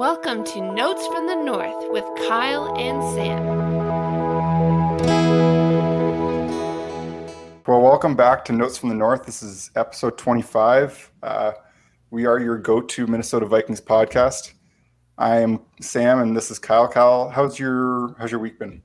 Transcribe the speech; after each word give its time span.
Welcome 0.00 0.44
to 0.44 0.62
Notes 0.62 1.06
from 1.08 1.26
the 1.26 1.34
North 1.34 1.90
with 1.90 2.04
Kyle 2.26 2.74
and 2.78 3.02
Sam. 3.12 3.44
Well, 7.66 7.82
welcome 7.82 8.16
back 8.16 8.42
to 8.46 8.54
Notes 8.54 8.78
from 8.78 8.88
the 8.88 8.94
North. 8.94 9.26
This 9.26 9.42
is 9.42 9.70
episode 9.76 10.16
25. 10.16 11.12
Uh, 11.22 11.52
we 12.08 12.24
are 12.24 12.40
your 12.40 12.56
go 12.56 12.80
to 12.80 13.06
Minnesota 13.06 13.44
Vikings 13.44 13.82
podcast. 13.82 14.54
I 15.18 15.40
am 15.40 15.60
Sam 15.82 16.20
and 16.20 16.34
this 16.34 16.50
is 16.50 16.58
Kyle. 16.58 16.88
Kyle, 16.88 17.28
how's 17.28 17.58
your 17.58 18.16
how's 18.18 18.30
your 18.30 18.40
week 18.40 18.58
been? 18.58 18.82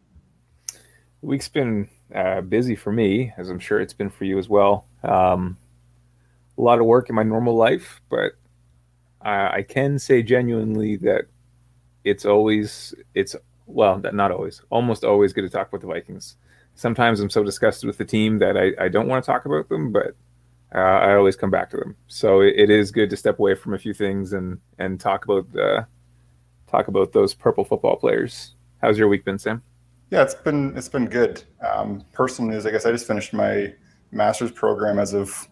week's 1.22 1.48
been 1.48 1.88
uh, 2.14 2.42
busy 2.42 2.76
for 2.76 2.92
me, 2.92 3.32
as 3.38 3.50
I'm 3.50 3.60
sure 3.60 3.80
it's 3.80 3.94
been 3.94 4.10
for 4.10 4.26
you 4.26 4.38
as 4.38 4.50
well. 4.50 4.86
Um, 5.02 5.58
a 6.58 6.62
lot 6.62 6.80
of 6.80 6.86
work 6.86 7.08
in 7.08 7.16
my 7.16 7.24
normal 7.24 7.56
life, 7.56 8.02
but 8.10 8.34
I, 9.26 9.58
I 9.58 9.62
can 9.64 10.00
say 10.00 10.24
genuinely 10.24 10.96
that 10.98 11.26
it's 12.06 12.26
always 12.26 12.94
it's 13.14 13.36
well, 13.66 14.00
not 14.14 14.32
always, 14.32 14.62
almost 14.70 15.04
always 15.04 15.34
good 15.34 15.42
to 15.42 15.50
talk 15.50 15.68
about 15.68 15.82
the 15.82 15.88
Vikings. 15.88 16.38
Sometimes 16.76 17.20
I'm 17.20 17.30
so 17.30 17.44
disgusted 17.44 17.88
with 17.88 17.98
the 17.98 18.06
team 18.06 18.38
that 18.40 18.56
I, 18.58 18.74
I 18.80 18.90
don't 18.90 19.08
want 19.08 19.24
to 19.24 19.32
talk 19.32 19.46
about 19.46 19.70
them, 19.70 19.92
but 19.92 20.16
uh, 20.74 20.78
I 20.78 21.16
always 21.16 21.36
come 21.36 21.50
back 21.50 21.70
to 21.72 21.78
them. 21.78 21.96
So 22.08 22.42
it, 22.42 22.54
it 22.58 22.70
is 22.70 22.92
good 22.92 23.10
to 23.10 23.18
step 23.18 23.40
away 23.40 23.56
from 23.56 23.74
a 23.74 23.80
few 23.80 23.94
things 23.94 24.34
and 24.34 24.60
and 24.78 25.00
talk 25.00 25.26
about 25.26 25.48
uh, 25.58 25.84
talk 26.68 26.88
about 26.88 27.12
those 27.12 27.34
purple 27.34 27.66
football 27.66 27.96
players. 27.96 28.54
How's 28.82 28.98
your 28.98 29.08
week 29.08 29.26
been, 29.26 29.40
Sam? 29.40 29.64
Yeah, 30.12 30.22
it's 30.22 30.36
been 30.36 30.78
it's 30.78 30.90
been 30.90 31.08
good. 31.08 31.44
Um, 31.68 32.06
personally, 32.14 32.56
I 32.58 32.72
guess 32.72 32.86
I 32.86 32.92
just 32.92 33.08
finished 33.08 33.34
my 33.34 33.74
master's 34.12 34.52
program 34.52 35.00
as 35.00 35.14
of 35.14 35.48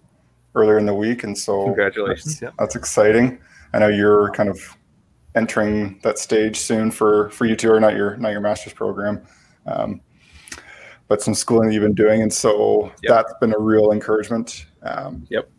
earlier 0.53 0.77
in 0.77 0.85
the 0.85 0.93
week, 0.93 1.23
and 1.23 1.35
so 1.35 1.65
congratulations. 1.65 2.39
That's, 2.39 2.41
yeah. 2.41 2.51
that's 2.59 2.75
exciting. 2.75 3.39
I 3.73 3.79
know 3.79 3.87
you're 3.87 4.31
kind 4.31 4.49
of 4.49 4.77
entering 5.35 5.99
that 6.03 6.19
stage 6.19 6.57
soon 6.57 6.91
for 6.91 7.29
for 7.31 7.45
you 7.45 7.55
two, 7.55 7.71
or 7.71 7.79
not 7.79 7.95
your 7.95 8.17
not 8.17 8.29
your 8.29 8.41
master's 8.41 8.73
program, 8.73 9.25
um, 9.65 10.01
but 11.07 11.21
some 11.21 11.33
schooling 11.33 11.69
that 11.69 11.73
you've 11.73 11.83
been 11.83 11.93
doing, 11.93 12.21
and 12.21 12.31
so 12.31 12.91
yep. 13.01 13.09
that's 13.09 13.33
been 13.39 13.53
a 13.53 13.59
real 13.59 13.91
encouragement. 13.91 14.67
Um, 14.83 15.25
yep. 15.29 15.49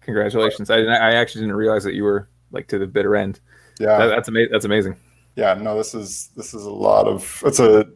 Congratulations! 0.00 0.70
I 0.70 0.78
I 0.78 1.14
actually 1.14 1.42
didn't 1.42 1.56
realize 1.56 1.84
that 1.84 1.94
you 1.94 2.04
were 2.04 2.28
like 2.50 2.68
to 2.68 2.78
the 2.78 2.86
bitter 2.86 3.16
end. 3.16 3.40
Yeah, 3.78 3.98
that, 3.98 4.06
that's 4.08 4.28
amazing. 4.28 4.52
That's 4.52 4.64
amazing. 4.64 4.96
Yeah, 5.36 5.54
no, 5.54 5.76
this 5.76 5.94
is 5.94 6.30
this 6.36 6.54
is 6.54 6.64
a 6.64 6.70
lot 6.70 7.06
of 7.06 7.42
it's 7.46 7.60
a 7.60 7.86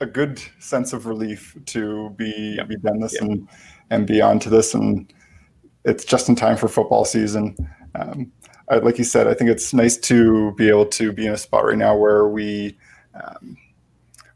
a 0.00 0.06
good 0.06 0.40
sense 0.60 0.92
of 0.92 1.06
relief 1.06 1.56
to 1.66 2.10
be 2.10 2.54
yep. 2.56 2.68
be 2.68 2.76
done 2.76 3.00
this 3.00 3.14
yep. 3.14 3.22
and 3.22 3.48
and 3.90 4.06
be 4.06 4.20
on 4.20 4.38
to 4.38 4.50
this 4.50 4.74
and 4.74 5.12
it's 5.84 6.04
just 6.04 6.28
in 6.28 6.36
time 6.36 6.56
for 6.56 6.68
football 6.68 7.04
season. 7.04 7.56
Um, 7.98 8.32
I, 8.68 8.76
like 8.76 8.98
you 8.98 9.04
said, 9.04 9.26
I 9.26 9.34
think 9.34 9.50
it's 9.50 9.72
nice 9.72 9.96
to 9.96 10.52
be 10.52 10.68
able 10.68 10.86
to 10.86 11.12
be 11.12 11.26
in 11.26 11.32
a 11.32 11.38
spot 11.38 11.64
right 11.64 11.78
now 11.78 11.96
where 11.96 12.28
we 12.28 12.76
um, 13.14 13.56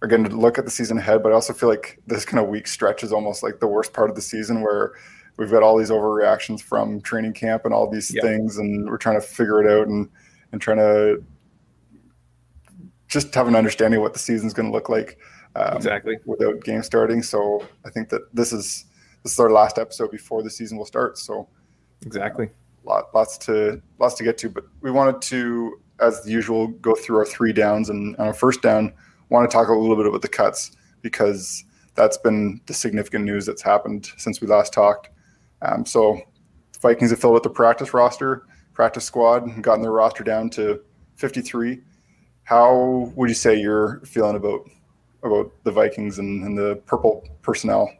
are 0.00 0.08
going 0.08 0.24
to 0.24 0.34
look 0.34 0.58
at 0.58 0.64
the 0.64 0.70
season 0.70 0.98
ahead, 0.98 1.22
but 1.22 1.32
I 1.32 1.34
also 1.34 1.52
feel 1.52 1.68
like 1.68 2.00
this 2.06 2.24
kind 2.24 2.42
of 2.42 2.48
week 2.48 2.66
stretch 2.66 3.02
is 3.02 3.12
almost 3.12 3.42
like 3.42 3.60
the 3.60 3.68
worst 3.68 3.92
part 3.92 4.10
of 4.10 4.16
the 4.16 4.22
season 4.22 4.62
where 4.62 4.92
we've 5.36 5.50
got 5.50 5.62
all 5.62 5.78
these 5.78 5.90
overreactions 5.90 6.60
from 6.60 7.00
training 7.00 7.34
camp 7.34 7.64
and 7.64 7.74
all 7.74 7.88
these 7.88 8.12
yep. 8.14 8.22
things, 8.22 8.58
and 8.58 8.88
we're 8.88 8.98
trying 8.98 9.20
to 9.20 9.26
figure 9.26 9.62
it 9.62 9.70
out 9.70 9.86
and 9.86 10.08
and 10.52 10.60
trying 10.60 10.76
to 10.78 11.22
just 13.08 13.34
have 13.34 13.48
an 13.48 13.56
understanding 13.56 13.98
of 13.98 14.02
what 14.02 14.12
the 14.12 14.18
season's 14.18 14.54
going 14.54 14.66
to 14.66 14.72
look 14.72 14.88
like 14.88 15.18
um, 15.56 15.76
exactly 15.76 16.18
without 16.24 16.62
game 16.64 16.82
starting. 16.82 17.22
So 17.22 17.64
I 17.84 17.90
think 17.90 18.08
that 18.10 18.22
this 18.34 18.52
is 18.52 18.86
this 19.22 19.32
is 19.32 19.40
our 19.40 19.50
last 19.50 19.78
episode 19.78 20.10
before 20.10 20.42
the 20.42 20.50
season 20.50 20.78
will 20.78 20.86
start. 20.86 21.18
So 21.18 21.48
exactly, 22.04 22.46
uh, 22.46 22.50
lot, 22.84 23.14
lots 23.14 23.38
to 23.38 23.80
lots 23.98 24.14
to 24.14 24.24
get 24.24 24.38
to. 24.38 24.50
But 24.50 24.64
we 24.80 24.90
wanted 24.90 25.22
to, 25.22 25.80
as 26.00 26.28
usual, 26.28 26.68
go 26.68 26.94
through 26.94 27.18
our 27.18 27.24
three 27.24 27.52
downs 27.52 27.90
and 27.90 28.16
on 28.16 28.26
our 28.26 28.34
first 28.34 28.62
down, 28.62 28.92
want 29.28 29.50
to 29.50 29.54
talk 29.54 29.68
a 29.68 29.72
little 29.72 29.96
bit 29.96 30.06
about 30.06 30.22
the 30.22 30.28
cuts 30.28 30.76
because 31.00 31.64
that's 31.94 32.16
been 32.16 32.60
the 32.66 32.74
significant 32.74 33.24
news 33.24 33.46
that's 33.46 33.62
happened 33.62 34.10
since 34.16 34.40
we 34.40 34.46
last 34.46 34.72
talked. 34.72 35.10
Um, 35.62 35.84
so 35.84 36.20
Vikings 36.80 37.10
have 37.10 37.20
filled 37.20 37.36
out 37.36 37.42
the 37.42 37.50
practice 37.50 37.94
roster, 37.94 38.46
practice 38.74 39.04
squad, 39.04 39.46
and 39.46 39.62
gotten 39.62 39.82
their 39.82 39.92
roster 39.92 40.24
down 40.24 40.50
to 40.50 40.80
53. 41.16 41.80
How 42.44 43.12
would 43.14 43.28
you 43.28 43.34
say 43.34 43.58
you're 43.58 44.00
feeling 44.04 44.36
about 44.36 44.68
about 45.22 45.52
the 45.62 45.70
Vikings 45.70 46.18
and, 46.18 46.44
and 46.44 46.58
the 46.58 46.76
purple 46.86 47.24
personnel? 47.42 47.92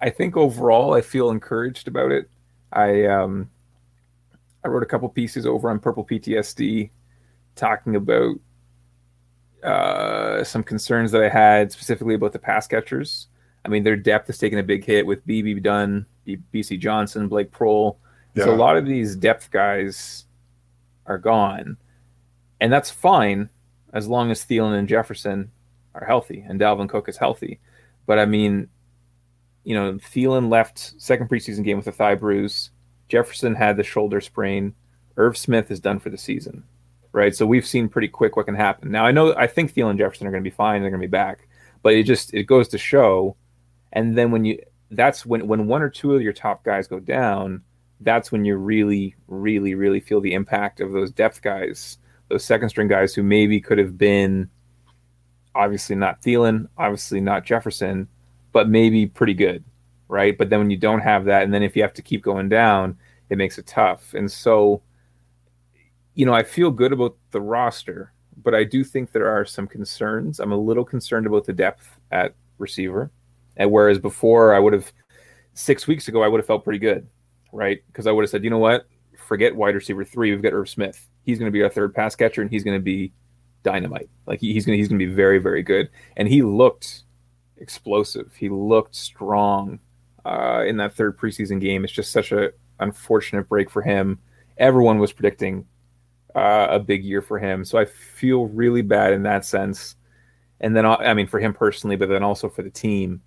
I 0.00 0.08
think 0.08 0.36
overall 0.36 0.94
I 0.94 1.02
feel 1.02 1.30
encouraged 1.30 1.86
about 1.86 2.10
it. 2.10 2.30
I 2.72 3.06
um, 3.06 3.50
I 4.64 4.68
wrote 4.68 4.82
a 4.82 4.86
couple 4.86 5.08
pieces 5.08 5.46
over 5.46 5.70
on 5.70 5.78
Purple 5.78 6.04
PTSD 6.04 6.90
talking 7.54 7.96
about 7.96 8.36
uh, 9.62 10.44
some 10.44 10.62
concerns 10.62 11.12
that 11.12 11.22
I 11.22 11.28
had 11.28 11.72
specifically 11.72 12.14
about 12.14 12.32
the 12.32 12.38
pass 12.38 12.66
catchers. 12.66 13.28
I 13.64 13.68
mean, 13.68 13.84
their 13.84 13.96
depth 13.96 14.26
has 14.26 14.38
taken 14.38 14.58
a 14.58 14.62
big 14.62 14.84
hit 14.84 15.06
with 15.06 15.26
BB 15.26 15.62
Dunn, 15.62 16.06
Bisi 16.26 16.78
Johnson, 16.78 17.28
Blake 17.28 17.52
Proehl. 17.52 17.96
Yeah. 18.34 18.44
So 18.44 18.54
a 18.54 18.56
lot 18.56 18.76
of 18.76 18.86
these 18.86 19.14
depth 19.14 19.50
guys 19.50 20.24
are 21.06 21.18
gone, 21.18 21.76
and 22.60 22.72
that's 22.72 22.90
fine 22.90 23.50
as 23.92 24.08
long 24.08 24.30
as 24.30 24.44
Thielen 24.44 24.78
and 24.78 24.88
Jefferson 24.88 25.50
are 25.94 26.06
healthy 26.06 26.44
and 26.48 26.58
Dalvin 26.58 26.88
Cook 26.88 27.08
is 27.08 27.18
healthy. 27.18 27.60
But 28.06 28.18
I 28.18 28.24
mean, 28.26 28.68
you 29.64 29.74
know, 29.74 29.94
Thielen 29.94 30.50
left 30.50 31.00
second 31.00 31.28
preseason 31.28 31.64
game 31.64 31.76
with 31.76 31.86
a 31.86 31.92
thigh 31.92 32.14
bruise. 32.14 32.70
Jefferson 33.08 33.54
had 33.54 33.76
the 33.76 33.82
shoulder 33.82 34.20
sprain. 34.20 34.74
Irv 35.16 35.36
Smith 35.36 35.70
is 35.70 35.80
done 35.80 36.00
for 36.00 36.10
the 36.10 36.18
season, 36.18 36.64
right? 37.12 37.34
So 37.34 37.46
we've 37.46 37.66
seen 37.66 37.88
pretty 37.88 38.08
quick 38.08 38.36
what 38.36 38.46
can 38.46 38.54
happen. 38.54 38.90
Now 38.90 39.04
I 39.04 39.12
know 39.12 39.34
I 39.34 39.46
think 39.46 39.72
Thielen 39.72 39.90
and 39.90 39.98
Jefferson 39.98 40.26
are 40.26 40.30
going 40.30 40.42
to 40.42 40.50
be 40.50 40.54
fine. 40.54 40.80
They're 40.80 40.90
going 40.90 41.00
to 41.00 41.06
be 41.06 41.10
back, 41.10 41.48
but 41.82 41.94
it 41.94 42.04
just 42.04 42.34
it 42.34 42.44
goes 42.44 42.68
to 42.68 42.78
show. 42.78 43.36
And 43.92 44.16
then 44.16 44.30
when 44.30 44.44
you 44.44 44.58
that's 44.90 45.26
when 45.26 45.46
when 45.46 45.66
one 45.66 45.82
or 45.82 45.90
two 45.90 46.14
of 46.14 46.22
your 46.22 46.32
top 46.32 46.64
guys 46.64 46.88
go 46.88 46.98
down, 47.00 47.62
that's 48.00 48.32
when 48.32 48.44
you 48.44 48.56
really, 48.56 49.14
really, 49.28 49.74
really 49.74 50.00
feel 50.00 50.20
the 50.20 50.34
impact 50.34 50.80
of 50.80 50.92
those 50.92 51.10
depth 51.10 51.42
guys, 51.42 51.98
those 52.28 52.44
second 52.44 52.68
string 52.68 52.88
guys 52.88 53.14
who 53.14 53.22
maybe 53.22 53.60
could 53.60 53.78
have 53.78 53.98
been 53.98 54.48
obviously 55.54 55.96
not 55.96 56.22
Thielen, 56.22 56.66
obviously 56.78 57.20
not 57.20 57.44
Jefferson, 57.44 58.08
but 58.52 58.68
maybe 58.68 59.06
pretty 59.06 59.34
good, 59.34 59.64
right? 60.08 60.36
But 60.36 60.50
then 60.50 60.60
when 60.60 60.70
you 60.70 60.76
don't 60.76 61.00
have 61.00 61.24
that, 61.26 61.42
and 61.42 61.52
then 61.52 61.62
if 61.62 61.76
you 61.76 61.82
have 61.82 61.94
to 61.94 62.02
keep 62.02 62.22
going 62.22 62.48
down, 62.48 62.96
it 63.30 63.38
makes 63.38 63.58
it 63.58 63.66
tough. 63.66 64.14
And 64.14 64.30
so, 64.30 64.82
you 66.14 66.26
know, 66.26 66.34
I 66.34 66.42
feel 66.42 66.70
good 66.70 66.92
about 66.92 67.16
the 67.30 67.40
roster, 67.40 68.12
but 68.42 68.54
I 68.54 68.64
do 68.64 68.84
think 68.84 69.12
there 69.12 69.28
are 69.28 69.44
some 69.44 69.66
concerns. 69.66 70.40
I'm 70.40 70.52
a 70.52 70.56
little 70.56 70.84
concerned 70.84 71.26
about 71.26 71.46
the 71.46 71.52
depth 71.52 71.98
at 72.10 72.34
receiver. 72.58 73.10
And 73.56 73.70
whereas 73.70 73.98
before 73.98 74.54
I 74.54 74.58
would 74.58 74.72
have 74.72 74.92
six 75.54 75.86
weeks 75.86 76.08
ago, 76.08 76.22
I 76.22 76.28
would 76.28 76.38
have 76.38 76.46
felt 76.46 76.64
pretty 76.64 76.78
good, 76.78 77.06
right? 77.52 77.82
Because 77.86 78.06
I 78.06 78.12
would 78.12 78.22
have 78.22 78.30
said, 78.30 78.44
you 78.44 78.50
know 78.50 78.58
what? 78.58 78.86
Forget 79.16 79.54
wide 79.54 79.74
receiver 79.74 80.04
three. 80.04 80.30
We've 80.30 80.42
got 80.42 80.52
Irv 80.52 80.68
Smith. 80.68 81.08
He's 81.24 81.38
going 81.38 81.50
to 81.50 81.52
be 81.52 81.62
our 81.62 81.70
third 81.70 81.94
pass 81.94 82.16
catcher, 82.16 82.42
and 82.42 82.50
he's 82.50 82.64
going 82.64 82.76
to 82.76 82.82
be 82.82 83.12
dynamite. 83.62 84.08
Like 84.26 84.40
he's 84.40 84.66
gonna 84.66 84.76
he's 84.76 84.88
gonna 84.88 84.98
be 84.98 85.06
very 85.06 85.38
very 85.38 85.62
good, 85.62 85.88
and 86.16 86.28
he 86.28 86.42
looked 86.42 87.04
explosive. 87.62 88.34
He 88.36 88.48
looked 88.48 88.94
strong 88.94 89.78
uh, 90.26 90.64
in 90.66 90.76
that 90.78 90.94
third 90.94 91.16
preseason 91.16 91.60
game. 91.60 91.84
It's 91.84 91.92
just 91.92 92.12
such 92.12 92.32
a 92.32 92.52
unfortunate 92.80 93.48
break 93.48 93.70
for 93.70 93.80
him. 93.80 94.18
Everyone 94.58 94.98
was 94.98 95.12
predicting 95.12 95.66
uh, 96.34 96.66
a 96.70 96.78
big 96.78 97.04
year 97.04 97.22
for 97.22 97.38
him, 97.38 97.64
so 97.64 97.78
I 97.78 97.84
feel 97.84 98.46
really 98.46 98.82
bad 98.82 99.12
in 99.12 99.22
that 99.22 99.44
sense. 99.44 99.96
And 100.60 100.76
then 100.76 100.86
I 100.86 101.14
mean 101.14 101.26
for 101.26 101.40
him 101.40 101.54
personally, 101.54 101.96
but 101.96 102.08
then 102.08 102.22
also 102.22 102.48
for 102.48 102.62
the 102.62 102.70
team. 102.70 103.22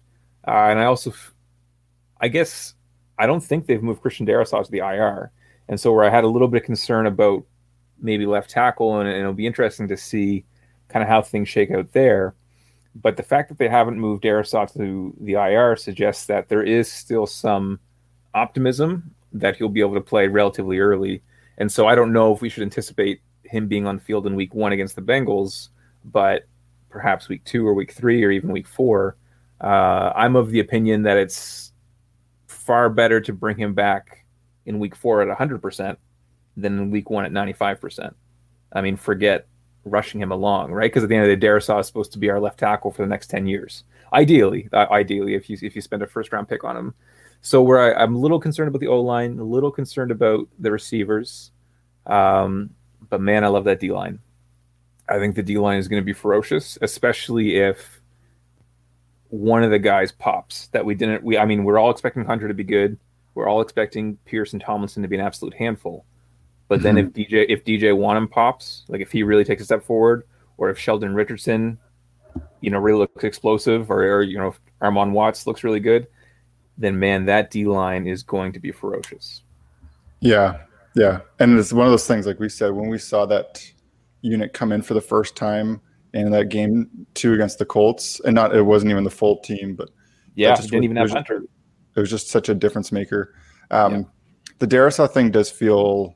Uh, 0.47 0.67
and 0.69 0.79
I 0.79 0.85
also, 0.85 1.13
I 2.21 2.27
guess, 2.27 2.75
I 3.17 3.25
don't 3.25 3.41
think 3.43 3.65
they've 3.65 3.81
moved 3.81 4.01
Christian 4.01 4.25
Darrisaw 4.25 4.63
to 4.63 4.71
the 4.71 4.79
IR, 4.79 5.31
and 5.67 5.79
so 5.79 5.91
where 5.91 6.05
I 6.05 6.09
had 6.09 6.23
a 6.23 6.29
little 6.29 6.47
bit 6.47 6.61
of 6.61 6.65
concern 6.65 7.07
about 7.07 7.43
maybe 7.99 8.25
left 8.25 8.49
tackle, 8.49 8.99
and, 8.99 9.09
and 9.09 9.17
it'll 9.17 9.33
be 9.33 9.47
interesting 9.47 9.87
to 9.87 9.97
see 9.97 10.45
kind 10.87 11.01
of 11.03 11.09
how 11.09 11.21
things 11.21 11.49
shake 11.49 11.71
out 11.71 11.91
there. 11.93 12.35
But 12.95 13.17
the 13.17 13.23
fact 13.23 13.49
that 13.49 13.57
they 13.57 13.67
haven't 13.67 13.99
moved 13.99 14.23
Darrisaw 14.23 14.71
to 14.73 15.13
the 15.19 15.33
IR 15.33 15.75
suggests 15.75 16.25
that 16.27 16.47
there 16.47 16.63
is 16.63 16.91
still 16.91 17.27
some 17.27 17.79
optimism 18.33 19.11
that 19.33 19.57
he'll 19.57 19.69
be 19.69 19.81
able 19.81 19.95
to 19.95 20.01
play 20.01 20.27
relatively 20.27 20.79
early. 20.79 21.21
And 21.57 21.71
so 21.71 21.87
I 21.87 21.95
don't 21.95 22.13
know 22.13 22.33
if 22.33 22.41
we 22.41 22.49
should 22.49 22.63
anticipate 22.63 23.21
him 23.43 23.67
being 23.67 23.85
on 23.85 23.97
the 23.97 24.01
field 24.01 24.25
in 24.27 24.35
week 24.35 24.53
one 24.53 24.71
against 24.71 24.95
the 24.95 25.01
Bengals, 25.01 25.69
but 26.05 26.43
perhaps 26.89 27.27
week 27.27 27.43
two 27.43 27.67
or 27.67 27.73
week 27.73 27.91
three 27.91 28.23
or 28.23 28.31
even 28.31 28.51
week 28.51 28.67
four. 28.67 29.17
Uh, 29.59 30.13
I'm 30.15 30.35
of 30.35 30.51
the 30.51 30.61
opinion 30.61 31.03
that 31.03 31.17
it's 31.17 31.73
far 32.47 32.89
better 32.89 33.19
to 33.21 33.33
bring 33.33 33.57
him 33.57 33.73
back 33.73 34.25
in 34.65 34.79
week 34.79 34.95
four 34.95 35.21
at 35.21 35.37
100% 35.37 35.97
than 36.57 36.79
in 36.79 36.91
week 36.91 37.09
one 37.09 37.25
at 37.25 37.31
95%. 37.31 38.13
I 38.73 38.81
mean, 38.81 38.95
forget 38.95 39.47
rushing 39.85 40.19
him 40.19 40.31
along, 40.31 40.71
right? 40.71 40.91
Because 40.91 41.03
at 41.03 41.09
the 41.09 41.15
end 41.15 41.23
of 41.23 41.29
the 41.29 41.35
day, 41.35 41.47
Darrisaw 41.47 41.79
is 41.79 41.87
supposed 41.87 42.11
to 42.13 42.19
be 42.19 42.29
our 42.29 42.39
left 42.39 42.59
tackle 42.59 42.91
for 42.91 43.03
the 43.03 43.07
next 43.07 43.27
10 43.27 43.47
years. 43.47 43.83
Ideally, 44.11 44.67
uh, 44.73 44.87
ideally, 44.91 45.35
if 45.35 45.49
you 45.49 45.57
if 45.61 45.75
you 45.75 45.81
spend 45.81 46.01
a 46.01 46.07
first 46.07 46.31
round 46.33 46.47
pick 46.47 46.63
on 46.63 46.75
him. 46.75 46.93
So 47.41 47.61
where 47.61 47.97
I, 47.97 48.03
am 48.03 48.15
a 48.15 48.19
little 48.19 48.39
concerned 48.39 48.69
about 48.69 48.79
the 48.81 48.87
O 48.87 49.01
line, 49.01 49.37
a 49.39 49.43
little 49.43 49.71
concerned 49.71 50.11
about 50.11 50.47
the 50.57 50.71
receivers. 50.71 51.51
Um, 52.05 52.71
but 53.09 53.21
man, 53.21 53.43
I 53.43 53.47
love 53.47 53.65
that 53.65 53.79
D 53.79 53.91
line. 53.91 54.19
I 55.07 55.19
think 55.19 55.35
the 55.35 55.43
D 55.43 55.57
line 55.57 55.77
is 55.77 55.87
going 55.87 56.01
to 56.01 56.05
be 56.05 56.13
ferocious, 56.13 56.77
especially 56.81 57.57
if 57.57 58.01
one 59.29 59.63
of 59.63 59.71
the 59.71 59.79
guys 59.79 60.11
pops 60.11 60.67
that 60.67 60.85
we 60.85 60.95
didn't. 60.95 61.23
We, 61.23 61.37
I 61.37 61.45
mean, 61.45 61.63
we're 61.63 61.77
all 61.77 61.91
expecting 61.91 62.25
Hunter 62.25 62.47
to 62.47 62.53
be 62.53 62.63
good. 62.63 62.97
We're 63.35 63.47
all 63.47 63.61
expecting 63.61 64.17
Pierce 64.25 64.53
and 64.53 64.61
Tomlinson 64.61 65.03
to 65.03 65.09
be 65.09 65.17
an 65.17 65.25
absolute 65.25 65.53
handful. 65.53 66.05
But 66.67 66.81
then 66.81 66.95
mm-hmm. 66.95 67.07
if 67.07 67.29
DJ 67.29 67.45
if 67.47 67.63
DJ 67.63 67.95
Wonnum 67.95 68.29
pops, 68.29 68.85
like 68.87 69.01
if 69.01 69.11
he 69.11 69.23
really 69.23 69.43
takes 69.43 69.61
a 69.61 69.65
step 69.65 69.83
forward, 69.83 70.23
or 70.57 70.69
if 70.69 70.79
Sheldon 70.79 71.13
Richardson, 71.13 71.77
you 72.61 72.71
know, 72.71 72.79
really 72.79 72.99
looks 72.99 73.23
explosive, 73.23 73.91
or, 73.91 74.03
or 74.03 74.23
you 74.23 74.37
know, 74.37 74.47
if 74.47 74.59
Armon 74.81 75.11
Watts 75.11 75.45
looks 75.45 75.63
really 75.63 75.79
good, 75.79 76.07
then 76.77 76.97
man, 76.97 77.25
that 77.25 77.51
D 77.51 77.65
line 77.65 78.07
is 78.07 78.23
going 78.23 78.51
to 78.53 78.59
be 78.59 78.71
ferocious. 78.71 79.43
Yeah, 80.21 80.61
yeah, 80.95 81.19
and 81.39 81.57
it's 81.59 81.71
one 81.71 81.85
of 81.85 81.91
those 81.91 82.07
things, 82.07 82.25
like 82.25 82.39
we 82.39 82.49
said, 82.49 82.71
when 82.71 82.89
we 82.89 82.97
saw 82.97 83.25
that 83.27 83.63
unit 84.21 84.53
come 84.53 84.71
in 84.71 84.81
for 84.81 84.95
the 84.95 85.01
first 85.01 85.35
time 85.35 85.79
in 86.13 86.31
that 86.31 86.49
game 86.49 86.89
two 87.13 87.33
against 87.33 87.59
the 87.59 87.65
Colts, 87.65 88.19
and 88.21 88.33
not 88.33 88.55
it 88.55 88.63
wasn't 88.63 88.89
even 88.89 89.03
the 89.03 89.11
full 89.11 89.37
team, 89.39 89.75
but 89.75 89.89
yeah, 90.33 90.55
just, 90.55 90.69
didn't 90.69 90.85
even 90.85 90.97
have 90.97 91.11
Hunter. 91.11 91.43
It 91.95 91.99
was 91.99 92.09
just 92.09 92.29
such 92.29 92.49
a 92.49 92.55
difference 92.55 92.91
maker. 92.91 93.35
Um, 93.71 93.93
yeah. 93.93 94.01
The 94.59 94.67
Darrisaw 94.67 95.11
thing 95.11 95.31
does 95.31 95.49
feel 95.49 96.15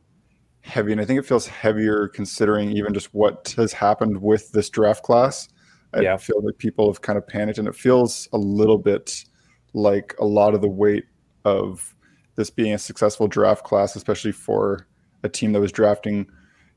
heavy, 0.62 0.92
and 0.92 1.02
I 1.02 1.06
think 1.06 1.20
it 1.20 1.26
feels 1.26 1.48
heavier 1.48 2.08
considering 2.08 2.72
even 2.72 2.94
just 2.94 3.14
what 3.14 3.54
has 3.58 3.74
happened 3.74 4.22
with 4.22 4.52
this 4.52 4.70
draft 4.70 5.04
class. 5.04 5.50
I 5.94 6.02
yeah. 6.02 6.18
feel 6.18 6.42
like 6.44 6.58
people 6.58 6.92
have 6.92 7.02
kind 7.02 7.18
of 7.18 7.28
panicked, 7.28 7.58
and 7.58 7.68
it 7.68 7.76
feels 7.76 8.30
a 8.34 8.38
little 8.38 8.78
bit 8.78 9.26
like 9.74 10.16
a 10.20 10.26
lot 10.26 10.54
of 10.54 10.62
the 10.62 10.68
weight 10.68 11.06
of 11.46 11.96
this 12.36 12.50
being 12.50 12.74
a 12.74 12.80
successful 12.80 13.28
draft 13.28 13.64
class, 13.64 13.96
especially 13.96 14.32
for 14.32 14.88
a 15.24 15.30
team 15.30 15.52
that 15.54 15.60
was 15.60 15.72
drafting 15.72 16.28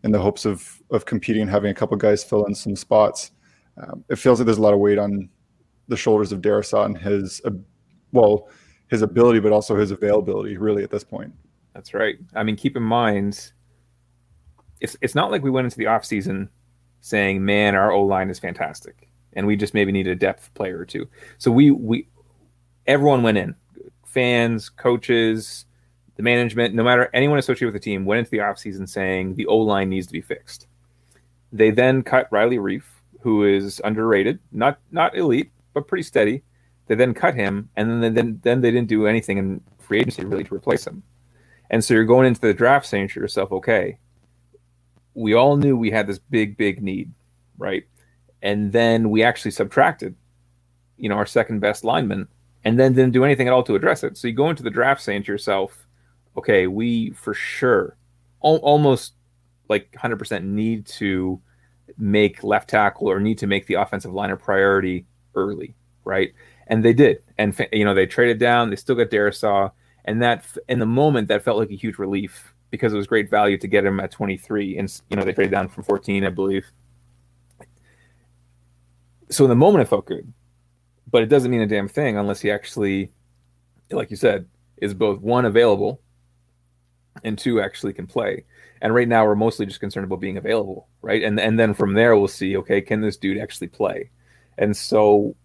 in 0.02 0.12
the 0.12 0.18
hopes 0.18 0.44
of 0.44 0.82
of 0.90 1.04
competing 1.04 1.42
and 1.42 1.50
having 1.50 1.70
a 1.70 1.74
couple 1.74 1.96
guys 1.96 2.24
fill 2.24 2.44
in 2.46 2.54
some 2.54 2.74
spots. 2.74 3.30
Um, 3.76 4.04
it 4.08 4.16
feels 4.16 4.38
like 4.38 4.46
there's 4.46 4.58
a 4.58 4.62
lot 4.62 4.74
of 4.74 4.80
weight 4.80 4.98
on 4.98 5.28
the 5.88 5.96
shoulders 5.96 6.32
of 6.32 6.40
Darrisaw 6.40 6.86
and 6.86 6.96
his, 6.96 7.40
uh, 7.44 7.50
well, 8.12 8.48
his 8.88 9.02
ability, 9.02 9.40
but 9.40 9.52
also 9.52 9.76
his 9.76 9.90
availability, 9.90 10.56
really, 10.56 10.82
at 10.82 10.90
this 10.90 11.04
point. 11.04 11.32
That's 11.74 11.94
right. 11.94 12.16
I 12.34 12.42
mean, 12.42 12.56
keep 12.56 12.76
in 12.76 12.82
mind, 12.82 13.52
it's 14.82 14.96
it's 15.00 15.14
not 15.14 15.30
like 15.30 15.42
we 15.42 15.50
went 15.50 15.64
into 15.64 15.78
the 15.78 15.84
offseason 15.84 16.48
saying, 17.00 17.44
"Man, 17.44 17.74
our 17.74 17.92
O 17.92 18.02
line 18.02 18.28
is 18.28 18.38
fantastic," 18.38 19.08
and 19.32 19.46
we 19.46 19.56
just 19.56 19.74
maybe 19.74 19.92
need 19.92 20.08
a 20.08 20.14
depth 20.14 20.52
player 20.54 20.78
or 20.78 20.84
two. 20.84 21.08
So 21.38 21.50
we 21.50 21.70
we 21.70 22.08
everyone 22.86 23.22
went 23.22 23.38
in, 23.38 23.54
fans, 24.04 24.68
coaches, 24.68 25.64
the 26.16 26.22
management, 26.22 26.74
no 26.74 26.82
matter 26.82 27.08
anyone 27.14 27.38
associated 27.38 27.72
with 27.72 27.80
the 27.80 27.84
team, 27.84 28.04
went 28.04 28.18
into 28.18 28.30
the 28.32 28.38
offseason 28.38 28.88
saying 28.88 29.36
the 29.36 29.46
O 29.46 29.56
line 29.58 29.88
needs 29.88 30.06
to 30.08 30.12
be 30.12 30.20
fixed. 30.20 30.66
They 31.52 31.70
then 31.70 32.02
cut 32.02 32.28
Riley 32.30 32.58
Reiff, 32.58 32.84
who 33.20 33.44
is 33.44 33.80
underrated, 33.84 34.40
not 34.50 34.78
not 34.90 35.16
elite, 35.16 35.52
but 35.74 35.86
pretty 35.86 36.02
steady. 36.02 36.42
They 36.88 36.96
then 36.96 37.14
cut 37.14 37.36
him, 37.36 37.70
and 37.76 38.02
then 38.02 38.14
then 38.14 38.40
then 38.42 38.60
they 38.60 38.72
didn't 38.72 38.88
do 38.88 39.06
anything 39.06 39.38
in 39.38 39.60
free 39.78 40.00
agency 40.00 40.24
really 40.24 40.44
to 40.44 40.54
replace 40.54 40.86
him. 40.86 41.04
And 41.70 41.82
so 41.82 41.94
you're 41.94 42.04
going 42.04 42.26
into 42.26 42.40
the 42.40 42.52
draft 42.52 42.86
saying 42.86 43.08
to 43.08 43.20
yourself, 43.20 43.50
okay, 43.50 43.98
we 45.14 45.34
all 45.34 45.56
knew 45.56 45.76
we 45.76 45.90
had 45.90 46.06
this 46.06 46.18
big, 46.18 46.56
big 46.56 46.82
need, 46.82 47.12
right? 47.58 47.84
And 48.42 48.72
then 48.72 49.10
we 49.10 49.22
actually 49.22 49.50
subtracted, 49.52 50.14
you 50.96 51.08
know, 51.08 51.16
our 51.16 51.26
second 51.26 51.60
best 51.60 51.84
lineman, 51.84 52.28
and 52.64 52.78
then 52.78 52.94
didn't 52.94 53.12
do 53.12 53.24
anything 53.24 53.46
at 53.46 53.52
all 53.52 53.62
to 53.64 53.74
address 53.74 54.04
it. 54.04 54.16
So 54.16 54.28
you 54.28 54.34
go 54.34 54.50
into 54.50 54.62
the 54.62 54.70
draft 54.70 55.02
saying 55.02 55.24
to 55.24 55.32
yourself, 55.32 55.86
okay, 56.36 56.66
we 56.66 57.10
for 57.10 57.34
sure, 57.34 57.96
al- 58.44 58.56
almost 58.56 59.14
like 59.68 59.92
100% 59.92 60.44
need 60.44 60.86
to 60.86 61.40
make 61.98 62.42
left 62.42 62.70
tackle 62.70 63.08
or 63.08 63.20
need 63.20 63.38
to 63.38 63.46
make 63.46 63.66
the 63.66 63.74
offensive 63.74 64.12
line 64.12 64.30
a 64.30 64.36
priority 64.36 65.06
early, 65.34 65.74
right? 66.04 66.32
And 66.66 66.84
they 66.84 66.92
did. 66.92 67.22
And, 67.38 67.54
you 67.72 67.84
know, 67.84 67.94
they 67.94 68.06
traded 68.06 68.38
down, 68.38 68.70
they 68.70 68.76
still 68.76 68.94
got 68.96 69.10
Darrisaw. 69.10 69.72
And 70.04 70.22
that, 70.22 70.44
in 70.68 70.78
the 70.78 70.86
moment, 70.86 71.28
that 71.28 71.42
felt 71.42 71.58
like 71.58 71.70
a 71.70 71.76
huge 71.76 71.98
relief 71.98 72.51
because 72.72 72.92
it 72.92 72.96
was 72.96 73.06
great 73.06 73.30
value 73.30 73.58
to 73.58 73.68
get 73.68 73.84
him 73.84 74.00
at 74.00 74.10
23. 74.10 74.78
And, 74.78 75.00
you 75.10 75.16
know, 75.16 75.24
they 75.24 75.34
traded 75.34 75.52
down 75.52 75.68
from 75.68 75.84
14, 75.84 76.24
I 76.24 76.30
believe. 76.30 76.64
So 79.28 79.44
in 79.44 79.50
the 79.50 79.54
moment, 79.54 79.82
it 79.82 79.88
felt 79.88 80.06
good. 80.06 80.32
But 81.10 81.22
it 81.22 81.26
doesn't 81.26 81.50
mean 81.50 81.60
a 81.60 81.66
damn 81.66 81.86
thing 81.86 82.16
unless 82.16 82.40
he 82.40 82.50
actually, 82.50 83.12
like 83.90 84.10
you 84.10 84.16
said, 84.16 84.48
is 84.78 84.94
both 84.94 85.20
one 85.20 85.44
available 85.44 86.00
and 87.24 87.38
two 87.38 87.60
actually 87.60 87.92
can 87.92 88.06
play. 88.06 88.46
And 88.80 88.94
right 88.94 89.06
now 89.06 89.26
we're 89.26 89.34
mostly 89.34 89.66
just 89.66 89.78
concerned 89.78 90.04
about 90.04 90.20
being 90.20 90.38
available, 90.38 90.88
right? 91.02 91.22
And 91.22 91.38
and 91.38 91.60
then 91.60 91.74
from 91.74 91.92
there 91.92 92.16
we'll 92.16 92.26
see, 92.26 92.56
okay, 92.56 92.80
can 92.80 93.02
this 93.02 93.18
dude 93.18 93.38
actually 93.38 93.68
play? 93.68 94.10
And 94.56 94.74
so 94.74 95.36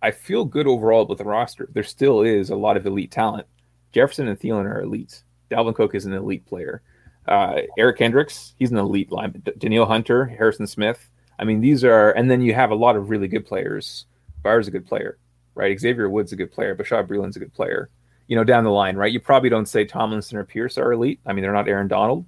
I 0.00 0.12
feel 0.12 0.44
good 0.44 0.68
overall 0.68 1.06
with 1.06 1.18
the 1.18 1.24
roster. 1.24 1.68
There 1.72 1.82
still 1.82 2.22
is 2.22 2.50
a 2.50 2.56
lot 2.56 2.76
of 2.76 2.86
elite 2.86 3.10
talent. 3.10 3.48
Jefferson 3.92 4.28
and 4.28 4.38
Thielen 4.38 4.66
are 4.66 4.82
elite. 4.82 5.24
Dalvin 5.54 5.74
Cook 5.74 5.94
is 5.94 6.06
an 6.06 6.12
elite 6.12 6.46
player. 6.46 6.82
Uh, 7.26 7.62
Eric 7.78 7.98
Kendricks, 7.98 8.54
he's 8.58 8.70
an 8.70 8.76
elite 8.76 9.10
line. 9.10 9.42
Danielle 9.58 9.86
Hunter, 9.86 10.26
Harrison 10.26 10.66
Smith. 10.66 11.08
I 11.38 11.44
mean, 11.44 11.60
these 11.60 11.84
are, 11.84 12.10
and 12.12 12.30
then 12.30 12.42
you 12.42 12.54
have 12.54 12.70
a 12.70 12.74
lot 12.74 12.96
of 12.96 13.10
really 13.10 13.28
good 13.28 13.46
players. 13.46 14.06
Byers 14.42 14.68
a 14.68 14.70
good 14.70 14.86
player, 14.86 15.18
right? 15.54 15.78
Xavier 15.78 16.08
Woods 16.08 16.32
a 16.32 16.36
good 16.36 16.52
player. 16.52 16.74
Bashaud 16.74 17.06
Breeland's 17.06 17.36
a 17.36 17.40
good 17.40 17.54
player 17.54 17.90
you 18.26 18.36
know, 18.36 18.44
down 18.44 18.64
the 18.64 18.70
line, 18.70 18.96
right? 18.96 19.12
You 19.12 19.20
probably 19.20 19.50
don't 19.50 19.68
say 19.68 19.84
Tomlinson 19.84 20.38
or 20.38 20.44
Pierce 20.44 20.78
are 20.78 20.92
elite. 20.92 21.20
I 21.26 21.32
mean, 21.32 21.42
they're 21.42 21.52
not 21.52 21.68
Aaron 21.68 21.88
Donald, 21.88 22.24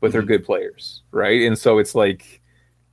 but 0.00 0.06
mm-hmm. 0.06 0.12
they're 0.12 0.22
good 0.22 0.44
players, 0.44 1.02
right? 1.10 1.42
And 1.42 1.58
so 1.58 1.78
it's 1.78 1.94
like 1.94 2.40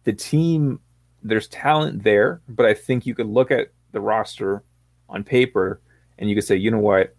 the 0.04 0.13
team, 0.13 0.80
there's 1.24 1.48
talent 1.48 2.04
there, 2.04 2.42
but 2.48 2.66
I 2.66 2.74
think 2.74 3.06
you 3.06 3.13
could 3.13 3.28
look 3.28 3.51
at 3.51 3.69
the 3.92 4.01
roster 4.01 4.63
on 5.10 5.24
paper 5.24 5.81
and 6.18 6.30
you 6.30 6.36
could 6.36 6.45
say, 6.45 6.56
you 6.56 6.72
know 6.72 6.80
what, 6.80 7.16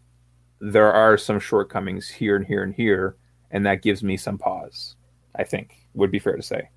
there 0.61 0.93
are 0.93 1.17
some 1.17 1.41
shortcomings 1.41 2.09
here 2.09 2.37
and 2.37 2.47
here 2.47 2.63
and 2.63 2.75
here, 2.75 3.17
and 3.51 3.65
that 3.67 3.83
gives 3.83 4.03
me 4.03 4.17
some 4.17 4.39
pause. 4.39 4.97
I 5.37 5.45
think 5.45 5.77
would 5.95 6.11
be 6.11 6.19
fair 6.19 6.37
to 6.37 6.43
say. 6.43 6.69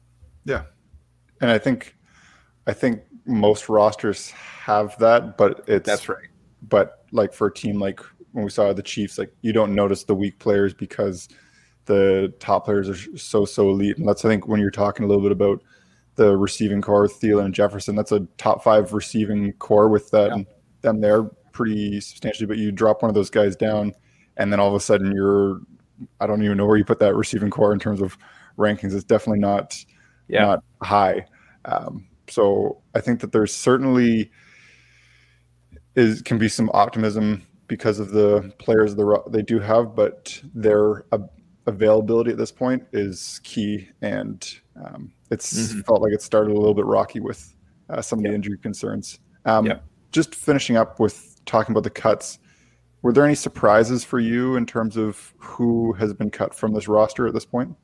Yeah, 0.45 0.63
and 1.41 1.51
I 1.51 1.57
think, 1.57 1.95
I 2.67 2.73
think 2.73 3.01
most 3.25 3.69
rosters 3.69 4.29
have 4.31 4.97
that, 4.99 5.37
but 5.37 5.63
it's 5.67 5.85
that's 5.85 6.09
right. 6.09 6.27
But 6.67 7.05
like 7.11 7.33
for 7.33 7.47
a 7.47 7.53
team 7.53 7.79
like 7.79 7.99
when 8.31 8.45
we 8.45 8.51
saw 8.51 8.71
the 8.73 8.83
Chiefs, 8.83 9.17
like 9.17 9.33
you 9.41 9.53
don't 9.53 9.75
notice 9.75 10.03
the 10.03 10.15
weak 10.15 10.39
players 10.39 10.73
because 10.73 11.27
the 11.85 12.33
top 12.39 12.65
players 12.65 12.89
are 12.89 13.17
so 13.17 13.45
so 13.45 13.69
elite. 13.69 13.97
And 13.97 14.07
that's 14.07 14.23
I 14.25 14.29
think 14.29 14.47
when 14.47 14.59
you're 14.59 14.71
talking 14.71 15.05
a 15.05 15.07
little 15.07 15.23
bit 15.23 15.31
about 15.31 15.61
the 16.15 16.37
receiving 16.37 16.81
core, 16.81 17.07
Thielen 17.07 17.45
and 17.45 17.53
Jefferson, 17.53 17.95
that's 17.95 18.11
a 18.11 18.21
top 18.37 18.63
five 18.63 18.93
receiving 18.93 19.53
core 19.53 19.89
with 19.89 20.11
that 20.11 20.35
yeah. 20.35 20.43
them 20.81 21.01
there 21.01 21.29
pretty 21.51 21.99
substantially. 22.01 22.47
But 22.47 22.57
you 22.57 22.71
drop 22.71 23.01
one 23.01 23.09
of 23.09 23.15
those 23.15 23.29
guys 23.29 23.55
down, 23.55 23.93
and 24.37 24.51
then 24.51 24.59
all 24.59 24.67
of 24.67 24.75
a 24.75 24.79
sudden 24.79 25.11
you're 25.11 25.61
I 26.19 26.27
don't 26.27 26.43
even 26.43 26.57
know 26.57 26.65
where 26.65 26.77
you 26.77 26.85
put 26.85 26.99
that 26.99 27.15
receiving 27.15 27.49
core 27.49 27.73
in 27.73 27.79
terms 27.79 28.01
of 28.01 28.17
rankings. 28.57 28.93
It's 28.93 29.03
definitely 29.03 29.39
not 29.39 29.83
yeah. 30.27 30.45
not 30.45 30.63
high. 30.81 31.25
Um, 31.65 32.07
so 32.27 32.81
I 32.95 33.01
think 33.01 33.19
that 33.21 33.31
there's 33.31 33.53
certainly 33.53 34.31
is 35.95 36.21
can 36.21 36.37
be 36.37 36.47
some 36.47 36.69
optimism 36.73 37.45
because 37.67 37.99
of 37.99 38.11
the 38.11 38.53
players 38.57 38.95
the 38.95 39.21
they 39.29 39.41
do 39.41 39.59
have, 39.59 39.95
but 39.95 40.41
their 40.53 41.05
availability 41.67 42.31
at 42.31 42.37
this 42.37 42.51
point 42.51 42.83
is 42.91 43.39
key, 43.43 43.87
and 44.01 44.47
um, 44.83 45.11
it's 45.29 45.53
mm-hmm. 45.53 45.81
felt 45.81 46.01
like 46.01 46.13
it 46.13 46.21
started 46.21 46.51
a 46.51 46.57
little 46.57 46.73
bit 46.73 46.85
rocky 46.85 47.19
with 47.19 47.55
uh, 47.89 48.01
some 48.01 48.19
of 48.19 48.25
yep. 48.25 48.31
the 48.31 48.35
injury 48.35 48.57
concerns. 48.57 49.19
Um, 49.45 49.65
yep. 49.65 49.83
Just 50.11 50.35
finishing 50.35 50.75
up 50.75 50.99
with 50.99 51.30
talking 51.51 51.73
about 51.73 51.83
the 51.83 51.89
cuts, 51.89 52.39
were 53.01 53.11
there 53.11 53.25
any 53.25 53.35
surprises 53.35 54.03
for 54.03 54.19
you 54.19 54.55
in 54.55 54.65
terms 54.65 54.95
of 54.95 55.33
who 55.37 55.93
has 55.93 56.13
been 56.13 56.31
cut 56.31 56.55
from 56.55 56.73
this 56.73 56.87
roster 56.87 57.27
at 57.27 57.33
this 57.33 57.45
point? 57.45 57.75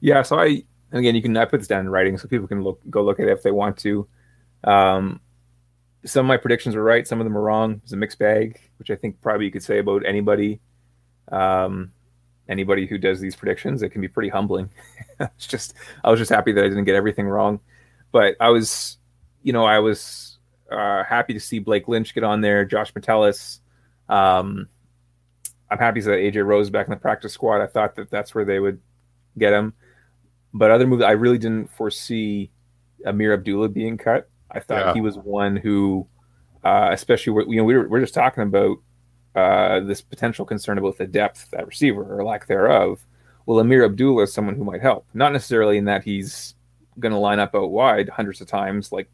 Yeah, 0.00 0.22
so 0.22 0.38
I 0.38 0.64
again, 0.92 1.14
you 1.14 1.22
can 1.22 1.36
I 1.36 1.44
put 1.44 1.60
this 1.60 1.68
down 1.68 1.80
in 1.80 1.90
writing 1.90 2.16
so 2.16 2.26
people 2.26 2.48
can 2.48 2.62
look 2.62 2.80
go 2.88 3.02
look 3.02 3.20
at 3.20 3.28
it 3.28 3.32
if 3.32 3.42
they 3.42 3.50
want 3.50 3.76
to. 3.78 4.08
Um, 4.64 5.20
some 6.04 6.24
of 6.24 6.28
my 6.28 6.36
predictions 6.36 6.74
were 6.74 6.82
right, 6.82 7.06
some 7.06 7.20
of 7.20 7.24
them 7.24 7.34
were 7.34 7.42
wrong. 7.42 7.80
It's 7.82 7.92
a 7.92 7.96
mixed 7.96 8.18
bag, 8.18 8.60
which 8.78 8.90
I 8.90 8.96
think 8.96 9.20
probably 9.20 9.44
you 9.46 9.52
could 9.52 9.62
say 9.62 9.78
about 9.78 10.04
anybody. 10.06 10.60
Um, 11.30 11.92
anybody 12.48 12.86
who 12.86 12.98
does 12.98 13.20
these 13.20 13.36
predictions, 13.36 13.82
it 13.82 13.90
can 13.90 14.00
be 14.00 14.08
pretty 14.08 14.28
humbling. 14.30 14.70
it's 15.20 15.46
just 15.46 15.74
I 16.02 16.10
was 16.10 16.18
just 16.18 16.30
happy 16.30 16.52
that 16.52 16.64
I 16.64 16.68
didn't 16.68 16.84
get 16.84 16.94
everything 16.94 17.28
wrong, 17.28 17.60
but 18.12 18.36
I 18.40 18.48
was, 18.48 18.96
you 19.42 19.52
know, 19.52 19.64
I 19.64 19.78
was 19.80 20.29
uh, 20.70 21.04
happy 21.04 21.34
to 21.34 21.40
see 21.40 21.58
Blake 21.58 21.88
Lynch 21.88 22.14
get 22.14 22.24
on 22.24 22.40
there, 22.40 22.64
Josh 22.64 22.94
Metellus. 22.94 23.60
Um, 24.08 24.68
I'm 25.70 25.78
happy 25.78 26.00
that 26.00 26.10
AJ 26.10 26.44
Rose 26.44 26.70
back 26.70 26.86
in 26.86 26.90
the 26.90 26.96
practice 26.96 27.32
squad. 27.32 27.60
I 27.60 27.66
thought 27.66 27.94
that 27.96 28.10
that's 28.10 28.34
where 28.34 28.44
they 28.44 28.58
would 28.58 28.80
get 29.38 29.52
him, 29.52 29.74
but 30.52 30.70
other 30.70 30.86
moves 30.86 31.02
I 31.02 31.12
really 31.12 31.38
didn't 31.38 31.68
foresee 31.68 32.50
Ameer 33.06 33.34
Abdullah 33.34 33.68
being 33.68 33.96
cut. 33.96 34.28
I 34.50 34.60
thought 34.60 34.86
yeah. 34.86 34.94
he 34.94 35.00
was 35.00 35.16
one 35.16 35.56
who, 35.56 36.06
uh, 36.64 36.90
especially 36.92 37.44
you 37.48 37.56
know, 37.56 37.64
we 37.64 37.76
were, 37.76 37.88
we're 37.88 38.00
just 38.00 38.14
talking 38.14 38.42
about 38.42 38.78
uh, 39.34 39.80
this 39.80 40.00
potential 40.00 40.44
concern 40.44 40.78
about 40.78 40.98
the 40.98 41.06
depth 41.06 41.50
that 41.52 41.66
receiver 41.66 42.02
or 42.02 42.24
lack 42.24 42.46
thereof. 42.46 43.04
Well, 43.46 43.60
Ameer 43.60 43.84
Abdullah 43.84 44.24
is 44.24 44.32
someone 44.32 44.56
who 44.56 44.64
might 44.64 44.82
help, 44.82 45.06
not 45.14 45.32
necessarily 45.32 45.78
in 45.78 45.84
that 45.84 46.02
he's 46.02 46.54
going 46.98 47.12
to 47.12 47.18
line 47.18 47.38
up 47.38 47.54
out 47.54 47.70
wide 47.70 48.08
hundreds 48.08 48.40
of 48.40 48.46
times 48.48 48.92
like 48.92 49.08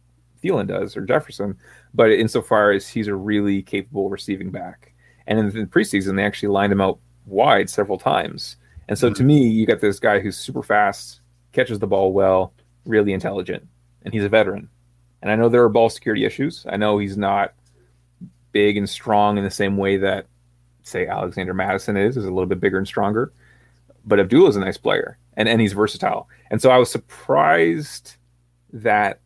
Thielen 0.46 0.66
does 0.66 0.96
or 0.96 1.02
Jefferson, 1.02 1.56
but 1.94 2.10
insofar 2.10 2.70
as 2.70 2.88
he's 2.88 3.08
a 3.08 3.14
really 3.14 3.62
capable 3.62 4.08
receiving 4.08 4.50
back. 4.50 4.92
And 5.26 5.38
in 5.38 5.48
the 5.48 5.66
preseason, 5.66 6.16
they 6.16 6.24
actually 6.24 6.50
lined 6.50 6.72
him 6.72 6.80
out 6.80 6.98
wide 7.26 7.68
several 7.68 7.98
times. 7.98 8.56
And 8.88 8.98
so 8.98 9.08
mm-hmm. 9.08 9.14
to 9.14 9.24
me, 9.24 9.48
you 9.48 9.66
got 9.66 9.80
this 9.80 9.98
guy 9.98 10.20
who's 10.20 10.36
super 10.36 10.62
fast, 10.62 11.20
catches 11.52 11.78
the 11.78 11.86
ball 11.86 12.12
well, 12.12 12.52
really 12.84 13.12
intelligent, 13.12 13.66
and 14.04 14.14
he's 14.14 14.24
a 14.24 14.28
veteran. 14.28 14.68
And 15.22 15.30
I 15.30 15.36
know 15.36 15.48
there 15.48 15.64
are 15.64 15.68
ball 15.68 15.88
security 15.88 16.24
issues. 16.24 16.64
I 16.68 16.76
know 16.76 16.98
he's 16.98 17.16
not 17.16 17.54
big 18.52 18.76
and 18.76 18.88
strong 18.88 19.38
in 19.38 19.44
the 19.44 19.50
same 19.50 19.76
way 19.76 19.96
that, 19.96 20.26
say, 20.82 21.06
Alexander 21.06 21.54
Mattison 21.54 21.96
is, 21.96 22.16
is 22.16 22.24
a 22.24 22.30
little 22.30 22.46
bit 22.46 22.60
bigger 22.60 22.78
and 22.78 22.86
stronger. 22.86 23.32
But 24.04 24.20
Abdullah 24.20 24.50
is 24.50 24.56
a 24.56 24.60
nice 24.60 24.78
player, 24.78 25.18
and, 25.36 25.48
and 25.48 25.60
he's 25.60 25.72
versatile. 25.72 26.28
And 26.50 26.62
so 26.62 26.70
I 26.70 26.76
was 26.76 26.90
surprised 26.90 28.14
that 28.72 29.20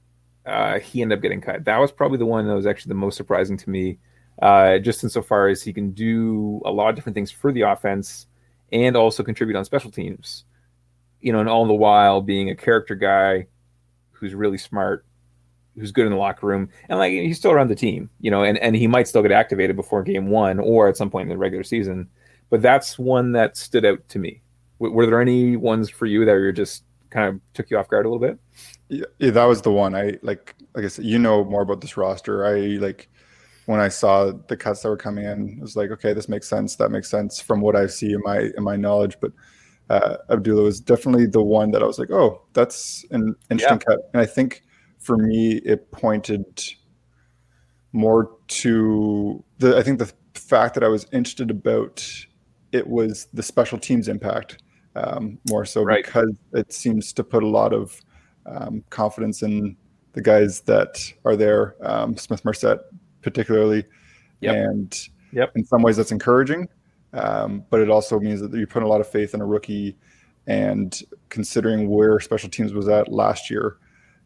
uh, 0.46 0.78
he 0.78 1.02
ended 1.02 1.18
up 1.18 1.22
getting 1.22 1.40
cut. 1.40 1.64
That 1.64 1.78
was 1.78 1.92
probably 1.92 2.18
the 2.18 2.26
one 2.26 2.46
that 2.46 2.54
was 2.54 2.66
actually 2.66 2.90
the 2.90 2.94
most 2.96 3.16
surprising 3.16 3.56
to 3.58 3.70
me, 3.70 3.98
uh, 4.40 4.78
just 4.78 5.04
insofar 5.04 5.48
as 5.48 5.62
he 5.62 5.72
can 5.72 5.90
do 5.92 6.60
a 6.64 6.70
lot 6.70 6.88
of 6.88 6.96
different 6.96 7.14
things 7.14 7.30
for 7.30 7.52
the 7.52 7.62
offense 7.62 8.26
and 8.72 8.96
also 8.96 9.22
contribute 9.22 9.56
on 9.56 9.64
special 9.64 9.90
teams. 9.90 10.44
You 11.20 11.32
know, 11.32 11.40
and 11.40 11.48
all 11.48 11.66
the 11.66 11.74
while 11.74 12.22
being 12.22 12.48
a 12.48 12.56
character 12.56 12.94
guy 12.94 13.46
who's 14.12 14.34
really 14.34 14.56
smart, 14.56 15.04
who's 15.76 15.92
good 15.92 16.06
in 16.06 16.12
the 16.12 16.18
locker 16.18 16.46
room, 16.46 16.70
and 16.88 16.98
like 16.98 17.12
he's 17.12 17.36
still 17.36 17.52
around 17.52 17.68
the 17.68 17.74
team, 17.74 18.08
you 18.20 18.30
know, 18.30 18.42
and, 18.42 18.56
and 18.58 18.74
he 18.74 18.86
might 18.86 19.06
still 19.06 19.22
get 19.22 19.32
activated 19.32 19.76
before 19.76 20.02
game 20.02 20.28
one 20.28 20.58
or 20.58 20.88
at 20.88 20.96
some 20.96 21.10
point 21.10 21.24
in 21.24 21.28
the 21.28 21.38
regular 21.38 21.64
season. 21.64 22.08
But 22.48 22.62
that's 22.62 22.98
one 22.98 23.32
that 23.32 23.56
stood 23.56 23.84
out 23.84 24.08
to 24.08 24.18
me. 24.18 24.40
W- 24.78 24.94
were 24.94 25.06
there 25.06 25.20
any 25.20 25.56
ones 25.56 25.90
for 25.90 26.06
you 26.06 26.24
that 26.24 26.32
you 26.32 26.52
just 26.52 26.84
kind 27.10 27.28
of 27.28 27.40
took 27.54 27.70
you 27.70 27.78
off 27.78 27.88
guard 27.88 28.06
a 28.06 28.08
little 28.08 28.26
bit? 28.26 28.38
Yeah, 28.88 29.04
yeah, 29.18 29.30
that 29.30 29.44
was 29.44 29.62
the 29.62 29.72
one. 29.72 29.94
I 29.94 30.18
like, 30.22 30.54
like 30.74 30.84
I 30.84 30.88
said, 30.88 31.04
you 31.04 31.18
know 31.18 31.44
more 31.44 31.62
about 31.62 31.80
this 31.80 31.96
roster. 31.96 32.46
I 32.46 32.78
like 32.78 33.08
when 33.66 33.80
I 33.80 33.88
saw 33.88 34.32
the 34.48 34.56
cuts 34.56 34.82
that 34.82 34.88
were 34.88 34.96
coming 34.96 35.24
in, 35.24 35.56
it 35.58 35.60
was 35.60 35.76
like, 35.76 35.90
okay, 35.90 36.12
this 36.12 36.28
makes 36.28 36.48
sense. 36.48 36.76
That 36.76 36.90
makes 36.90 37.08
sense 37.08 37.40
from 37.40 37.60
what 37.60 37.76
I 37.76 37.86
see 37.86 38.12
in 38.12 38.20
my 38.24 38.50
in 38.56 38.64
my 38.64 38.76
knowledge. 38.76 39.16
But 39.20 39.32
uh, 39.88 40.16
Abdullah 40.30 40.62
was 40.62 40.80
definitely 40.80 41.26
the 41.26 41.42
one 41.42 41.70
that 41.72 41.82
I 41.82 41.86
was 41.86 41.98
like, 41.98 42.10
oh, 42.10 42.42
that's 42.52 43.04
an 43.10 43.34
interesting 43.50 43.80
yeah. 43.88 43.94
cut. 43.96 44.10
And 44.12 44.22
I 44.22 44.26
think 44.26 44.62
for 44.98 45.16
me, 45.16 45.60
it 45.64 45.90
pointed 45.92 46.62
more 47.92 48.30
to 48.48 49.44
the. 49.58 49.76
I 49.76 49.82
think 49.82 49.98
the 49.98 50.12
fact 50.34 50.74
that 50.74 50.84
I 50.84 50.88
was 50.88 51.06
interested 51.12 51.50
about 51.50 52.08
it 52.72 52.86
was 52.86 53.26
the 53.32 53.42
special 53.42 53.78
teams 53.78 54.08
impact 54.08 54.62
um, 54.96 55.38
more 55.48 55.64
so 55.64 55.82
right. 55.82 56.04
because 56.04 56.30
it 56.52 56.72
seems 56.72 57.12
to 57.12 57.24
put 57.24 57.42
a 57.42 57.48
lot 57.48 57.72
of 57.72 58.00
um, 58.46 58.82
confidence 58.90 59.42
in 59.42 59.76
the 60.12 60.20
guys 60.20 60.60
that 60.62 61.00
are 61.24 61.36
there, 61.36 61.76
um, 61.82 62.16
Smith 62.16 62.44
Marsette 62.44 62.80
particularly. 63.22 63.84
Yep. 64.40 64.56
And 64.56 65.08
yep. 65.32 65.52
in 65.54 65.64
some 65.64 65.82
ways, 65.82 65.96
that's 65.96 66.12
encouraging. 66.12 66.68
Um, 67.12 67.64
but 67.70 67.80
it 67.80 67.90
also 67.90 68.18
means 68.20 68.40
that 68.40 68.52
you 68.52 68.66
put 68.66 68.82
a 68.82 68.88
lot 68.88 69.00
of 69.00 69.08
faith 69.08 69.34
in 69.34 69.40
a 69.40 69.46
rookie. 69.46 69.96
And 70.46 71.00
considering 71.28 71.88
where 71.88 72.18
special 72.20 72.48
teams 72.48 72.72
was 72.72 72.88
at 72.88 73.12
last 73.12 73.50
year, 73.50 73.76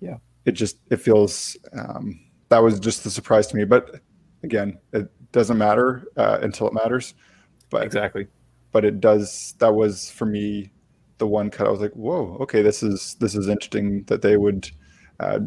yeah, 0.00 0.16
it 0.44 0.52
just 0.52 0.78
it 0.90 0.96
feels 0.96 1.56
um, 1.72 2.20
that 2.48 2.58
was 2.58 2.78
just 2.78 3.04
the 3.04 3.10
surprise 3.10 3.46
to 3.48 3.56
me. 3.56 3.64
But 3.64 4.00
again, 4.42 4.78
it 4.92 5.10
doesn't 5.32 5.58
matter 5.58 6.04
uh, 6.16 6.38
until 6.40 6.68
it 6.68 6.72
matters. 6.72 7.14
But 7.68 7.82
exactly, 7.82 8.28
but 8.74 8.84
it 8.84 9.00
does. 9.00 9.54
That 9.60 9.76
was 9.76 10.10
for 10.10 10.26
me 10.26 10.72
the 11.18 11.28
one 11.28 11.48
cut. 11.48 11.68
I 11.68 11.70
was 11.70 11.80
like, 11.80 11.92
whoa, 11.92 12.36
okay, 12.40 12.60
this 12.60 12.82
is 12.82 13.14
this 13.20 13.36
is 13.36 13.48
interesting 13.48 14.02
that 14.08 14.20
they 14.20 14.36
would 14.36 14.68
uh, 15.20 15.38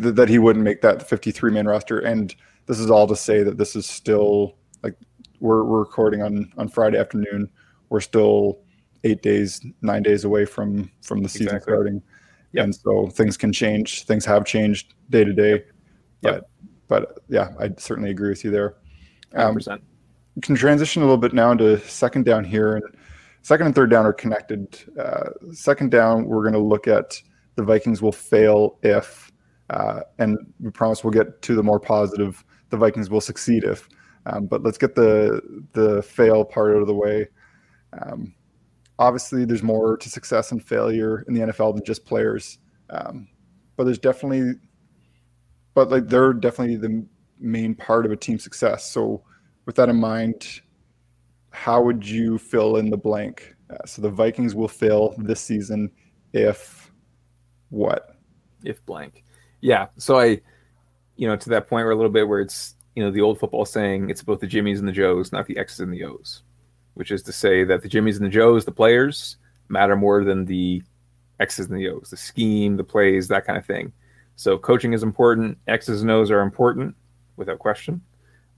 th- 0.00 0.14
that 0.14 0.28
he 0.28 0.38
wouldn't 0.38 0.64
make 0.64 0.80
that 0.82 1.06
53 1.08 1.50
man 1.50 1.66
roster. 1.66 1.98
And 1.98 2.32
this 2.66 2.78
is 2.78 2.88
all 2.88 3.08
to 3.08 3.16
say 3.16 3.42
that 3.42 3.58
this 3.58 3.74
is 3.74 3.84
still 3.84 4.56
like 4.84 4.94
we're, 5.40 5.64
we're 5.64 5.80
recording 5.80 6.22
on 6.22 6.52
on 6.56 6.68
Friday 6.68 6.98
afternoon. 6.98 7.50
We're 7.88 8.00
still 8.00 8.60
eight 9.02 9.22
days, 9.22 9.60
nine 9.82 10.04
days 10.04 10.22
away 10.22 10.44
from 10.44 10.88
from 11.02 11.20
the 11.20 11.28
season 11.28 11.48
exactly. 11.48 11.72
starting. 11.72 12.02
Yep. 12.52 12.64
And 12.64 12.74
so 12.76 13.08
things 13.08 13.36
can 13.36 13.52
change. 13.52 14.04
Things 14.04 14.24
have 14.24 14.44
changed 14.44 14.94
day 15.10 15.24
to 15.24 15.32
day. 15.32 15.64
But 16.22 16.32
yep. 16.32 16.50
but 16.86 17.18
yeah, 17.28 17.48
I 17.58 17.70
certainly 17.76 18.10
agree 18.10 18.28
with 18.28 18.44
you 18.44 18.52
there. 18.52 18.76
Um, 19.34 19.56
100%. 19.56 19.80
Can 20.42 20.54
transition 20.54 21.02
a 21.02 21.04
little 21.04 21.18
bit 21.18 21.32
now 21.32 21.50
into 21.50 21.78
second 21.80 22.24
down 22.24 22.44
here 22.44 22.76
and 22.76 22.84
second 23.42 23.66
and 23.66 23.74
third 23.74 23.90
down 23.90 24.06
are 24.06 24.12
connected. 24.12 24.78
Uh, 24.98 25.30
second 25.52 25.90
down, 25.90 26.26
we're 26.26 26.42
going 26.42 26.52
to 26.52 26.58
look 26.58 26.86
at 26.88 27.20
the 27.54 27.62
Vikings 27.62 28.02
will 28.02 28.12
fail 28.12 28.78
if 28.82 29.32
uh, 29.70 30.00
and 30.18 30.38
we 30.60 30.70
promise 30.70 31.02
we'll 31.02 31.12
get 31.12 31.42
to 31.42 31.54
the 31.54 31.62
more 31.62 31.80
positive. 31.80 32.44
The 32.70 32.76
Vikings 32.76 33.10
will 33.10 33.20
succeed 33.20 33.64
if. 33.64 33.88
Um, 34.26 34.46
but 34.46 34.62
let's 34.62 34.78
get 34.78 34.94
the 34.94 35.40
the 35.72 36.02
fail 36.02 36.44
part 36.44 36.74
out 36.74 36.80
of 36.80 36.86
the 36.86 36.94
way. 36.94 37.28
Um, 37.92 38.34
obviously, 38.98 39.44
there's 39.44 39.62
more 39.62 39.96
to 39.96 40.08
success 40.08 40.52
and 40.52 40.62
failure 40.62 41.24
in 41.28 41.34
the 41.34 41.40
NFL 41.40 41.74
than 41.74 41.84
just 41.84 42.04
players. 42.04 42.58
Um, 42.90 43.28
but 43.76 43.84
there's 43.84 43.98
definitely, 43.98 44.54
but 45.74 45.90
like 45.90 46.08
they're 46.08 46.32
definitely 46.32 46.76
the 46.76 47.06
main 47.38 47.74
part 47.74 48.04
of 48.06 48.12
a 48.12 48.16
team 48.16 48.38
success. 48.38 48.90
So, 48.90 49.22
with 49.66 49.76
that 49.76 49.88
in 49.88 49.96
mind, 49.96 50.62
how 51.50 51.82
would 51.82 52.06
you 52.06 52.38
fill 52.38 52.76
in 52.76 52.90
the 52.90 52.96
blank? 52.96 53.54
Uh, 53.68 53.84
so 53.84 54.00
the 54.00 54.10
Vikings 54.10 54.54
will 54.54 54.68
fail 54.68 55.14
this 55.18 55.40
season 55.40 55.90
if 56.32 56.90
what? 57.68 58.16
If 58.64 58.84
blank 58.86 59.24
yeah, 59.60 59.86
so 59.96 60.18
I, 60.18 60.40
you 61.16 61.26
know, 61.26 61.36
to 61.36 61.48
that 61.50 61.68
point 61.68 61.84
where 61.84 61.90
a 61.90 61.96
little 61.96 62.10
bit 62.10 62.28
where 62.28 62.40
it's 62.40 62.76
you 62.94 63.02
know 63.02 63.10
the 63.10 63.20
old 63.20 63.38
football 63.38 63.64
saying 63.64 64.10
it's 64.10 64.22
both 64.22 64.40
the 64.40 64.46
Jimmies 64.46 64.78
and 64.78 64.88
the 64.88 64.92
Joes, 64.92 65.32
not 65.32 65.46
the 65.46 65.58
X's 65.58 65.80
and 65.80 65.92
the 65.92 66.04
O's, 66.04 66.42
which 66.94 67.10
is 67.10 67.22
to 67.24 67.32
say 67.32 67.64
that 67.64 67.82
the 67.82 67.88
Jimmies 67.88 68.16
and 68.16 68.24
the 68.24 68.30
Joes, 68.30 68.64
the 68.64 68.72
players, 68.72 69.36
matter 69.68 69.96
more 69.96 70.24
than 70.24 70.44
the 70.44 70.82
X's 71.40 71.68
and 71.68 71.76
the 71.76 71.88
O's, 71.88 72.10
the 72.10 72.16
scheme, 72.16 72.76
the 72.76 72.84
plays, 72.84 73.28
that 73.28 73.44
kind 73.44 73.58
of 73.58 73.66
thing. 73.66 73.92
So 74.36 74.56
coaching 74.58 74.92
is 74.92 75.02
important. 75.02 75.58
X's 75.66 76.02
and 76.02 76.10
O's 76.10 76.30
are 76.30 76.42
important, 76.42 76.94
without 77.36 77.58
question, 77.58 78.00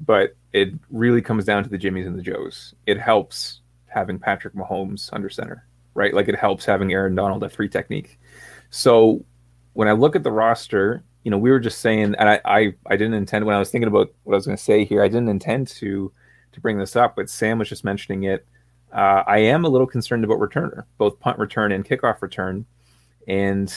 but 0.00 0.36
it 0.52 0.70
really 0.90 1.22
comes 1.22 1.44
down 1.44 1.62
to 1.64 1.68
the 1.68 1.78
Jimmies 1.78 2.06
and 2.06 2.18
the 2.18 2.22
Joes. 2.22 2.74
It 2.86 2.98
helps 2.98 3.60
having 3.86 4.18
Patrick 4.18 4.54
Mahomes 4.54 5.10
under 5.12 5.28
center, 5.28 5.66
right? 5.94 6.14
Like 6.14 6.28
it 6.28 6.36
helps 6.36 6.64
having 6.64 6.92
Aaron 6.92 7.14
Donald 7.14 7.42
at 7.44 7.52
three 7.52 7.68
technique. 7.68 8.18
So 8.70 9.24
when 9.72 9.88
I 9.88 9.92
look 9.92 10.16
at 10.16 10.22
the 10.22 10.32
roster, 10.32 11.02
you 11.24 11.30
know, 11.30 11.38
we 11.38 11.50
were 11.50 11.60
just 11.60 11.80
saying, 11.80 12.14
and 12.18 12.28
I, 12.28 12.40
I, 12.44 12.74
I 12.86 12.96
didn't 12.96 13.14
intend 13.14 13.44
when 13.44 13.54
I 13.54 13.58
was 13.58 13.70
thinking 13.70 13.88
about 13.88 14.12
what 14.24 14.34
I 14.34 14.36
was 14.36 14.46
going 14.46 14.56
to 14.56 14.62
say 14.62 14.84
here, 14.84 15.02
I 15.02 15.08
didn't 15.08 15.28
intend 15.28 15.68
to 15.68 16.12
to 16.52 16.60
bring 16.60 16.78
this 16.78 16.96
up, 16.96 17.14
but 17.14 17.28
Sam 17.28 17.58
was 17.58 17.68
just 17.68 17.84
mentioning 17.84 18.24
it. 18.24 18.46
Uh, 18.92 19.22
I 19.26 19.38
am 19.38 19.64
a 19.64 19.68
little 19.68 19.86
concerned 19.86 20.24
about 20.24 20.38
returner, 20.38 20.84
both 20.96 21.20
punt 21.20 21.38
return 21.38 21.72
and 21.72 21.84
kickoff 21.84 22.22
return, 22.22 22.64
and 23.26 23.72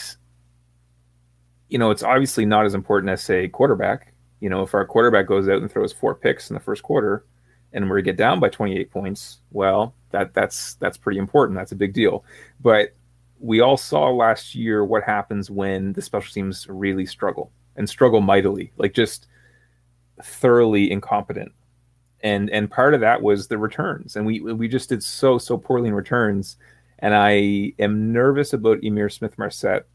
you 1.68 1.78
know, 1.78 1.90
it's 1.90 2.02
obviously 2.02 2.46
not 2.46 2.66
as 2.66 2.74
important 2.74 3.10
as 3.10 3.22
say 3.22 3.48
quarterback. 3.48 4.11
You 4.42 4.50
know, 4.50 4.62
if 4.62 4.74
our 4.74 4.84
quarterback 4.84 5.28
goes 5.28 5.48
out 5.48 5.62
and 5.62 5.70
throws 5.70 5.92
four 5.92 6.16
picks 6.16 6.50
in 6.50 6.54
the 6.54 6.60
first 6.60 6.82
quarter, 6.82 7.24
and 7.72 7.88
we 7.88 8.02
get 8.02 8.16
down 8.16 8.40
by 8.40 8.48
28 8.48 8.90
points, 8.90 9.38
well, 9.52 9.94
that 10.10 10.34
that's 10.34 10.74
that's 10.74 10.96
pretty 10.96 11.20
important. 11.20 11.56
That's 11.56 11.70
a 11.70 11.76
big 11.76 11.92
deal. 11.92 12.24
But 12.60 12.92
we 13.38 13.60
all 13.60 13.76
saw 13.76 14.10
last 14.10 14.56
year 14.56 14.84
what 14.84 15.04
happens 15.04 15.48
when 15.48 15.92
the 15.92 16.02
special 16.02 16.32
teams 16.32 16.66
really 16.68 17.06
struggle 17.06 17.52
and 17.76 17.88
struggle 17.88 18.20
mightily, 18.20 18.72
like 18.78 18.94
just 18.94 19.28
thoroughly 20.20 20.90
incompetent. 20.90 21.52
And 22.20 22.50
and 22.50 22.68
part 22.68 22.94
of 22.94 23.00
that 23.00 23.22
was 23.22 23.46
the 23.46 23.58
returns, 23.58 24.16
and 24.16 24.26
we 24.26 24.40
we 24.40 24.66
just 24.66 24.88
did 24.88 25.04
so 25.04 25.38
so 25.38 25.56
poorly 25.56 25.86
in 25.86 25.94
returns. 25.94 26.56
And 26.98 27.14
I 27.14 27.74
am 27.78 28.12
nervous 28.12 28.52
about 28.52 28.80
Ihmir 28.80 29.12
Smith 29.12 29.38
Marsette, 29.38 29.86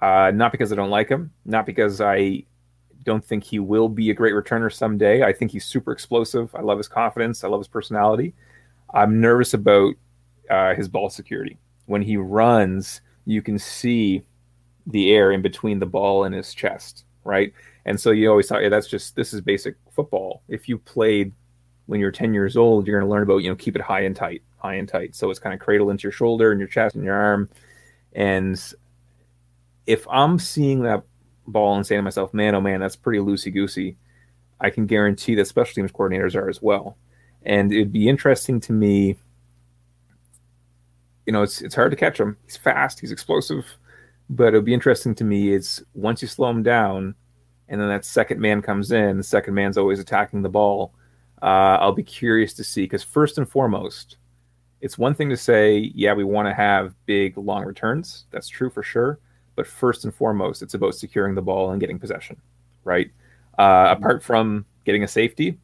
uh, 0.00 0.30
not 0.34 0.52
because 0.52 0.72
I 0.72 0.76
don't 0.76 0.90
like 0.90 1.10
him, 1.10 1.32
not 1.44 1.66
because 1.66 2.00
I 2.00 2.44
don't 3.04 3.24
think 3.24 3.44
he 3.44 3.58
will 3.58 3.88
be 3.88 4.10
a 4.10 4.14
great 4.14 4.34
returner 4.34 4.72
someday. 4.72 5.22
I 5.22 5.32
think 5.32 5.50
he's 5.50 5.64
super 5.64 5.92
explosive. 5.92 6.54
I 6.54 6.60
love 6.60 6.78
his 6.78 6.88
confidence. 6.88 7.44
I 7.44 7.48
love 7.48 7.60
his 7.60 7.68
personality. 7.68 8.34
I'm 8.94 9.20
nervous 9.20 9.54
about 9.54 9.94
uh, 10.50 10.74
his 10.74 10.88
ball 10.88 11.10
security 11.10 11.58
when 11.86 12.02
he 12.02 12.16
runs, 12.16 13.00
you 13.24 13.42
can 13.42 13.58
see 13.58 14.22
the 14.86 15.12
air 15.12 15.32
in 15.32 15.42
between 15.42 15.78
the 15.78 15.86
ball 15.86 16.24
and 16.24 16.34
his 16.34 16.54
chest, 16.54 17.04
right? 17.24 17.52
And 17.84 17.98
so 17.98 18.10
you 18.10 18.30
always 18.30 18.48
thought, 18.48 18.62
yeah, 18.62 18.68
that's 18.68 18.88
just 18.88 19.16
this 19.16 19.32
is 19.32 19.40
basic 19.40 19.76
football. 19.90 20.42
If 20.48 20.68
you 20.68 20.78
played 20.78 21.32
when 21.86 22.00
you're 22.00 22.12
10 22.12 22.32
years 22.32 22.56
old, 22.56 22.86
you're 22.86 22.98
going 22.98 23.06
to 23.06 23.12
learn 23.12 23.22
about, 23.22 23.38
you 23.38 23.50
know, 23.50 23.56
keep 23.56 23.76
it 23.76 23.82
high 23.82 24.00
and 24.00 24.14
tight, 24.14 24.42
high 24.56 24.74
and 24.74 24.88
tight. 24.88 25.14
So 25.14 25.30
it's 25.30 25.38
kind 25.38 25.52
of 25.52 25.60
cradled 25.60 25.90
into 25.90 26.04
your 26.04 26.12
shoulder 26.12 26.50
and 26.52 26.60
your 26.60 26.68
chest 26.68 26.94
and 26.94 27.04
your 27.04 27.14
arm. 27.14 27.48
And 28.12 28.62
if 29.86 30.06
I'm 30.08 30.38
seeing 30.38 30.82
that 30.82 31.02
ball 31.46 31.76
and 31.76 31.86
saying 31.86 31.98
to 31.98 32.02
myself, 32.02 32.32
man, 32.34 32.54
oh 32.54 32.60
man, 32.60 32.80
that's 32.80 32.96
pretty 32.96 33.18
loosey 33.18 33.52
goosey, 33.52 33.96
I 34.60 34.70
can 34.70 34.86
guarantee 34.86 35.34
that 35.36 35.46
special 35.46 35.74
teams 35.74 35.92
coordinators 35.92 36.34
are 36.34 36.48
as 36.48 36.62
well. 36.62 36.96
And 37.44 37.72
it'd 37.72 37.92
be 37.92 38.08
interesting 38.08 38.60
to 38.60 38.72
me 38.72 39.16
you 41.26 41.32
know, 41.32 41.42
it's 41.42 41.60
it's 41.62 41.74
hard 41.74 41.90
to 41.90 41.96
catch 41.96 42.18
him. 42.18 42.36
He's 42.44 42.56
fast, 42.56 43.00
he's 43.00 43.12
explosive, 43.12 43.64
but 44.28 44.48
it'll 44.48 44.62
be 44.62 44.74
interesting 44.74 45.14
to 45.16 45.24
me. 45.24 45.52
Is 45.52 45.84
once 45.94 46.22
you 46.22 46.28
slow 46.28 46.50
him 46.50 46.62
down, 46.62 47.14
and 47.68 47.80
then 47.80 47.88
that 47.88 48.04
second 48.04 48.40
man 48.40 48.62
comes 48.62 48.92
in, 48.92 49.18
the 49.18 49.22
second 49.22 49.54
man's 49.54 49.78
always 49.78 50.00
attacking 50.00 50.42
the 50.42 50.48
ball. 50.48 50.94
Uh, 51.40 51.78
I'll 51.80 51.92
be 51.92 52.04
curious 52.04 52.54
to 52.54 52.64
see 52.64 52.82
because 52.82 53.02
first 53.02 53.38
and 53.38 53.48
foremost, 53.48 54.16
it's 54.80 54.98
one 54.98 55.14
thing 55.14 55.28
to 55.30 55.36
say, 55.36 55.90
yeah, 55.94 56.12
we 56.12 56.24
want 56.24 56.48
to 56.48 56.54
have 56.54 56.94
big 57.06 57.36
long 57.36 57.64
returns. 57.64 58.26
That's 58.30 58.48
true 58.48 58.70
for 58.70 58.82
sure. 58.82 59.18
But 59.54 59.66
first 59.66 60.04
and 60.04 60.14
foremost, 60.14 60.62
it's 60.62 60.74
about 60.74 60.94
securing 60.94 61.34
the 61.34 61.42
ball 61.42 61.70
and 61.70 61.80
getting 61.80 61.98
possession, 61.98 62.40
right? 62.84 63.10
Uh, 63.58 63.94
apart 63.96 64.22
from 64.22 64.64
getting 64.84 65.02
a 65.02 65.08
safety, 65.08 65.58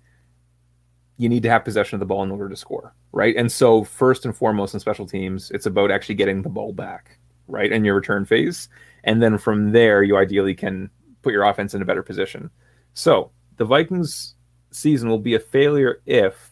you 1.16 1.28
need 1.28 1.42
to 1.42 1.50
have 1.50 1.64
possession 1.64 1.96
of 1.96 2.00
the 2.00 2.06
ball 2.06 2.22
in 2.22 2.30
order 2.30 2.48
to 2.48 2.56
score, 2.56 2.94
right? 3.12 3.34
And 3.36 3.50
so, 3.50 3.84
first 3.84 4.24
and 4.24 4.36
foremost 4.36 4.74
in 4.74 4.80
special 4.80 5.06
teams, 5.06 5.50
it's 5.50 5.66
about 5.66 5.90
actually 5.90 6.14
getting 6.16 6.42
the 6.42 6.48
ball 6.48 6.72
back, 6.72 7.18
right, 7.48 7.72
in 7.72 7.84
your 7.84 7.94
return 7.94 8.24
phase. 8.24 8.68
And 9.04 9.22
then 9.22 9.38
from 9.38 9.72
there, 9.72 10.02
you 10.02 10.16
ideally 10.16 10.54
can 10.54 10.90
put 11.22 11.32
your 11.32 11.44
offense 11.44 11.74
in 11.74 11.82
a 11.82 11.86
better 11.86 12.02
position. 12.02 12.50
So, 12.94 13.30
the 13.56 13.64
Vikings 13.64 14.34
season 14.70 15.08
will 15.08 15.18
be 15.18 15.34
a 15.34 15.40
failure 15.40 16.00
if 16.06 16.50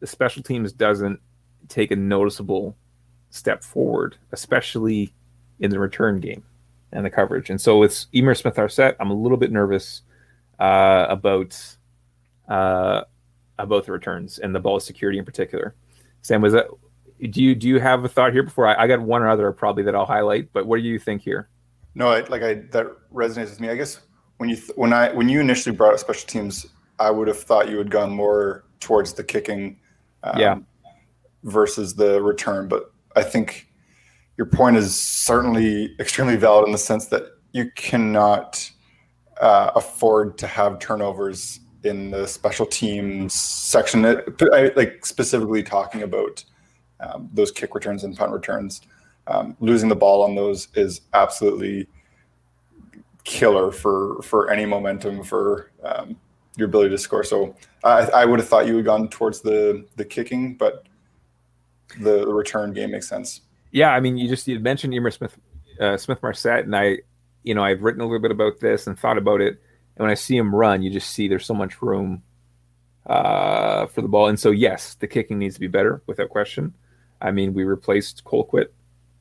the 0.00 0.06
special 0.06 0.42
teams 0.42 0.72
doesn't 0.72 1.20
take 1.68 1.90
a 1.90 1.96
noticeable 1.96 2.76
step 3.30 3.62
forward, 3.62 4.16
especially 4.32 5.14
in 5.60 5.70
the 5.70 5.78
return 5.78 6.20
game 6.20 6.42
and 6.94 7.04
the 7.04 7.10
coverage. 7.10 7.50
And 7.50 7.60
so 7.60 7.78
with 7.78 8.06
Ihmir 8.14 8.36
Smith 8.36 8.56
Marsette, 8.56 8.96
I'm 9.00 9.10
a 9.10 9.14
little 9.14 9.36
bit 9.36 9.52
nervous 9.52 10.02
uh, 10.58 11.06
about 11.08 11.60
uh, 12.48 13.02
about 13.58 13.86
the 13.86 13.92
returns 13.92 14.38
and 14.38 14.54
the 14.54 14.60
ball 14.60 14.80
security 14.80 15.18
in 15.18 15.24
particular. 15.24 15.74
Sam, 16.22 16.40
was 16.40 16.52
that? 16.52 16.66
Do 17.30 17.42
you 17.42 17.54
do 17.54 17.68
you 17.68 17.78
have 17.80 18.04
a 18.04 18.08
thought 18.08 18.32
here 18.32 18.42
before 18.42 18.66
I, 18.66 18.84
I 18.84 18.86
got 18.86 19.00
one 19.00 19.22
or 19.22 19.28
other 19.28 19.50
probably 19.52 19.82
that 19.84 19.94
I'll 19.94 20.06
highlight? 20.06 20.52
But 20.52 20.66
what 20.66 20.76
do 20.80 20.82
you 20.82 20.98
think 20.98 21.22
here? 21.22 21.48
No, 21.94 22.08
I, 22.08 22.20
like 22.20 22.42
I 22.42 22.54
that 22.72 22.86
resonates 23.12 23.50
with 23.50 23.60
me. 23.60 23.68
I 23.68 23.76
guess 23.76 24.00
when 24.38 24.48
you 24.48 24.56
th- 24.56 24.72
when 24.76 24.92
I 24.92 25.12
when 25.12 25.28
you 25.28 25.40
initially 25.40 25.74
brought 25.74 25.94
up 25.94 26.00
special 26.00 26.26
teams, 26.26 26.66
I 26.98 27.10
would 27.10 27.28
have 27.28 27.38
thought 27.40 27.68
you 27.68 27.78
had 27.78 27.90
gone 27.90 28.10
more 28.10 28.64
towards 28.80 29.12
the 29.14 29.24
kicking, 29.24 29.78
um, 30.22 30.38
yeah, 30.38 30.58
versus 31.44 31.94
the 31.94 32.20
return. 32.20 32.68
But 32.68 32.92
I 33.16 33.22
think 33.22 33.68
your 34.36 34.46
point 34.46 34.76
is 34.76 34.98
certainly 34.98 35.94
extremely 36.00 36.36
valid 36.36 36.66
in 36.66 36.72
the 36.72 36.78
sense 36.78 37.06
that 37.06 37.24
you 37.52 37.70
cannot 37.76 38.70
uh, 39.40 39.70
afford 39.74 40.38
to 40.38 40.46
have 40.46 40.78
turnovers 40.78 41.60
in 41.84 42.10
the 42.10 42.26
special 42.26 42.66
teams 42.66 43.34
section. 43.34 44.04
I, 44.04 44.72
like 44.74 45.04
specifically 45.04 45.62
talking 45.62 46.02
about 46.02 46.44
um, 47.00 47.28
those 47.32 47.50
kick 47.50 47.74
returns 47.74 48.04
and 48.04 48.16
punt 48.16 48.32
returns. 48.32 48.82
Um, 49.26 49.56
losing 49.60 49.88
the 49.88 49.96
ball 49.96 50.22
on 50.22 50.34
those 50.34 50.68
is 50.74 51.02
absolutely 51.14 51.86
killer 53.24 53.72
for 53.72 54.20
for 54.22 54.50
any 54.50 54.66
momentum 54.66 55.24
for 55.24 55.70
um, 55.82 56.16
your 56.56 56.68
ability 56.68 56.90
to 56.90 56.98
score. 56.98 57.24
So 57.24 57.54
I, 57.82 58.08
I 58.14 58.24
would 58.24 58.38
have 58.38 58.48
thought 58.48 58.66
you 58.66 58.76
had 58.76 58.84
gone 58.84 59.08
towards 59.08 59.40
the 59.40 59.86
the 59.96 60.04
kicking, 60.04 60.56
but 60.56 60.86
the 62.00 62.26
return 62.26 62.72
game 62.72 62.90
makes 62.90 63.08
sense. 63.08 63.42
Yeah, 63.74 63.90
I 63.90 63.98
mean, 63.98 64.16
you 64.16 64.28
just 64.28 64.46
you 64.46 64.60
mentioned 64.60 64.94
Ihmir 64.94 65.12
Smith 65.12 65.36
uh, 65.80 65.96
Smith 65.96 66.22
Marsette, 66.22 66.64
and 66.64 66.76
I, 66.76 66.98
you 67.42 67.56
know, 67.56 67.64
I've 67.64 67.82
written 67.82 68.00
a 68.00 68.04
little 68.04 68.20
bit 68.20 68.30
about 68.30 68.60
this 68.60 68.86
and 68.86 68.96
thought 68.96 69.18
about 69.18 69.40
it. 69.40 69.60
And 69.96 70.04
when 70.04 70.10
I 70.10 70.14
see 70.14 70.36
him 70.36 70.54
run, 70.54 70.80
you 70.80 70.90
just 70.90 71.10
see 71.10 71.26
there's 71.26 71.44
so 71.44 71.54
much 71.54 71.82
room 71.82 72.22
uh, 73.06 73.86
for 73.86 74.00
the 74.00 74.06
ball. 74.06 74.28
And 74.28 74.38
so, 74.38 74.52
yes, 74.52 74.94
the 74.94 75.08
kicking 75.08 75.40
needs 75.40 75.54
to 75.54 75.60
be 75.60 75.66
better 75.66 76.04
without 76.06 76.30
question. 76.30 76.72
I 77.20 77.32
mean, 77.32 77.52
we 77.52 77.64
replaced 77.64 78.22
Colquitt 78.22 78.68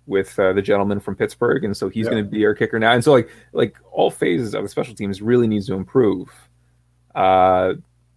with 0.05 0.38
uh, 0.38 0.53
the 0.53 0.62
gentleman 0.62 1.00
from 1.00 1.15
Pittsburgh, 1.15 1.63
and 1.63 1.75
so 1.75 1.89
he's 1.89 2.05
yeah. 2.05 2.12
going 2.12 2.24
to 2.24 2.29
be 2.29 2.45
our 2.45 2.53
kicker 2.53 2.77
now. 2.77 2.91
And 2.91 3.03
so, 3.03 3.12
like, 3.12 3.31
like 3.53 3.75
all 3.92 4.11
phases 4.11 4.53
of 4.53 4.61
the 4.61 4.70
special 4.70 4.94
teams 4.94 5.20
really 5.20 5.48
needs 5.48 5.66
to 5.66 5.74
improve. 5.74 6.29
Uh, 7.16 7.74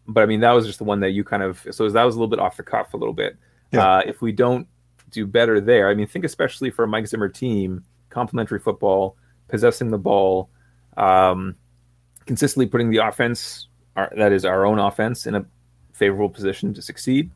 but 0.07 0.22
I 0.22 0.27
mean, 0.27 0.40
that 0.40 0.53
was 0.53 0.66
just 0.66 0.81
the 0.81 0.85
one 0.85 1.01
that 1.01 1.12
you 1.12 1.25
kind 1.25 1.42
of 1.42 1.66
so 1.70 1.88
that 1.88 2.05
was 2.05 2.14
a 2.14 2.18
little 2.18 2.29
bit 2.29 2.40
off 2.40 2.59
the 2.59 2.62
cuff 2.62 2.92
a 2.92 2.99
little 2.99 3.14
bit. 3.14 3.38
Yeah. 3.72 3.96
Uh, 3.96 4.03
if 4.05 4.20
we 4.20 4.33
don't 4.33 4.68
do 5.11 5.27
better 5.27 5.61
there. 5.61 5.88
I 5.88 5.95
mean, 5.95 6.07
think 6.07 6.25
especially 6.25 6.71
for 6.71 6.85
a 6.85 6.88
Mike 6.88 7.07
Zimmer 7.07 7.29
team, 7.29 7.85
complementary 8.11 8.59
football, 8.59 9.16
possessing 9.49 9.90
the 9.90 9.99
ball, 9.99 10.51
um, 10.97 11.55
consistently 12.27 12.66
putting 12.66 12.90
the 12.90 12.99
offense, 12.99 13.69
our, 13.97 14.12
that 14.16 14.33
is 14.33 14.45
our 14.45 14.66
own 14.66 14.79
offense, 14.79 15.27
in 15.27 15.35
a 15.35 15.47
favorable 15.92 16.29
position 16.29 16.75
to 16.75 16.83
succeed. 16.83 17.31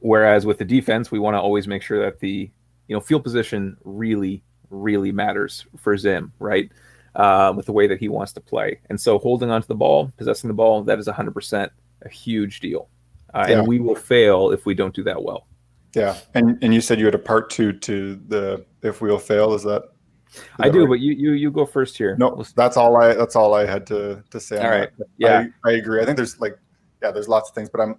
Whereas 0.00 0.46
with 0.46 0.58
the 0.58 0.64
defense, 0.64 1.10
we 1.10 1.18
want 1.18 1.34
to 1.34 1.40
always 1.40 1.68
make 1.68 1.82
sure 1.82 2.02
that 2.04 2.20
the 2.20 2.50
you 2.88 2.96
know 2.96 3.00
field 3.00 3.22
position 3.22 3.76
really, 3.84 4.42
really 4.70 5.12
matters 5.12 5.66
for 5.78 5.96
Zim, 5.96 6.32
right? 6.38 6.70
Uh, 7.14 7.52
with 7.54 7.66
the 7.66 7.72
way 7.72 7.86
that 7.86 7.98
he 7.98 8.08
wants 8.08 8.32
to 8.32 8.40
play, 8.40 8.80
and 8.88 8.98
so 9.00 9.18
holding 9.18 9.50
onto 9.50 9.66
the 9.66 9.74
ball, 9.74 10.10
possessing 10.16 10.48
the 10.48 10.54
ball, 10.54 10.82
that 10.82 10.98
is 10.98 11.06
100% 11.06 11.68
a 12.02 12.08
huge 12.08 12.60
deal, 12.60 12.88
uh, 13.34 13.44
yeah. 13.46 13.58
and 13.58 13.68
we 13.68 13.78
will 13.78 13.94
fail 13.94 14.50
if 14.50 14.64
we 14.64 14.74
don't 14.74 14.94
do 14.94 15.04
that 15.04 15.22
well. 15.22 15.46
Yeah, 15.94 16.16
and 16.34 16.58
and 16.62 16.72
you 16.72 16.80
said 16.80 16.98
you 16.98 17.04
had 17.04 17.14
a 17.14 17.18
part 17.18 17.50
two 17.50 17.72
to 17.72 18.16
the 18.28 18.64
if 18.82 19.00
we'll 19.00 19.18
fail. 19.18 19.54
Is 19.54 19.62
that? 19.64 19.82
Is 20.34 20.42
I 20.58 20.68
that 20.68 20.72
do, 20.72 20.80
right? 20.80 20.88
but 20.88 21.00
you 21.00 21.12
you 21.12 21.32
you 21.32 21.50
go 21.50 21.66
first 21.66 21.98
here. 21.98 22.16
No, 22.18 22.44
that's 22.56 22.76
all 22.76 22.96
I 22.96 23.14
that's 23.14 23.36
all 23.36 23.54
I 23.54 23.66
had 23.66 23.86
to 23.88 24.22
to 24.30 24.40
say. 24.40 24.58
All 24.58 24.70
right. 24.70 24.90
That. 24.96 25.06
Yeah, 25.18 25.46
I, 25.64 25.70
I, 25.70 25.72
agree. 25.74 26.00
I 26.00 26.04
think 26.06 26.16
there's 26.16 26.40
like 26.40 26.58
yeah, 27.02 27.10
there's 27.10 27.28
lots 27.28 27.50
of 27.50 27.54
things, 27.54 27.68
but 27.68 27.80
I'm 27.82 27.96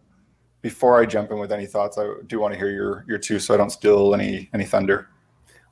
before 0.63 0.99
I 0.99 1.05
jump 1.05 1.29
in 1.29 1.37
with 1.37 1.51
any 1.51 1.67
thoughts, 1.67 1.97
I 1.97 2.09
do 2.25 2.39
want 2.39 2.53
to 2.53 2.57
hear 2.57 2.71
your 2.71 3.05
your 3.07 3.19
two, 3.19 3.37
so 3.37 3.53
I 3.53 3.57
don't 3.57 3.69
steal 3.69 4.15
any 4.15 4.49
any 4.53 4.65
thunder. 4.65 5.09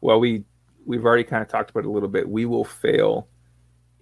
Well, 0.02 0.20
we 0.20 0.44
we've 0.86 1.06
already 1.06 1.24
kind 1.24 1.42
of 1.42 1.48
talked 1.48 1.72
about 1.72 1.82
it 1.82 1.88
a 1.88 1.92
little 1.92 2.10
bit. 2.10 2.30
We 2.30 2.46
will 2.46 2.66
fail 2.66 3.28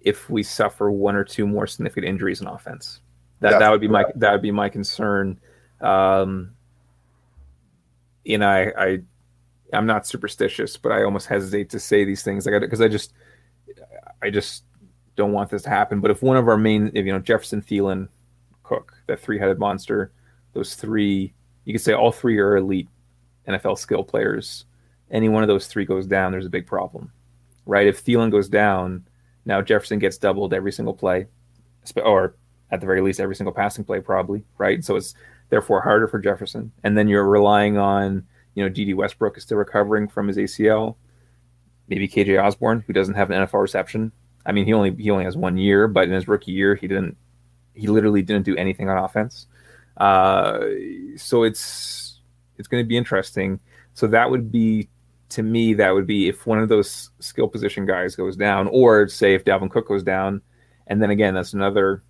if 0.00 0.28
we 0.28 0.42
suffer 0.42 0.90
one 0.90 1.14
or 1.14 1.24
two 1.24 1.46
more 1.46 1.66
significant 1.66 2.06
injuries 2.06 2.40
in 2.40 2.46
offense. 2.46 3.00
That 3.40 3.50
that's 3.50 3.60
that 3.60 3.70
would 3.70 3.80
be 3.80 3.88
my 3.88 4.04
that 4.16 4.32
would 4.32 4.42
be 4.42 4.50
my 4.50 4.68
concern. 4.68 5.40
Um, 5.80 6.54
you 8.24 8.38
know, 8.38 8.48
I, 8.48 8.72
I 8.76 8.98
I'm 9.72 9.86
not 9.86 10.06
superstitious, 10.06 10.76
but 10.76 10.92
I 10.92 11.04
almost 11.04 11.26
hesitate 11.26 11.70
to 11.70 11.80
say 11.80 12.04
these 12.04 12.22
things 12.22 12.46
like 12.46 12.60
because 12.60 12.80
I, 12.80 12.88
just 12.88 13.12
I 14.22 14.30
just 14.30 14.64
don't 15.16 15.32
want 15.32 15.50
this 15.50 15.62
to 15.62 15.70
happen. 15.70 16.00
But 16.00 16.10
if 16.10 16.22
one 16.22 16.36
of 16.36 16.48
our 16.48 16.56
main, 16.56 16.90
if, 16.94 17.06
you 17.06 17.12
know, 17.12 17.20
Jefferson, 17.20 17.62
Thielen, 17.62 18.08
Cook, 18.62 18.94
that 19.06 19.20
three-headed 19.20 19.58
monster, 19.58 20.12
those 20.52 20.74
three, 20.74 21.32
you 21.64 21.72
could 21.72 21.82
say 21.82 21.92
all 21.92 22.12
three 22.12 22.38
are 22.38 22.56
elite 22.56 22.88
NFL 23.48 23.78
skill 23.78 24.04
players. 24.04 24.64
Any 25.10 25.28
one 25.28 25.42
of 25.42 25.48
those 25.48 25.66
three 25.66 25.84
goes 25.84 26.06
down, 26.06 26.32
there's 26.32 26.46
a 26.46 26.50
big 26.50 26.66
problem, 26.66 27.12
right? 27.66 27.86
If 27.86 28.04
Thielen 28.04 28.30
goes 28.30 28.48
down, 28.48 29.06
now 29.44 29.60
Jefferson 29.60 29.98
gets 29.98 30.18
doubled 30.18 30.54
every 30.54 30.72
single 30.72 30.94
play, 30.94 31.26
or 31.96 32.36
at 32.70 32.80
the 32.80 32.86
very 32.86 33.00
least 33.00 33.18
every 33.18 33.34
single 33.34 33.52
passing 33.52 33.84
play, 33.84 34.00
probably, 34.00 34.44
right? 34.58 34.84
So 34.84 34.96
it's 34.96 35.14
therefore 35.50 35.82
harder 35.82 36.08
for 36.08 36.18
Jefferson. 36.18 36.72
And 36.82 36.96
then 36.96 37.08
you're 37.08 37.28
relying 37.28 37.76
on, 37.76 38.26
you 38.54 38.62
know, 38.62 38.68
Dede 38.68 38.96
Westbrook 38.96 39.36
is 39.36 39.42
still 39.42 39.58
recovering 39.58 40.08
from 40.08 40.28
his 40.28 40.36
ACL. 40.36 40.96
Maybe 41.88 42.08
KJ 42.08 42.42
Osborn, 42.42 42.84
who 42.86 42.92
doesn't 42.92 43.14
have 43.14 43.30
an 43.30 43.46
NFL 43.46 43.60
reception. 43.60 44.12
I 44.46 44.52
mean, 44.52 44.64
he 44.64 44.72
only 44.72 44.94
he 44.94 45.10
only 45.10 45.24
has 45.24 45.36
one 45.36 45.58
year, 45.58 45.88
but 45.88 46.04
in 46.04 46.12
his 46.12 46.28
rookie 46.28 46.52
year, 46.52 46.74
he 46.74 46.88
didn't. 46.88 47.16
He 47.74 47.88
literally 47.88 48.22
didn't 48.22 48.44
do 48.44 48.56
anything 48.56 48.88
on 48.88 48.96
offense. 48.96 49.46
Uh, 49.96 50.60
so 51.16 51.42
it's 51.42 52.20
it's 52.56 52.68
going 52.68 52.82
to 52.82 52.88
be 52.88 52.96
interesting. 52.96 53.60
So 53.94 54.06
that 54.06 54.30
would 54.30 54.50
be 54.50 54.88
to 55.30 55.42
me 55.42 55.74
that 55.74 55.90
would 55.90 56.06
be 56.06 56.28
if 56.28 56.46
one 56.46 56.58
of 56.58 56.68
those 56.68 57.10
skill 57.20 57.48
position 57.48 57.86
guys 57.86 58.16
goes 58.16 58.36
down, 58.36 58.68
or 58.68 59.08
say 59.08 59.34
if 59.34 59.44
Dalvin 59.44 59.70
Cook 59.70 59.88
goes 59.88 60.02
down, 60.02 60.42
and 60.86 61.02
then 61.02 61.10
again 61.10 61.34
that's 61.34 61.52
another 61.54 62.02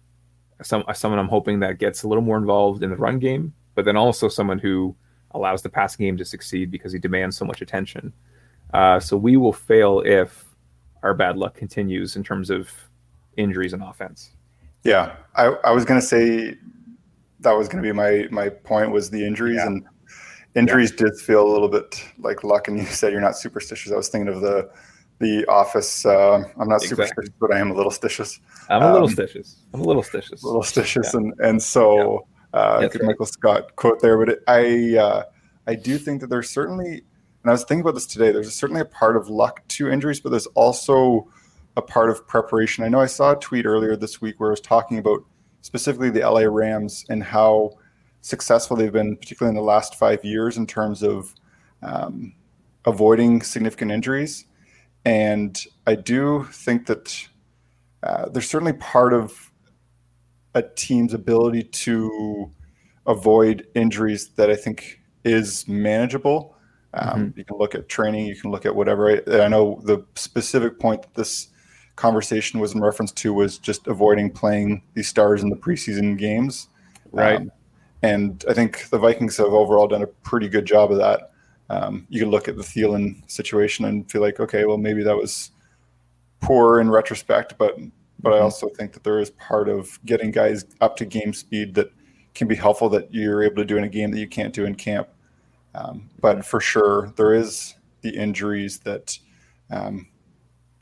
some 0.62 0.84
someone 0.94 1.18
I'm 1.18 1.28
hoping 1.28 1.60
that 1.60 1.78
gets 1.78 2.02
a 2.02 2.08
little 2.08 2.22
more 2.22 2.36
involved 2.36 2.82
in 2.82 2.90
the 2.90 2.96
run 2.96 3.18
game, 3.18 3.52
but 3.74 3.84
then 3.84 3.96
also 3.96 4.28
someone 4.28 4.58
who 4.58 4.94
allows 5.32 5.62
the 5.62 5.68
pass 5.68 5.96
game 5.96 6.16
to 6.16 6.24
succeed 6.24 6.70
because 6.70 6.92
he 6.92 6.98
demands 6.98 7.36
so 7.36 7.44
much 7.44 7.62
attention. 7.62 8.12
Uh, 8.74 9.00
so 9.00 9.16
we 9.16 9.36
will 9.36 9.52
fail 9.52 10.00
if 10.04 10.44
our 11.02 11.14
bad 11.14 11.36
luck 11.36 11.54
continues 11.54 12.16
in 12.16 12.22
terms 12.22 12.50
of 12.50 12.70
injuries 13.36 13.72
and 13.72 13.82
offense. 13.82 14.30
Yeah, 14.84 15.16
I, 15.36 15.46
I 15.64 15.70
was 15.72 15.84
going 15.84 16.00
to 16.00 16.06
say 16.06 16.56
that 17.40 17.52
was 17.52 17.68
going 17.68 17.82
to 17.82 17.88
be 17.88 17.92
my 17.92 18.28
my 18.30 18.48
point 18.48 18.90
was 18.90 19.10
the 19.10 19.24
injuries 19.26 19.56
yeah. 19.56 19.66
and 19.66 19.84
injuries 20.54 20.90
yeah. 20.92 21.06
did 21.06 21.18
feel 21.18 21.46
a 21.46 21.50
little 21.50 21.68
bit 21.68 22.04
like 22.18 22.44
luck. 22.44 22.68
And 22.68 22.78
you 22.78 22.84
said 22.86 23.12
you're 23.12 23.20
not 23.20 23.36
superstitious. 23.36 23.92
I 23.92 23.96
was 23.96 24.08
thinking 24.08 24.32
of 24.32 24.40
the 24.40 24.70
the 25.20 25.46
office. 25.46 26.04
Uh, 26.04 26.42
I'm 26.58 26.68
not 26.68 26.82
exactly. 26.82 27.06
superstitious, 27.06 27.34
but 27.40 27.54
I 27.54 27.58
am 27.58 27.70
a 27.70 27.74
little 27.74 27.92
stitious. 27.92 28.40
I'm 28.68 28.82
a 28.82 28.92
little 28.92 29.08
um, 29.08 29.14
stitious. 29.14 29.56
I'm 29.72 29.80
a 29.80 29.84
little 29.84 30.02
stitious. 30.02 30.42
A 30.42 30.46
little 30.46 30.62
stitious, 30.62 31.12
yeah. 31.12 31.20
and 31.20 31.34
and 31.40 31.62
so 31.62 32.26
yeah. 32.52 32.60
uh, 32.60 32.80
right. 32.80 33.02
Michael 33.02 33.26
Scott 33.26 33.76
quote 33.76 34.00
there. 34.00 34.18
But 34.18 34.30
it, 34.30 34.42
I 34.48 34.98
uh, 34.98 35.22
I 35.66 35.74
do 35.74 35.98
think 35.98 36.20
that 36.22 36.28
there's 36.28 36.50
certainly, 36.50 36.90
and 37.42 37.46
I 37.46 37.50
was 37.50 37.64
thinking 37.64 37.82
about 37.82 37.94
this 37.94 38.06
today. 38.06 38.32
There's 38.32 38.52
certainly 38.54 38.80
a 38.80 38.86
part 38.86 39.16
of 39.16 39.28
luck 39.28 39.66
to 39.68 39.90
injuries, 39.90 40.20
but 40.20 40.30
there's 40.30 40.46
also 40.48 41.28
a 41.76 41.82
part 41.82 42.10
of 42.10 42.26
preparation. 42.26 42.82
I 42.82 42.88
know 42.88 43.00
I 43.00 43.06
saw 43.06 43.32
a 43.32 43.36
tweet 43.36 43.66
earlier 43.66 43.96
this 43.96 44.20
week 44.20 44.40
where 44.40 44.50
I 44.50 44.52
was 44.52 44.60
talking 44.60 44.98
about 44.98 45.20
specifically 45.62 46.10
the 46.10 46.20
LA 46.20 46.42
Rams 46.42 47.04
and 47.08 47.22
how 47.22 47.72
successful 48.22 48.76
they've 48.76 48.92
been, 48.92 49.16
particularly 49.16 49.56
in 49.56 49.62
the 49.62 49.66
last 49.66 49.94
five 49.94 50.24
years, 50.24 50.56
in 50.56 50.66
terms 50.66 51.02
of 51.02 51.34
um, 51.82 52.34
avoiding 52.84 53.42
significant 53.42 53.90
injuries, 53.90 54.46
and 55.04 55.58
I 55.86 55.94
do 55.94 56.44
think 56.52 56.86
that 56.86 57.28
uh, 58.02 58.28
there's 58.28 58.48
certainly 58.48 58.74
part 58.74 59.12
of 59.12 59.50
a 60.54 60.62
team's 60.62 61.14
ability 61.14 61.64
to 61.64 62.50
avoid 63.06 63.66
injuries 63.74 64.28
that 64.36 64.50
I 64.50 64.56
think 64.56 65.00
is 65.24 65.66
manageable. 65.68 66.56
Um, 66.94 67.08
mm-hmm. 67.08 67.38
You 67.38 67.44
can 67.44 67.56
look 67.56 67.74
at 67.74 67.88
training, 67.88 68.26
you 68.26 68.36
can 68.36 68.50
look 68.50 68.66
at 68.66 68.74
whatever. 68.74 69.10
I, 69.10 69.44
I, 69.44 69.48
know 69.48 69.80
the 69.84 70.04
specific 70.16 70.78
point 70.78 71.02
that 71.02 71.14
this 71.14 71.48
conversation 71.96 72.58
was 72.58 72.74
in 72.74 72.80
reference 72.80 73.12
to 73.12 73.32
was 73.32 73.58
just 73.58 73.86
avoiding 73.86 74.30
playing 74.30 74.82
these 74.94 75.06
stars 75.06 75.42
in 75.42 75.50
the 75.50 75.56
preseason 75.56 76.18
games. 76.18 76.68
Right. 77.12 77.36
Um, 77.36 77.52
and 78.02 78.44
I 78.48 78.54
think 78.54 78.88
the 78.90 78.98
Vikings 78.98 79.36
have 79.36 79.48
overall 79.48 79.86
done 79.86 80.02
a 80.02 80.06
pretty 80.06 80.48
good 80.48 80.64
job 80.64 80.90
of 80.90 80.98
that. 80.98 81.29
Um, 81.70 82.04
you 82.10 82.20
can 82.20 82.30
look 82.30 82.48
at 82.48 82.56
the 82.56 82.62
Thielen 82.62 83.22
situation 83.30 83.84
and 83.84 84.10
feel 84.10 84.20
like, 84.20 84.40
okay, 84.40 84.64
well, 84.64 84.76
maybe 84.76 85.04
that 85.04 85.16
was 85.16 85.52
poor 86.40 86.80
in 86.80 86.90
retrospect, 86.90 87.56
but 87.58 87.78
but 88.22 88.32
I 88.32 88.36
mm-hmm. 88.36 88.44
also 88.44 88.68
think 88.68 88.92
that 88.92 89.04
there 89.04 89.18
is 89.18 89.30
part 89.30 89.68
of 89.68 89.98
getting 90.04 90.30
guys 90.30 90.66
up 90.80 90.96
to 90.96 91.06
game 91.06 91.32
speed 91.32 91.74
that 91.76 91.90
can 92.34 92.48
be 92.48 92.54
helpful 92.54 92.88
that 92.90 93.14
you're 93.14 93.42
able 93.42 93.56
to 93.56 93.64
do 93.64 93.78
in 93.78 93.84
a 93.84 93.88
game 93.88 94.10
that 94.10 94.18
you 94.18 94.28
can't 94.28 94.52
do 94.52 94.66
in 94.66 94.74
camp. 94.74 95.08
Um, 95.74 96.10
but 96.20 96.44
for 96.44 96.60
sure, 96.60 97.12
there 97.16 97.32
is 97.32 97.76
the 98.02 98.10
injuries 98.10 98.80
that 98.80 99.18
um, 99.70 100.08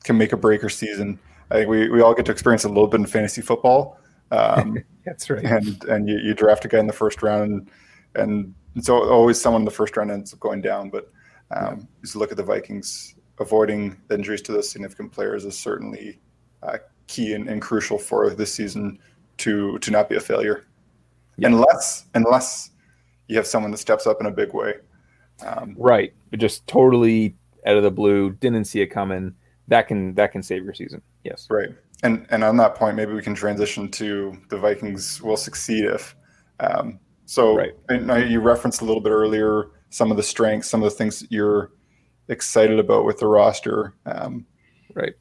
can 0.05 0.17
make 0.19 0.33
a 0.33 0.37
break 0.37 0.65
or 0.65 0.69
season. 0.69 1.21
I 1.51 1.57
think 1.57 1.69
we, 1.69 1.89
we 1.91 2.01
all 2.01 2.15
get 2.15 2.27
to 2.27 2.33
experience 2.33 2.65
a 2.65 2.69
little 2.69 2.89
bit 2.89 3.01
in 3.01 3.07
fantasy 3.07 3.43
football. 3.43 3.99
Um, 4.31 4.85
That's 5.07 5.31
right. 5.31 5.43
And 5.43 5.83
and 5.85 6.07
you, 6.07 6.19
you 6.19 6.35
draft 6.35 6.63
a 6.67 6.69
guy 6.69 6.79
in 6.81 6.87
the 6.87 6.93
first 6.93 7.23
round, 7.23 7.71
and, 8.15 8.55
and 8.79 8.85
so 8.85 9.11
always 9.11 9.41
someone 9.41 9.63
in 9.63 9.65
the 9.65 9.73
first 9.73 9.97
round 9.97 10.13
ends 10.13 10.33
up 10.33 10.39
going 10.39 10.61
down. 10.61 10.89
But 10.89 11.11
um, 11.51 11.79
yeah. 11.79 11.85
just 12.03 12.15
look 12.15 12.31
at 12.31 12.37
the 12.37 12.45
Vikings, 12.45 13.17
avoiding 13.41 14.01
injuries 14.09 14.41
to 14.43 14.53
those 14.53 14.71
significant 14.71 15.11
players 15.11 15.45
is 15.45 15.59
certainly 15.59 16.21
uh, 16.63 16.79
key 17.09 17.35
and, 17.35 17.49
and, 17.49 17.61
crucial 17.61 17.99
for 17.99 18.31
this 18.31 18.55
season 18.55 19.01
to 19.39 19.81
to 19.81 19.91
not 19.91 20.09
be 20.09 20.15
a 20.15 20.21
failure. 20.21 20.69
Yeah. 21.39 21.49
Unless 21.49 22.07
unless 22.15 22.71
you 23.27 23.35
have 23.35 23.49
someone 23.49 23.73
that 23.73 23.79
steps 23.79 24.07
up 24.07 24.19
in 24.21 24.27
a 24.27 24.31
big 24.31 24.55
way. 24.55 24.75
Um, 25.45 25.75
right, 25.77 26.15
but 26.31 26.39
just 26.39 26.65
totally 26.69 27.35
out 27.67 27.77
of 27.77 27.83
the 27.83 27.91
blue, 27.91 28.31
didn't 28.31 28.67
see 28.67 28.81
it 28.81 28.89
coming. 28.89 29.35
That 29.67 29.89
can 29.89 30.15
that 30.15 30.31
can 30.31 30.45
save 30.45 30.63
your 30.63 30.75
season. 30.75 31.03
Yes. 31.25 31.49
Right. 31.51 31.71
And 32.05 32.29
and 32.31 32.45
on 32.45 32.57
that 32.59 32.77
point, 32.77 32.95
maybe 32.95 33.13
we 33.13 33.23
can 33.23 33.35
transition 33.35 33.91
to 33.91 34.39
the 34.51 34.57
Vikings 34.57 35.21
will 35.21 35.37
succeed 35.37 35.85
if. 35.85 36.15
Um, 36.61 37.01
so 37.29 37.55
right. 37.55 37.75
and 37.91 38.31
you 38.31 38.41
referenced 38.41 38.81
a 38.81 38.85
little 38.87 39.03
bit 39.03 39.11
earlier 39.11 39.71
some 39.91 40.11
of 40.11 40.17
the 40.17 40.23
strengths, 40.23 40.69
some 40.69 40.83
of 40.83 40.91
the 40.91 40.97
things 40.97 41.21
that 41.21 41.33
you're 41.33 41.73
excited 42.29 42.79
about 42.79 43.05
with 43.05 43.19
the 43.19 43.27
roster. 43.27 43.95
Um, 44.07 44.47
right. 44.95 45.15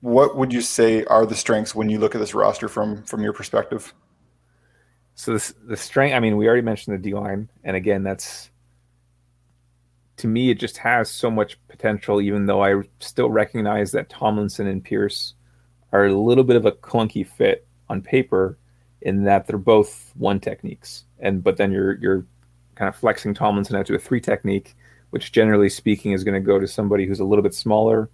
What 0.00 0.36
would 0.36 0.52
you 0.52 0.60
say 0.60 1.04
are 1.04 1.26
the 1.26 1.34
strengths 1.34 1.74
when 1.74 1.88
you 1.88 1.98
look 1.98 2.14
at 2.14 2.18
this 2.18 2.34
roster 2.34 2.68
from 2.68 3.02
from 3.04 3.22
your 3.22 3.32
perspective? 3.32 3.92
So 5.14 5.32
this, 5.32 5.52
the 5.66 5.76
strength. 5.76 6.14
I 6.14 6.20
mean, 6.20 6.36
we 6.36 6.46
already 6.46 6.62
mentioned 6.62 6.94
the 6.94 7.02
D 7.02 7.14
line, 7.14 7.50
and 7.64 7.76
again, 7.76 8.04
that's 8.04 8.50
to 10.18 10.28
me, 10.28 10.50
it 10.50 10.58
just 10.60 10.76
has 10.78 11.10
so 11.10 11.30
much 11.30 11.58
potential. 11.68 12.20
Even 12.20 12.46
though 12.46 12.62
I 12.62 12.82
still 13.00 13.30
recognize 13.30 13.90
that 13.92 14.08
Tomlinson 14.08 14.68
and 14.68 14.84
Pierce 14.84 15.34
are 15.92 16.06
a 16.06 16.14
little 16.14 16.44
bit 16.44 16.56
of 16.56 16.66
a 16.66 16.72
clunky 16.72 17.26
fit 17.26 17.66
on 17.88 18.02
paper, 18.02 18.58
in 19.02 19.24
that 19.24 19.46
they're 19.46 19.58
both 19.58 20.12
one 20.16 20.40
techniques, 20.40 21.04
and 21.20 21.42
but 21.42 21.56
then 21.56 21.72
you're 21.72 21.94
you're 21.98 22.26
kind 22.74 22.88
of 22.88 22.96
flexing 22.96 23.34
Tomlinson 23.34 23.76
out 23.76 23.86
to 23.86 23.94
a 23.94 23.98
three 23.98 24.20
technique, 24.20 24.76
which 25.10 25.32
generally 25.32 25.68
speaking 25.68 26.12
is 26.12 26.24
going 26.24 26.40
to 26.40 26.46
go 26.46 26.58
to 26.58 26.66
somebody 26.66 27.06
who's 27.06 27.20
a 27.20 27.24
little 27.24 27.42
bit 27.42 27.54
smaller, 27.54 28.08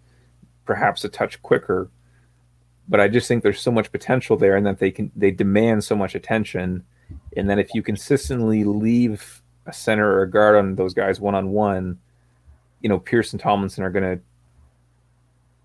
perhaps 0.64 1.04
a 1.04 1.08
touch 1.08 1.42
quicker. 1.42 1.90
But 2.88 3.00
I 3.00 3.08
just 3.08 3.28
think 3.28 3.42
there's 3.42 3.60
so 3.60 3.72
much 3.72 3.92
potential 3.92 4.36
there, 4.36 4.56
and 4.56 4.66
that 4.66 4.78
they 4.78 4.90
can 4.90 5.10
they 5.16 5.30
demand 5.30 5.84
so 5.84 5.96
much 5.96 6.14
attention 6.14 6.84
and 7.36 7.48
then 7.48 7.58
if 7.58 7.74
you 7.74 7.82
consistently 7.82 8.64
leave 8.64 9.42
a 9.66 9.72
center 9.72 10.10
or 10.10 10.22
a 10.22 10.30
guard 10.30 10.56
on 10.56 10.76
those 10.76 10.94
guys 10.94 11.20
one 11.20 11.34
on 11.34 11.50
one, 11.50 11.98
you 12.80 12.88
know, 12.88 12.98
Pierce 12.98 13.32
and 13.32 13.40
Tomlinson 13.40 13.82
are 13.84 13.90
going 13.90 14.18
to 14.18 14.22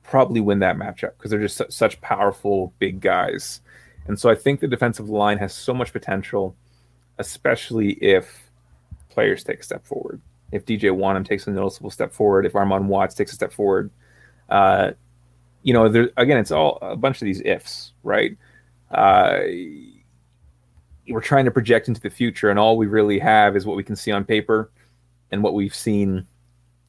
probably 0.04 0.42
win 0.42 0.60
that 0.60 0.78
matchup 0.78 1.12
because 1.18 1.32
they're 1.32 1.42
just 1.42 1.58
su- 1.58 1.66
such 1.70 2.02
powerful 2.02 2.74
big 2.80 3.02
guys. 3.02 3.62
And 4.08 4.20
so 4.20 4.30
I 4.30 4.36
think 4.36 4.60
the 4.60 4.68
defensive 4.68 5.10
line 5.10 5.38
has 5.38 5.54
so 5.54 5.74
much 5.74 5.94
potential, 5.94 6.56
especially 7.20 7.92
if 7.94 8.50
players 9.10 9.44
take 9.44 9.60
a 9.60 9.64
step 9.64 9.86
forward. 9.86 10.22
If 10.52 10.66
DJ 10.66 10.92
Wonnum 10.92 11.26
takes 11.26 11.46
a 11.46 11.52
noticeable 11.52 11.92
step 11.92 12.12
forward, 12.12 12.46
if 12.46 12.54
Armon 12.54 12.86
Watts 12.86 13.14
takes 13.14 13.32
a 13.32 13.36
step 13.36 13.52
forward, 13.54 13.92
uh, 14.50 14.92
you 15.62 15.74
know, 15.74 15.90
there 15.90 16.10
again, 16.18 16.38
it's 16.38 16.52
all 16.52 16.80
a 16.82 16.96
bunch 16.96 17.22
of 17.22 17.26
these 17.26 17.42
ifs, 17.42 17.94
right? 18.04 18.38
Uh, 18.92 19.40
we're 21.10 21.22
trying 21.22 21.46
to 21.46 21.52
project 21.52 21.88
into 21.88 22.02
the 22.02 22.10
future, 22.10 22.50
and 22.50 22.58
all 22.58 22.78
we 22.78 22.88
really 22.88 23.20
have 23.20 23.56
is 23.56 23.66
what 23.66 23.78
we 23.78 23.84
can 23.84 23.96
see 23.96 24.12
on 24.12 24.24
paper 24.24 24.72
and 25.32 25.44
what 25.44 25.54
we've 25.54 25.76
seen 25.76 26.26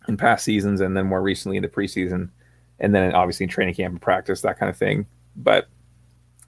in 0.08 0.16
past 0.16 0.44
seasons, 0.44 0.80
and 0.80 0.96
then 0.96 1.06
more 1.06 1.22
recently 1.22 1.56
in 1.56 1.62
the 1.62 1.68
preseason, 1.68 2.30
and 2.78 2.94
then 2.94 3.12
obviously 3.12 3.44
in 3.44 3.50
training 3.50 3.74
camp 3.74 3.92
and 3.92 4.02
practice, 4.02 4.40
that 4.42 4.58
kind 4.58 4.70
of 4.70 4.76
thing. 4.76 5.06
But 5.36 5.68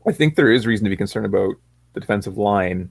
I 0.07 0.13
think 0.13 0.35
there 0.35 0.51
is 0.51 0.67
reason 0.67 0.85
to 0.85 0.91
be 0.91 0.97
concerned 0.97 1.27
about 1.27 1.55
the 1.93 2.01
defensive 2.01 2.39
line. 2.39 2.91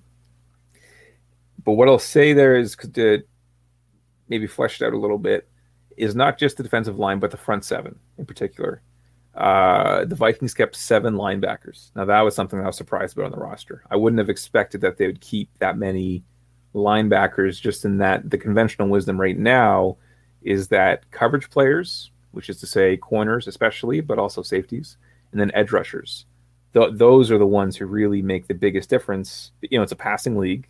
But 1.64 1.74
what 1.74 1.88
I'll 1.88 2.00
say 2.00 2.34
there 2.34 2.56
is 2.56 2.76
to 2.76 3.24
maybe 4.30 4.48
flesh 4.48 4.82
it 4.82 4.86
out 4.86 4.94
a 4.94 4.98
little 4.98 5.18
bit 5.18 5.48
is 5.98 6.16
not 6.16 6.38
just 6.38 6.58
the 6.58 6.64
defensive 6.64 6.98
line, 6.98 7.20
but 7.20 7.32
the 7.32 7.38
front 7.38 7.66
seven 7.66 8.00
in 8.18 8.26
particular. 8.26 8.82
Uh, 9.36 10.06
the 10.06 10.16
Vikings 10.16 10.54
kept 10.54 10.76
seven 10.76 11.16
linebackers. 11.16 11.92
Now 11.96 12.06
that 12.06 12.22
was 12.22 12.36
something 12.36 12.60
I 12.60 12.66
was 12.66 12.78
surprised 12.78 13.18
about 13.18 13.26
on 13.28 13.32
the 13.32 13.44
roster. 13.44 13.84
I 13.90 13.96
wouldn't 13.96 14.20
have 14.20 14.30
expected 14.30 14.82
that 14.82 14.98
they 14.98 15.08
would 15.08 15.22
keep 15.22 15.50
that 15.60 15.78
many 15.78 16.24
linebackers. 16.74 17.62
Just 17.62 17.86
in 17.86 17.98
that 18.00 18.30
the 18.30 18.38
conventional 18.38 18.90
wisdom 18.90 19.20
right 19.20 19.38
now 19.38 19.98
is 20.42 20.68
that 20.70 21.10
coverage 21.12 21.50
players, 21.50 22.12
which 22.32 22.50
is 22.50 22.60
to 22.60 22.68
say 22.68 22.98
corners 22.98 23.48
especially, 23.48 24.02
but 24.02 24.20
also 24.20 24.42
safeties, 24.42 24.98
and 25.32 25.40
then 25.40 25.52
edge 25.54 25.72
rushers. 25.72 26.26
Th- 26.74 26.92
those 26.94 27.32
are 27.32 27.38
the 27.38 27.46
ones 27.46 27.76
who 27.76 27.86
really 27.86 28.22
make 28.22 28.48
the 28.48 28.54
biggest 28.54 28.90
difference. 28.90 29.52
You 29.62 29.78
know, 29.78 29.84
it's 29.84 29.92
a 29.92 29.98
passing 29.98 30.38
league, 30.38 30.68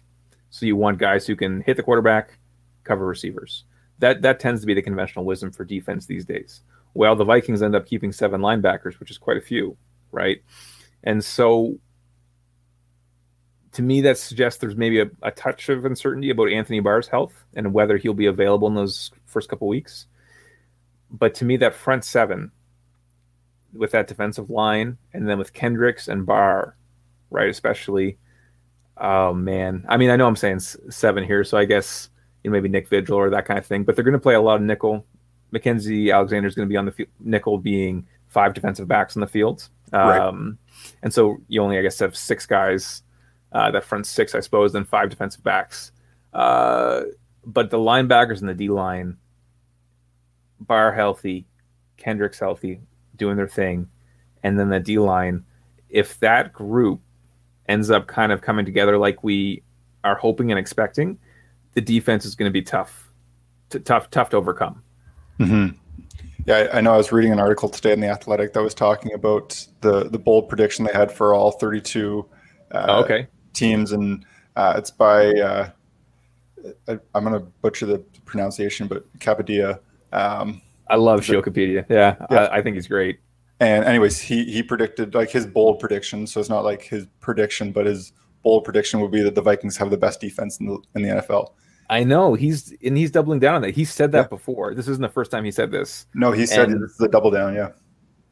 so 0.49 0.65
you 0.65 0.75
want 0.75 0.97
guys 0.97 1.27
who 1.27 1.35
can 1.35 1.61
hit 1.61 1.77
the 1.77 1.83
quarterback, 1.83 2.37
cover 2.83 3.05
receivers. 3.05 3.65
That 3.99 4.21
that 4.23 4.39
tends 4.39 4.61
to 4.61 4.67
be 4.67 4.73
the 4.73 4.81
conventional 4.81 5.25
wisdom 5.25 5.51
for 5.51 5.63
defense 5.63 6.05
these 6.05 6.25
days. 6.25 6.61
Well, 6.93 7.15
the 7.15 7.23
Vikings 7.23 7.61
end 7.61 7.75
up 7.75 7.85
keeping 7.85 8.11
seven 8.11 8.41
linebackers, 8.41 8.99
which 8.99 9.11
is 9.11 9.17
quite 9.17 9.37
a 9.37 9.41
few, 9.41 9.77
right? 10.11 10.41
And 11.03 11.23
so 11.23 11.79
to 13.73 13.81
me, 13.81 14.01
that 14.01 14.17
suggests 14.17 14.59
there's 14.59 14.75
maybe 14.75 14.99
a, 14.99 15.09
a, 15.21 15.31
touch 15.31 15.69
of 15.69 15.85
uncertainty 15.85 16.29
about 16.29 16.49
Anthony 16.49 16.81
Barr's 16.81 17.07
health 17.07 17.45
and 17.55 17.73
whether 17.73 17.97
he'll 17.97 18.13
be 18.13 18.25
available 18.25 18.67
in 18.67 18.75
those 18.75 19.11
first 19.25 19.49
couple 19.49 19.67
weeks. 19.67 20.07
But 21.09 21.35
to 21.35 21.45
me, 21.45 21.57
that 21.57 21.73
front 21.73 22.03
seven 22.03 22.51
with 23.73 23.91
that 23.91 24.07
defensive 24.07 24.49
line 24.49 24.97
and 25.13 25.27
then 25.27 25.37
with 25.37 25.53
Kendricks 25.53 26.07
and 26.07 26.25
Barr, 26.25 26.75
right, 27.29 27.49
especially. 27.49 28.17
Oh 28.97 29.33
man, 29.33 29.85
I 29.89 29.97
mean, 29.97 30.09
I 30.09 30.15
know 30.15 30.27
I'm 30.27 30.35
saying 30.35 30.59
seven 30.59 31.23
here, 31.23 31.43
so 31.43 31.57
I 31.57 31.65
guess 31.65 32.09
you 32.43 32.49
know 32.49 32.53
maybe 32.53 32.69
Nick 32.69 32.87
Vigil 32.87 33.17
or 33.17 33.29
that 33.31 33.45
kind 33.45 33.57
of 33.57 33.65
thing. 33.65 33.83
But 33.83 33.95
they're 33.95 34.03
going 34.03 34.13
to 34.13 34.19
play 34.19 34.35
a 34.35 34.41
lot 34.41 34.57
of 34.57 34.61
nickel. 34.61 35.05
Mackensie 35.53 36.13
Alexander 36.13 36.47
is 36.47 36.55
going 36.55 36.67
to 36.67 36.71
be 36.71 36.77
on 36.77 36.85
the 36.85 37.07
nickel, 37.19 37.57
being 37.57 38.05
five 38.27 38.53
defensive 38.53 38.87
backs 38.87 39.15
on 39.15 39.21
the 39.21 39.27
field. 39.27 39.67
Um, 39.91 40.57
right. 40.59 40.93
And 41.03 41.13
so 41.13 41.41
you 41.47 41.61
only, 41.61 41.77
I 41.77 41.81
guess, 41.81 41.99
have 41.99 42.15
six 42.15 42.45
guys, 42.45 43.03
uh, 43.51 43.71
that 43.71 43.83
front 43.83 44.07
six, 44.07 44.33
I 44.35 44.39
suppose, 44.39 44.73
then 44.73 44.85
five 44.85 45.09
defensive 45.09 45.43
backs. 45.43 45.91
Uh, 46.33 47.03
but 47.45 47.69
the 47.69 47.77
linebackers 47.77 48.39
and 48.39 48.47
the 48.47 48.53
D 48.53 48.69
line, 48.69 49.17
Barr 50.59 50.93
healthy, 50.93 51.45
Kendricks 51.97 52.39
healthy, 52.39 52.81
doing 53.21 53.37
their 53.37 53.47
thing. 53.47 53.87
And 54.41 54.59
then 54.59 54.69
the 54.69 54.79
D 54.79 54.97
line, 54.97 55.45
if 55.89 56.19
that 56.21 56.51
group 56.51 56.99
ends 57.69 57.91
up 57.91 58.07
kind 58.07 58.31
of 58.31 58.41
coming 58.41 58.65
together 58.65 58.97
like 58.97 59.23
we 59.23 59.61
are 60.03 60.15
hoping 60.15 60.51
and 60.51 60.59
expecting, 60.59 61.19
the 61.73 61.81
defense 61.81 62.25
is 62.25 62.33
going 62.33 62.49
to 62.49 62.53
be 62.53 62.63
tough, 62.63 63.13
to, 63.69 63.79
tough, 63.79 64.09
tough 64.09 64.29
to 64.29 64.37
overcome. 64.37 64.81
Mm-hmm. 65.39 65.77
Yeah, 66.47 66.55
I, 66.55 66.79
I, 66.79 66.81
know. 66.81 66.95
I 66.95 66.97
was 66.97 67.11
reading 67.11 67.31
an 67.31 67.39
article 67.39 67.69
today 67.69 67.93
in 67.93 67.99
the 67.99 68.07
Athletic 68.07 68.53
that 68.53 68.63
was 68.63 68.73
talking 68.73 69.13
about 69.13 69.63
the 69.81 70.09
the 70.09 70.17
bold 70.17 70.49
prediction 70.49 70.83
they 70.85 70.91
had 70.91 71.11
for 71.11 71.35
all 71.35 71.51
32 71.51 72.25
uh, 72.71 72.85
oh, 72.89 73.03
okay. 73.03 73.27
teams, 73.53 73.91
and 73.91 74.25
uh, 74.55 74.73
it's 74.75 74.89
by 74.89 75.27
uh, 75.27 75.69
I, 76.87 76.91
am 77.13 77.23
going 77.25 77.33
to 77.33 77.45
butcher 77.61 77.85
the 77.85 77.99
pronunciation, 78.25 78.87
but 78.87 79.05
Kapadia. 79.19 79.79
Um, 80.11 80.63
I 80.91 80.97
love 80.97 81.23
Sheil 81.23 81.41
Kapadia. 81.41 81.85
Yeah, 81.89 82.15
yeah. 82.29 82.37
I, 82.37 82.57
I 82.57 82.61
think 82.61 82.75
he's 82.75 82.87
great. 82.87 83.19
And 83.59 83.85
anyways, 83.85 84.19
he 84.19 84.43
he 84.45 84.61
predicted 84.61 85.13
like 85.13 85.29
his 85.29 85.45
bold 85.45 85.79
prediction. 85.79 86.27
So 86.27 86.39
it's 86.39 86.49
not 86.49 86.63
like 86.63 86.81
his 86.81 87.07
prediction, 87.19 87.71
but 87.71 87.85
his 87.85 88.11
bold 88.43 88.63
prediction 88.63 88.99
would 89.01 89.11
be 89.11 89.21
that 89.21 89.35
the 89.35 89.41
Vikings 89.41 89.77
have 89.77 89.89
the 89.89 89.97
best 89.97 90.19
defense 90.19 90.59
in 90.59 90.65
the 90.67 90.79
in 90.95 91.03
the 91.03 91.09
NFL. 91.09 91.53
I 91.89 92.03
know 92.03 92.33
he's 92.33 92.73
and 92.83 92.97
he's 92.97 93.11
doubling 93.11 93.39
down 93.39 93.55
on 93.55 93.61
that. 93.61 93.75
He 93.75 93.85
said 93.85 94.11
that 94.13 94.23
yeah. 94.25 94.27
before. 94.27 94.73
This 94.73 94.87
isn't 94.87 95.01
the 95.01 95.09
first 95.09 95.31
time 95.31 95.45
he 95.45 95.51
said 95.51 95.71
this. 95.71 96.07
No, 96.13 96.31
he 96.31 96.45
said 96.45 96.69
and, 96.69 96.83
this 96.83 96.91
is 96.91 97.01
a 97.01 97.07
double 97.07 97.31
down. 97.31 97.53
Yeah. 97.53 97.69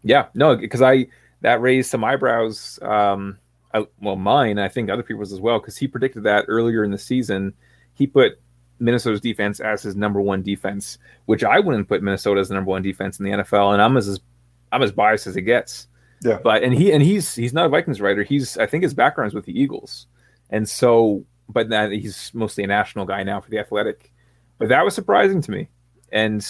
Yeah. 0.02 0.28
No, 0.34 0.56
because 0.56 0.82
I 0.82 1.08
that 1.42 1.62
raised 1.62 1.90
some 1.90 2.04
eyebrows. 2.04 2.80
Um, 2.82 3.38
I, 3.74 3.86
well, 4.02 4.16
mine. 4.16 4.58
I 4.60 4.68
think 4.68 4.90
other 4.90 5.04
people's 5.04 5.32
as 5.32 5.40
well 5.40 5.60
because 5.60 5.78
he 5.78 5.88
predicted 5.88 6.24
that 6.24 6.46
earlier 6.48 6.84
in 6.84 6.92
the 6.92 6.98
season. 6.98 7.54
He 7.94 8.08
put 8.08 8.40
Minnesota's 8.80 9.22
defense 9.22 9.60
as 9.60 9.84
his 9.84 9.96
number 9.96 10.22
one 10.22 10.42
defense, 10.42 10.98
which 11.26 11.44
I 11.44 11.60
wouldn't 11.60 11.88
put 11.88 12.02
Minnesota 12.02 12.40
as 12.40 12.50
the 12.50 12.56
number 12.56 12.70
one 12.70 12.82
defense 12.82 13.20
in 13.20 13.26
the 13.26 13.32
NFL, 13.32 13.74
and 13.74 13.82
I'm 13.82 13.98
as 13.98 14.20
I'm 14.72 14.84
as 14.84 14.92
biased 14.92 15.28
as 15.28 15.36
it 15.36 15.42
gets. 15.42 15.88
Yeah. 16.22 16.40
But 16.44 16.64
and 16.64 16.74
he 16.74 16.92
and 16.92 17.02
he's 17.02 17.36
he's 17.36 17.54
not 17.54 17.66
a 17.66 17.70
Vikings 17.70 18.02
writer. 18.02 18.24
He's 18.24 18.58
I 18.58 18.66
think 18.66 18.84
his 18.84 18.94
background 18.94 19.30
is 19.30 19.34
with 19.34 19.46
the 19.46 19.60
Eagles, 19.60 20.08
and 20.50 20.68
so 20.68 21.24
but 21.48 21.70
that 21.70 21.92
he's 21.92 22.32
mostly 22.34 22.64
a 22.64 22.68
national 22.68 23.06
guy 23.06 23.24
now 23.24 23.42
for 23.42 23.50
the 23.50 23.60
Athletic. 23.60 24.12
But 24.58 24.70
that 24.70 24.84
was 24.84 24.94
surprising 24.94 25.42
to 25.42 25.52
me, 25.52 25.70
and 26.12 26.46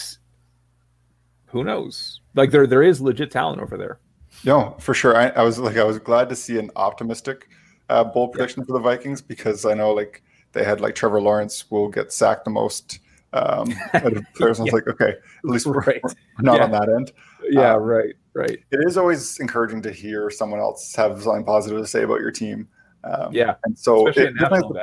who 1.47 1.63
knows? 1.63 2.21
Like 2.35 2.51
there 2.51 2.67
there 2.67 2.83
is 2.83 3.01
legit 3.01 3.31
talent 3.31 3.61
over 3.61 3.77
there. 3.77 3.99
No, 4.43 4.75
for 4.79 4.93
sure. 4.93 5.15
I, 5.15 5.29
I 5.29 5.43
was 5.43 5.59
like 5.59 5.77
I 5.77 5.83
was 5.83 5.99
glad 5.99 6.29
to 6.29 6.35
see 6.35 6.57
an 6.57 6.71
optimistic 6.75 7.47
uh, 7.89 8.03
bold 8.03 8.33
prediction 8.33 8.61
yeah. 8.61 8.67
for 8.67 8.73
the 8.73 8.79
Vikings 8.79 9.21
because 9.21 9.65
I 9.65 9.73
know 9.73 9.93
like 9.93 10.23
they 10.53 10.63
had 10.63 10.81
like 10.81 10.95
Trevor 10.95 11.21
Lawrence 11.21 11.69
will 11.69 11.89
get 11.89 12.11
sacked 12.11 12.45
the 12.45 12.51
most 12.51 12.99
um, 13.33 13.73
players. 14.35 14.59
I 14.59 14.63
was 14.63 14.73
like, 14.73 14.87
okay, 14.87 15.09
at 15.11 15.45
least 15.45 15.65
we're, 15.65 15.81
right. 15.81 16.01
we're 16.03 16.13
not 16.39 16.57
yeah. 16.57 16.63
on 16.63 16.71
that 16.71 16.89
end. 16.89 17.11
Yeah, 17.49 17.75
um, 17.75 17.83
right, 17.83 18.15
right. 18.33 18.57
It 18.71 18.79
is 18.85 18.97
always 18.97 19.39
encouraging 19.39 19.81
to 19.83 19.91
hear 19.91 20.29
someone 20.29 20.59
else 20.59 20.95
have 20.95 21.21
something 21.21 21.45
positive 21.45 21.79
to 21.79 21.87
say 21.87 22.03
about 22.03 22.19
your 22.19 22.31
team. 22.31 22.67
Um, 23.03 23.31
yeah, 23.31 23.55
and 23.63 23.77
so 23.77 24.07
it 24.07 24.37
definitely, 24.37 24.81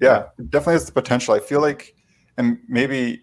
yeah, 0.00 0.26
it 0.38 0.50
definitely 0.50 0.74
has 0.74 0.86
the 0.86 0.92
potential. 0.92 1.34
I 1.34 1.40
feel 1.40 1.60
like, 1.60 1.96
and 2.36 2.58
maybe 2.68 3.22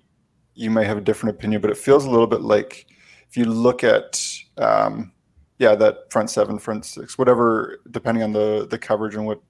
you 0.55 0.69
may 0.69 0.85
have 0.85 0.97
a 0.97 1.01
different 1.01 1.35
opinion, 1.35 1.61
but 1.61 1.71
it 1.71 1.77
feels 1.77 2.05
a 2.05 2.09
little 2.09 2.27
bit 2.27 2.41
like 2.41 2.87
if 3.29 3.37
you 3.37 3.45
look 3.45 3.83
at, 3.83 4.21
um, 4.57 5.11
yeah, 5.59 5.75
that 5.75 6.11
front 6.11 6.29
seven, 6.29 6.59
front 6.59 6.85
six, 6.85 7.17
whatever, 7.17 7.79
depending 7.91 8.23
on 8.23 8.33
the 8.33 8.67
the 8.69 8.77
coverage 8.77 9.15
and 9.15 9.25
what 9.25 9.41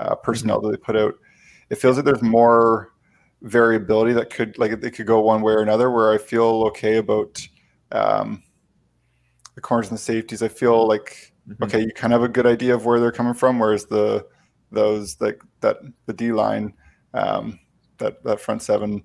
uh, 0.00 0.14
personnel 0.14 0.58
mm-hmm. 0.58 0.70
that 0.70 0.78
they 0.78 0.82
put 0.82 0.96
out, 0.96 1.14
it 1.70 1.76
feels 1.76 1.96
like 1.96 2.04
there's 2.04 2.22
more 2.22 2.92
variability 3.42 4.12
that 4.12 4.30
could 4.30 4.58
like 4.58 4.72
it 4.72 4.90
could 4.90 5.06
go 5.06 5.20
one 5.20 5.42
way 5.42 5.52
or 5.52 5.62
another. 5.62 5.90
Where 5.90 6.12
I 6.12 6.18
feel 6.18 6.64
okay 6.68 6.96
about 6.96 7.46
um, 7.92 8.42
the 9.54 9.60
corners 9.60 9.88
and 9.88 9.98
the 9.98 10.02
safeties. 10.02 10.42
I 10.42 10.48
feel 10.48 10.86
like 10.86 11.32
mm-hmm. 11.48 11.64
okay, 11.64 11.80
you 11.80 11.92
kind 11.92 12.12
of 12.12 12.20
have 12.20 12.30
a 12.30 12.32
good 12.32 12.46
idea 12.46 12.74
of 12.74 12.84
where 12.84 13.00
they're 13.00 13.12
coming 13.12 13.34
from, 13.34 13.58
whereas 13.58 13.86
the 13.86 14.26
those 14.70 15.20
like 15.20 15.42
that 15.60 15.78
the 16.06 16.12
D 16.12 16.32
line, 16.32 16.74
um, 17.14 17.58
that 17.98 18.22
that 18.24 18.40
front 18.40 18.62
seven, 18.62 19.02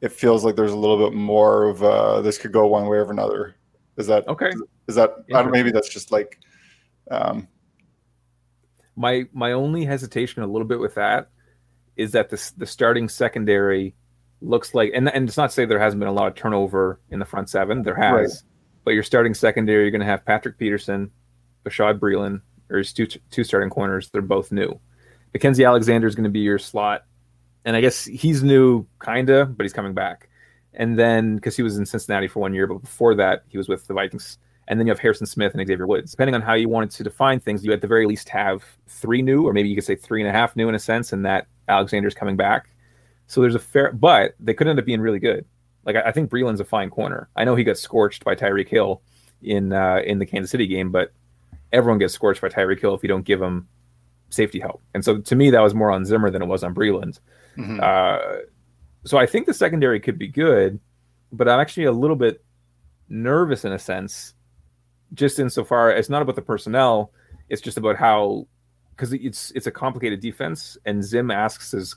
it 0.00 0.12
feels 0.12 0.44
like 0.44 0.56
there's 0.56 0.72
a 0.72 0.76
little 0.76 0.98
bit 0.98 1.16
more 1.16 1.64
of 1.64 1.82
uh, 1.82 2.20
this 2.20 2.38
could 2.38 2.52
go 2.52 2.66
one 2.66 2.86
way 2.86 2.98
or 2.98 3.10
another. 3.10 3.56
Is 3.96 4.06
that 4.06 4.26
okay? 4.28 4.50
Is 4.88 4.94
that 4.96 5.14
I 5.34 5.42
don't 5.42 5.52
maybe 5.52 5.70
that's 5.70 5.88
just 5.88 6.12
like 6.12 6.38
um, 7.10 7.48
my 8.96 9.24
my 9.32 9.52
only 9.52 9.84
hesitation 9.84 10.42
a 10.42 10.46
little 10.46 10.66
bit 10.66 10.80
with 10.80 10.94
that 10.94 11.30
is 11.96 12.12
that 12.12 12.30
the 12.30 12.52
the 12.56 12.66
starting 12.66 13.08
secondary 13.08 13.94
looks 14.40 14.74
like 14.74 14.90
and 14.94 15.08
and 15.08 15.28
it's 15.28 15.36
not 15.36 15.50
to 15.50 15.54
say 15.54 15.64
there 15.64 15.78
hasn't 15.78 16.00
been 16.00 16.08
a 16.08 16.12
lot 16.12 16.28
of 16.28 16.34
turnover 16.34 17.00
in 17.10 17.18
the 17.18 17.24
front 17.24 17.48
seven. 17.48 17.82
There 17.82 17.94
has, 17.94 18.14
right. 18.14 18.50
but 18.84 18.90
your 18.92 19.02
starting 19.02 19.34
secondary, 19.34 19.82
you're 19.82 19.90
going 19.90 20.00
to 20.00 20.06
have 20.06 20.24
Patrick 20.24 20.58
Peterson, 20.58 21.10
Bashaud 21.64 21.98
Breeland, 21.98 22.42
or 22.70 22.78
his 22.78 22.92
two 22.92 23.06
two 23.06 23.44
starting 23.44 23.70
corners. 23.70 24.10
They're 24.10 24.22
both 24.22 24.52
new. 24.52 24.78
Mackensie 25.34 25.66
Alexander 25.66 26.06
is 26.06 26.14
going 26.14 26.24
to 26.24 26.30
be 26.30 26.40
your 26.40 26.58
slot, 26.58 27.04
and 27.64 27.76
I 27.76 27.80
guess 27.80 28.04
he's 28.04 28.42
new, 28.42 28.86
kinda, 29.04 29.46
but 29.46 29.64
he's 29.64 29.72
coming 29.72 29.94
back. 29.94 30.28
And 30.72 30.98
then 30.98 31.36
because 31.36 31.56
he 31.56 31.62
was 31.62 31.78
in 31.78 31.86
Cincinnati 31.86 32.28
for 32.28 32.40
one 32.40 32.54
year, 32.54 32.66
but 32.66 32.78
before 32.78 33.14
that 33.16 33.44
he 33.48 33.58
was 33.58 33.68
with 33.68 33.86
the 33.86 33.94
Vikings. 33.94 34.38
And 34.66 34.80
then 34.80 34.86
you 34.86 34.92
have 34.92 34.98
Harrison 34.98 35.26
Smith 35.26 35.52
and 35.54 35.66
Xavier 35.66 35.86
Woods. 35.86 36.12
Depending 36.12 36.34
on 36.34 36.40
how 36.40 36.54
you 36.54 36.70
wanted 36.70 36.90
to 36.92 37.04
define 37.04 37.38
things, 37.38 37.64
you 37.64 37.72
at 37.72 37.82
the 37.82 37.86
very 37.86 38.06
least 38.06 38.30
have 38.30 38.64
three 38.88 39.20
new, 39.20 39.46
or 39.46 39.52
maybe 39.52 39.68
you 39.68 39.74
could 39.74 39.84
say 39.84 39.94
three 39.94 40.22
and 40.22 40.28
a 40.28 40.32
half 40.32 40.56
new 40.56 40.70
in 40.70 40.74
a 40.74 40.78
sense, 40.78 41.12
and 41.12 41.26
that 41.26 41.46
Alexander's 41.68 42.14
coming 42.14 42.36
back. 42.36 42.68
So 43.26 43.40
there's 43.40 43.54
a 43.54 43.60
fair, 43.60 43.92
but 43.92 44.34
they 44.38 44.54
could 44.54 44.68
end 44.68 44.78
up 44.78 44.84
being 44.84 45.00
really 45.00 45.18
good. 45.18 45.44
Like 45.84 45.96
I, 45.96 46.02
I 46.08 46.12
think 46.12 46.30
Breeland's 46.30 46.60
a 46.60 46.64
fine 46.64 46.90
corner. 46.90 47.28
I 47.36 47.44
know 47.44 47.54
he 47.54 47.64
got 47.64 47.78
scorched 47.78 48.24
by 48.24 48.34
Tyreek 48.34 48.68
Hill 48.68 49.02
in 49.42 49.72
uh, 49.72 50.00
in 50.04 50.18
the 50.18 50.26
Kansas 50.26 50.50
City 50.50 50.66
game, 50.66 50.90
but 50.90 51.12
everyone 51.72 51.98
gets 51.98 52.14
scorched 52.14 52.40
by 52.40 52.48
Tyreek 52.48 52.80
Hill 52.80 52.94
if 52.94 53.02
you 53.02 53.08
don't 53.08 53.24
give 53.24 53.40
him 53.40 53.68
safety 54.30 54.60
help. 54.60 54.82
And 54.94 55.04
so 55.04 55.18
to 55.18 55.36
me, 55.36 55.50
that 55.50 55.60
was 55.60 55.74
more 55.74 55.90
on 55.90 56.04
Zimmer 56.04 56.30
than 56.30 56.42
it 56.42 56.46
was 56.46 56.64
on 56.64 56.74
Breeland. 56.74 57.18
Mm-hmm. 57.56 57.80
Uh, 57.82 58.42
so 59.04 59.18
I 59.18 59.26
think 59.26 59.46
the 59.46 59.54
secondary 59.54 60.00
could 60.00 60.18
be 60.18 60.28
good, 60.28 60.80
but 61.32 61.48
I'm 61.48 61.60
actually 61.60 61.84
a 61.84 61.92
little 61.92 62.16
bit 62.16 62.44
nervous 63.08 63.64
in 63.64 63.72
a 63.72 63.78
sense, 63.78 64.34
just 65.12 65.38
insofar 65.38 65.90
it's 65.90 66.08
not 66.08 66.22
about 66.22 66.36
the 66.36 66.42
personnel. 66.42 67.12
It's 67.48 67.60
just 67.60 67.76
about 67.76 67.96
how, 67.96 68.46
because 68.96 69.12
it's 69.12 69.50
it's 69.52 69.66
a 69.66 69.70
complicated 69.70 70.20
defense, 70.20 70.78
and 70.84 71.02
Zim 71.02 71.30
asks 71.30 71.72
his. 71.72 71.96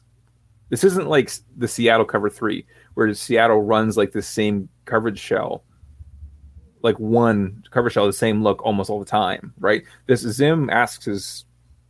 This 0.70 0.84
isn't 0.84 1.08
like 1.08 1.32
the 1.56 1.68
Seattle 1.68 2.06
cover 2.06 2.30
three, 2.30 2.66
where 2.96 3.14
Seattle 3.14 3.62
runs 3.62 3.96
like 3.96 4.12
the 4.12 4.22
same 4.22 4.68
coverage 4.84 5.20
shell, 5.20 5.64
like 6.82 7.00
one 7.00 7.64
cover 7.72 7.90
shell, 7.90 8.06
the 8.06 8.14
same 8.14 8.44
look 8.44 8.62
almost 8.66 8.90
all 8.90 9.00
the 9.00 9.06
time, 9.06 9.54
right? 9.60 9.84
This 10.08 10.22
Zim 10.22 10.70
asks 10.70 11.06
his 11.06 11.46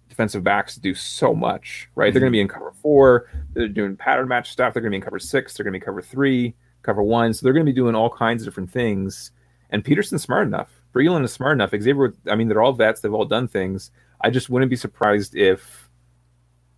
defensive 0.10 0.44
backs 0.44 0.74
to 0.76 0.80
do 0.80 0.94
so 0.94 1.34
much, 1.34 1.90
right? 1.96 2.08
Mm-hmm. 2.08 2.14
They're 2.14 2.20
going 2.22 2.32
to 2.32 2.36
be 2.36 2.42
in 2.42 2.48
cover 2.48 2.72
four. 2.82 3.30
They're 3.54 3.68
doing 3.68 3.96
pattern 3.96 4.28
match 4.28 4.52
stuff. 4.52 4.74
They're 4.74 4.82
going 4.82 4.92
to 4.92 4.96
be 4.96 4.98
in 4.98 5.04
cover 5.04 5.20
six. 5.20 5.54
They're 5.54 5.64
going 5.64 5.74
to 5.74 5.80
be 5.80 5.86
cover 5.86 6.02
three, 6.02 6.56
cover 6.84 7.04
one. 7.04 7.34
So 7.34 7.44
they're 7.44 7.54
going 7.54 7.66
to 7.66 7.72
be 7.72 7.76
doing 7.76 7.96
all 7.96 8.10
kinds 8.10 8.42
of 8.42 8.48
different 8.48 8.72
things. 8.72 9.32
And 9.70 9.84
Peterson's 9.84 10.24
smart 10.24 10.48
enough. 10.48 10.82
Breeland 10.94 11.24
is 11.24 11.34
smart 11.34 11.54
enough. 11.54 11.72
Xavier, 11.72 12.14
I 12.30 12.36
mean, 12.36 12.48
they're 12.48 12.62
all 12.62 12.74
vets. 12.74 13.02
They've 13.02 13.14
all 13.14 13.26
done 13.26 13.48
things. 13.48 13.92
I 14.22 14.30
just 14.30 14.50
wouldn't 14.50 14.70
be 14.70 14.76
surprised 14.76 15.36
if 15.36 15.90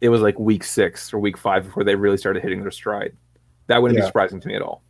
it 0.02 0.10
was 0.10 0.22
like 0.22 0.38
week 0.40 0.64
six 0.64 1.14
or 1.14 1.20
week 1.20 1.38
five 1.38 1.66
before 1.66 1.84
they 1.84 1.96
really 1.96 2.18
started 2.18 2.42
hitting 2.42 2.62
their 2.62 2.72
stride. 2.72 3.16
That 3.68 3.82
wouldn't 3.82 3.98
yeah. 3.98 4.06
be 4.06 4.08
surprising 4.08 4.40
to 4.42 4.48
me 4.48 4.56
at 4.56 4.62
all. 4.62 4.84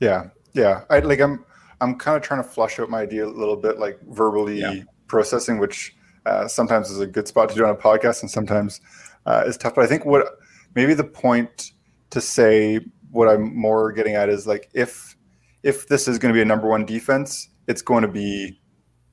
Yeah, 0.00 0.28
yeah. 0.52 0.84
I 0.90 1.00
like. 1.00 1.20
I'm. 1.20 1.44
I'm 1.80 1.96
kind 1.96 2.16
of 2.16 2.22
trying 2.22 2.42
to 2.42 2.48
flush 2.48 2.78
out 2.78 2.88
my 2.88 3.00
idea 3.00 3.26
a 3.26 3.28
little 3.28 3.56
bit, 3.56 3.78
like 3.78 4.00
verbally 4.08 4.60
yeah. 4.60 4.82
processing, 5.06 5.58
which 5.58 5.94
uh, 6.24 6.48
sometimes 6.48 6.90
is 6.90 7.00
a 7.00 7.06
good 7.06 7.28
spot 7.28 7.48
to 7.50 7.54
do 7.54 7.64
on 7.64 7.70
a 7.70 7.74
podcast, 7.74 8.22
and 8.22 8.30
sometimes 8.30 8.80
uh, 9.26 9.44
is 9.46 9.56
tough. 9.56 9.74
But 9.74 9.84
I 9.84 9.86
think 9.86 10.04
what 10.04 10.26
maybe 10.74 10.94
the 10.94 11.04
point 11.04 11.72
to 12.10 12.20
say 12.20 12.80
what 13.10 13.28
I'm 13.28 13.54
more 13.56 13.92
getting 13.92 14.14
at 14.14 14.28
is 14.28 14.46
like 14.46 14.70
if 14.74 15.16
if 15.62 15.88
this 15.88 16.08
is 16.08 16.18
going 16.18 16.32
to 16.32 16.36
be 16.36 16.42
a 16.42 16.44
number 16.44 16.68
one 16.68 16.84
defense, 16.84 17.48
it's 17.68 17.82
going 17.82 18.02
to 18.02 18.08
be 18.08 18.60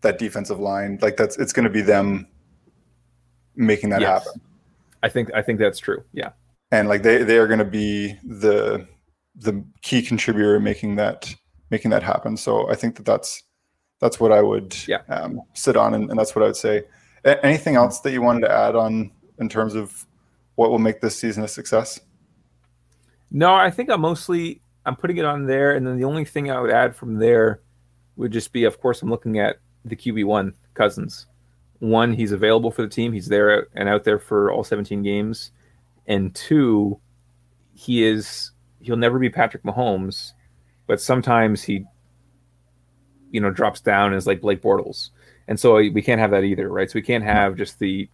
that 0.02 0.18
defensive 0.18 0.60
line. 0.60 1.00
Like 1.02 1.18
that's 1.18 1.38
it's 1.38 1.54
going 1.54 1.66
to 1.66 1.70
be 1.70 1.82
them 1.82 2.28
making 3.56 3.90
that 3.90 4.02
yes. 4.02 4.26
happen. 4.26 4.42
I 5.04 5.10
think 5.10 5.34
I 5.34 5.42
think 5.42 5.60
that's 5.60 5.80
true. 5.80 6.04
Yeah. 6.14 6.32
And 6.72 6.88
like 6.88 7.04
they 7.04 7.24
they 7.24 7.38
are 7.38 7.48
going 7.48 7.60
to 7.60 7.66
be 7.66 8.16
the 8.24 8.88
the 9.36 9.64
key 9.82 10.02
contributor 10.02 10.60
making 10.60 10.96
that 10.98 11.34
making 11.70 11.92
that 11.92 12.04
happen. 12.04 12.38
So 12.38 12.70
I 12.70 12.76
think 12.76 12.96
that 12.98 13.06
that's 13.06 13.44
that's 14.00 14.20
what 14.20 14.32
I 14.32 14.42
would 14.42 14.76
yeah. 14.88 15.02
um, 15.10 15.42
sit 15.54 15.78
on, 15.78 15.94
and, 15.94 16.10
and, 16.10 16.18
that's 16.18 16.36
what 16.36 16.42
I 16.42 16.48
would 16.48 16.56
say. 16.56 16.84
A- 17.24 17.44
anything 17.46 17.76
else 17.76 18.00
that 18.00 18.12
you 18.12 18.22
wanted 18.22 18.42
to 18.42 18.52
add 18.52 18.76
on 18.76 19.12
in 19.38 19.48
terms 19.48 19.76
of 19.76 20.08
what 20.56 20.72
will 20.72 20.80
make 20.80 21.02
this 21.02 21.16
season 21.16 21.44
a 21.44 21.48
success? 21.48 22.00
No, 23.30 23.54
I 23.54 23.70
think 23.70 23.92
I'm 23.92 24.02
mostly 24.02 24.62
I'm 24.86 24.96
putting 24.96 25.18
it 25.18 25.26
on 25.26 25.46
there, 25.46 25.76
and 25.76 25.86
then 25.86 25.98
the 25.98 26.06
only 26.06 26.26
thing 26.26 26.50
I 26.50 26.60
would 26.60 26.72
add 26.72 26.96
from 26.96 27.16
there 27.16 27.62
would 28.16 28.32
just 28.32 28.52
be, 28.52 28.64
of 28.64 28.80
course, 28.82 29.02
I'm 29.02 29.10
looking 29.10 29.40
at 29.40 29.58
the 29.86 29.96
QB 29.96 30.26
one 30.26 30.54
Cousins. 30.74 31.28
One, 31.82 32.14
he's 32.14 32.32
available 32.32 32.70
for 32.70 32.84
the 32.84 32.88
team; 32.88 33.12
he's 33.12 33.28
there 33.28 33.68
and 33.74 33.90
out 33.90 34.04
there 34.04 34.20
for 34.20 34.52
all 34.52 34.64
17 34.64 35.02
games, 35.02 35.52
and 36.06 36.34
two, 36.36 37.00
he 37.74 38.04
is 38.04 38.52
he'll 38.82 38.98
never 38.98 39.18
be 39.18 39.32
Patrick 39.32 39.64
Mahomes, 39.64 40.34
but 40.86 41.02
sometimes 41.02 41.64
he, 41.64 41.84
you 43.32 43.42
know, 43.42 43.50
drops 43.50 43.82
down 43.82 44.08
and 44.08 44.16
is 44.16 44.28
like 44.28 44.42
Blake 44.42 44.62
Bortles. 44.62 45.10
And 45.48 45.60
so 45.60 45.74
we 45.76 46.04
can't 46.04 46.22
have 46.22 46.30
that 46.30 46.44
either, 46.44 46.70
right? 46.70 46.90
So 46.90 47.00
we 47.00 47.02
can't 47.02 47.24
have 47.24 47.56
just 47.56 47.80
the 47.80 48.08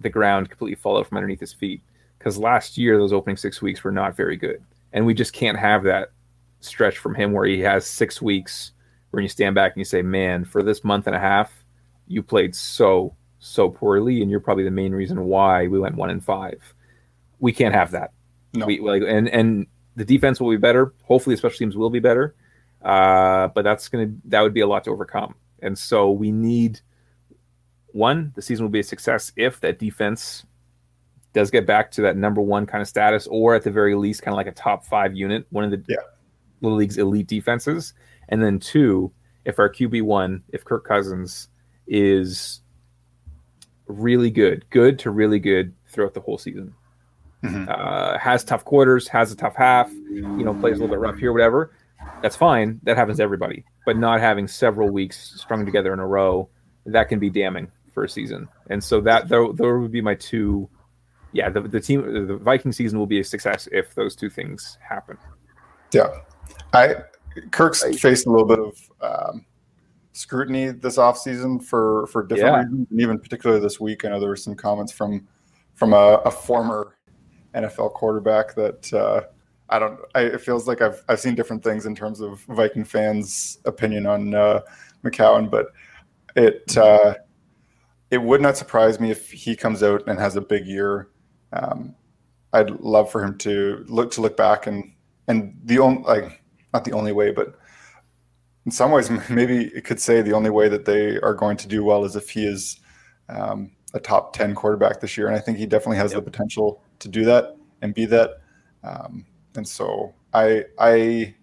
the 0.00 0.08
ground 0.08 0.48
completely 0.48 0.76
fall 0.76 0.96
out 0.96 1.06
from 1.06 1.18
underneath 1.18 1.40
his 1.40 1.52
feet 1.52 1.82
because 2.18 2.38
last 2.38 2.78
year 2.78 2.96
those 2.96 3.12
opening 3.12 3.36
six 3.36 3.60
weeks 3.60 3.84
were 3.84 3.92
not 3.92 4.16
very 4.16 4.36
good, 4.38 4.64
and 4.94 5.04
we 5.04 5.12
just 5.12 5.34
can't 5.34 5.58
have 5.58 5.82
that 5.82 6.12
stretch 6.60 6.96
from 6.96 7.14
him 7.14 7.32
where 7.32 7.44
he 7.44 7.60
has 7.60 7.86
six 7.86 8.22
weeks 8.22 8.72
where 9.10 9.22
you 9.22 9.28
stand 9.28 9.54
back 9.54 9.72
and 9.72 9.78
you 9.78 9.84
say, 9.84 10.00
"Man, 10.00 10.46
for 10.46 10.62
this 10.62 10.84
month 10.84 11.06
and 11.06 11.14
a 11.14 11.20
half, 11.20 11.59
you 12.10 12.22
played 12.22 12.54
so 12.54 13.14
so 13.38 13.70
poorly, 13.70 14.20
and 14.20 14.30
you're 14.30 14.40
probably 14.40 14.64
the 14.64 14.70
main 14.70 14.92
reason 14.92 15.24
why 15.24 15.66
we 15.68 15.78
went 15.78 15.94
one 15.94 16.10
and 16.10 16.22
five. 16.22 16.74
We 17.38 17.52
can't 17.52 17.74
have 17.74 17.92
that. 17.92 18.12
No. 18.52 18.66
We, 18.66 18.80
like, 18.80 19.02
and 19.06 19.28
and 19.28 19.66
the 19.96 20.04
defense 20.04 20.40
will 20.40 20.50
be 20.50 20.56
better. 20.56 20.92
Hopefully, 21.04 21.34
the 21.34 21.38
special 21.38 21.58
teams 21.58 21.76
will 21.76 21.90
be 21.90 22.00
better. 22.00 22.34
Uh, 22.82 23.48
but 23.48 23.62
that's 23.62 23.88
gonna 23.88 24.10
that 24.26 24.42
would 24.42 24.54
be 24.54 24.60
a 24.60 24.66
lot 24.66 24.84
to 24.84 24.90
overcome. 24.90 25.34
And 25.62 25.78
so 25.78 26.10
we 26.10 26.32
need 26.32 26.80
one, 27.92 28.32
the 28.34 28.42
season 28.42 28.64
will 28.64 28.70
be 28.70 28.80
a 28.80 28.84
success 28.84 29.32
if 29.36 29.60
that 29.60 29.78
defense 29.78 30.44
does 31.32 31.50
get 31.50 31.66
back 31.66 31.90
to 31.92 32.02
that 32.02 32.16
number 32.16 32.40
one 32.40 32.66
kind 32.66 32.82
of 32.82 32.88
status, 32.88 33.26
or 33.28 33.54
at 33.54 33.62
the 33.62 33.70
very 33.70 33.94
least, 33.94 34.22
kind 34.22 34.32
of 34.32 34.36
like 34.36 34.46
a 34.46 34.52
top 34.52 34.84
five 34.84 35.14
unit, 35.14 35.46
one 35.50 35.64
of 35.64 35.70
the 35.70 35.84
yeah. 35.88 35.96
little 36.60 36.78
league's 36.78 36.98
elite 36.98 37.28
defenses. 37.28 37.94
And 38.28 38.42
then 38.42 38.58
two, 38.58 39.12
if 39.44 39.58
our 39.58 39.70
QB 39.70 40.02
one, 40.02 40.42
if 40.48 40.64
Kirk 40.64 40.84
Cousins 40.84 41.48
is 41.90 42.62
really 43.86 44.30
good, 44.30 44.64
good 44.70 44.98
to 45.00 45.10
really 45.10 45.40
good 45.40 45.74
throughout 45.88 46.14
the 46.14 46.20
whole 46.20 46.38
season. 46.38 46.72
Mm-hmm. 47.42 47.68
Uh, 47.68 48.18
has 48.18 48.44
tough 48.44 48.64
quarters, 48.64 49.08
has 49.08 49.32
a 49.32 49.36
tough 49.36 49.56
half, 49.56 49.90
you 49.90 50.44
know, 50.44 50.54
plays 50.54 50.78
a 50.78 50.80
little 50.80 50.94
bit 50.94 51.00
rough 51.00 51.16
here, 51.16 51.32
whatever. 51.32 51.72
That's 52.22 52.36
fine. 52.36 52.80
That 52.84 52.96
happens 52.96 53.16
to 53.16 53.22
everybody. 53.22 53.64
But 53.84 53.96
not 53.98 54.20
having 54.20 54.46
several 54.46 54.90
weeks 54.90 55.34
strung 55.40 55.66
together 55.66 55.92
in 55.92 55.98
a 55.98 56.06
row, 56.06 56.48
that 56.86 57.08
can 57.08 57.18
be 57.18 57.28
damning 57.30 57.70
for 57.92 58.04
a 58.04 58.08
season. 58.08 58.48
And 58.68 58.82
so 58.82 59.00
that 59.02 59.28
though 59.28 59.52
those 59.52 59.80
would 59.80 59.92
be 59.92 60.00
my 60.00 60.14
two. 60.14 60.68
Yeah, 61.32 61.48
the, 61.48 61.60
the 61.60 61.80
team, 61.80 62.26
the 62.26 62.36
Viking 62.36 62.72
season 62.72 62.98
will 62.98 63.06
be 63.06 63.20
a 63.20 63.24
success 63.24 63.68
if 63.70 63.94
those 63.94 64.16
two 64.16 64.28
things 64.28 64.78
happen. 64.86 65.16
Yeah, 65.92 66.08
I 66.72 66.96
Kirk's 67.52 67.82
faced 67.98 68.26
a 68.26 68.30
little 68.30 68.46
bit 68.46 68.58
of 68.58 68.90
um, 69.00 69.46
scrutiny 70.12 70.68
this 70.68 70.96
offseason 70.96 71.62
for 71.62 72.06
for 72.08 72.22
different 72.22 72.54
yeah. 72.54 72.62
reasons, 72.62 72.86
and 72.90 73.00
even 73.00 73.18
particularly 73.18 73.60
this 73.60 73.80
week. 73.80 74.04
I 74.04 74.08
know 74.08 74.20
there 74.20 74.28
were 74.28 74.36
some 74.36 74.54
comments 74.54 74.92
from 74.92 75.26
from 75.74 75.92
a, 75.92 76.20
a 76.24 76.30
former 76.30 76.96
NFL 77.54 77.94
quarterback 77.94 78.54
that 78.54 78.92
uh, 78.92 79.22
I 79.68 79.78
don't. 79.78 79.98
I, 80.14 80.22
it 80.22 80.40
feels 80.40 80.66
like 80.66 80.82
I've 80.82 81.02
I've 81.08 81.20
seen 81.20 81.34
different 81.34 81.62
things 81.62 81.86
in 81.86 81.94
terms 81.94 82.20
of 82.20 82.40
Viking 82.48 82.84
fans' 82.84 83.58
opinion 83.64 84.06
on 84.06 84.34
uh, 84.34 84.60
McCown, 85.04 85.50
but 85.50 85.68
it 86.36 86.76
uh, 86.76 87.14
it 88.10 88.18
would 88.18 88.40
not 88.40 88.56
surprise 88.56 89.00
me 89.00 89.10
if 89.10 89.30
he 89.30 89.54
comes 89.56 89.82
out 89.82 90.02
and 90.06 90.18
has 90.18 90.36
a 90.36 90.40
big 90.40 90.66
year. 90.66 91.08
Um, 91.52 91.94
I'd 92.52 92.70
love 92.80 93.10
for 93.10 93.22
him 93.22 93.38
to 93.38 93.84
look 93.88 94.10
to 94.12 94.20
look 94.20 94.36
back 94.36 94.66
and 94.66 94.92
and 95.28 95.56
the 95.64 95.78
only 95.78 96.02
like 96.02 96.42
not 96.74 96.84
the 96.84 96.92
only 96.92 97.12
way, 97.12 97.30
but 97.30 97.58
in 98.70 98.72
some 98.72 98.92
ways 98.92 99.10
maybe 99.28 99.64
it 99.74 99.84
could 99.84 99.98
say 99.98 100.22
the 100.22 100.32
only 100.32 100.48
way 100.48 100.68
that 100.68 100.84
they 100.84 101.18
are 101.18 101.34
going 101.34 101.56
to 101.56 101.66
do 101.66 101.82
well 101.82 102.04
is 102.04 102.14
if 102.14 102.30
he 102.30 102.46
is 102.46 102.78
um, 103.28 103.72
a 103.94 103.98
top 103.98 104.32
10 104.32 104.54
quarterback 104.54 105.00
this 105.00 105.16
year. 105.16 105.26
And 105.26 105.36
I 105.36 105.40
think 105.40 105.58
he 105.58 105.66
definitely 105.66 105.96
has 105.96 106.12
yep. 106.12 106.24
the 106.24 106.30
potential 106.30 106.80
to 107.00 107.08
do 107.08 107.24
that 107.24 107.56
and 107.82 107.92
be 107.92 108.06
that. 108.06 108.42
Um, 108.84 109.26
and 109.56 109.66
so 109.66 110.14
I, 110.32 110.66
I 110.78 111.34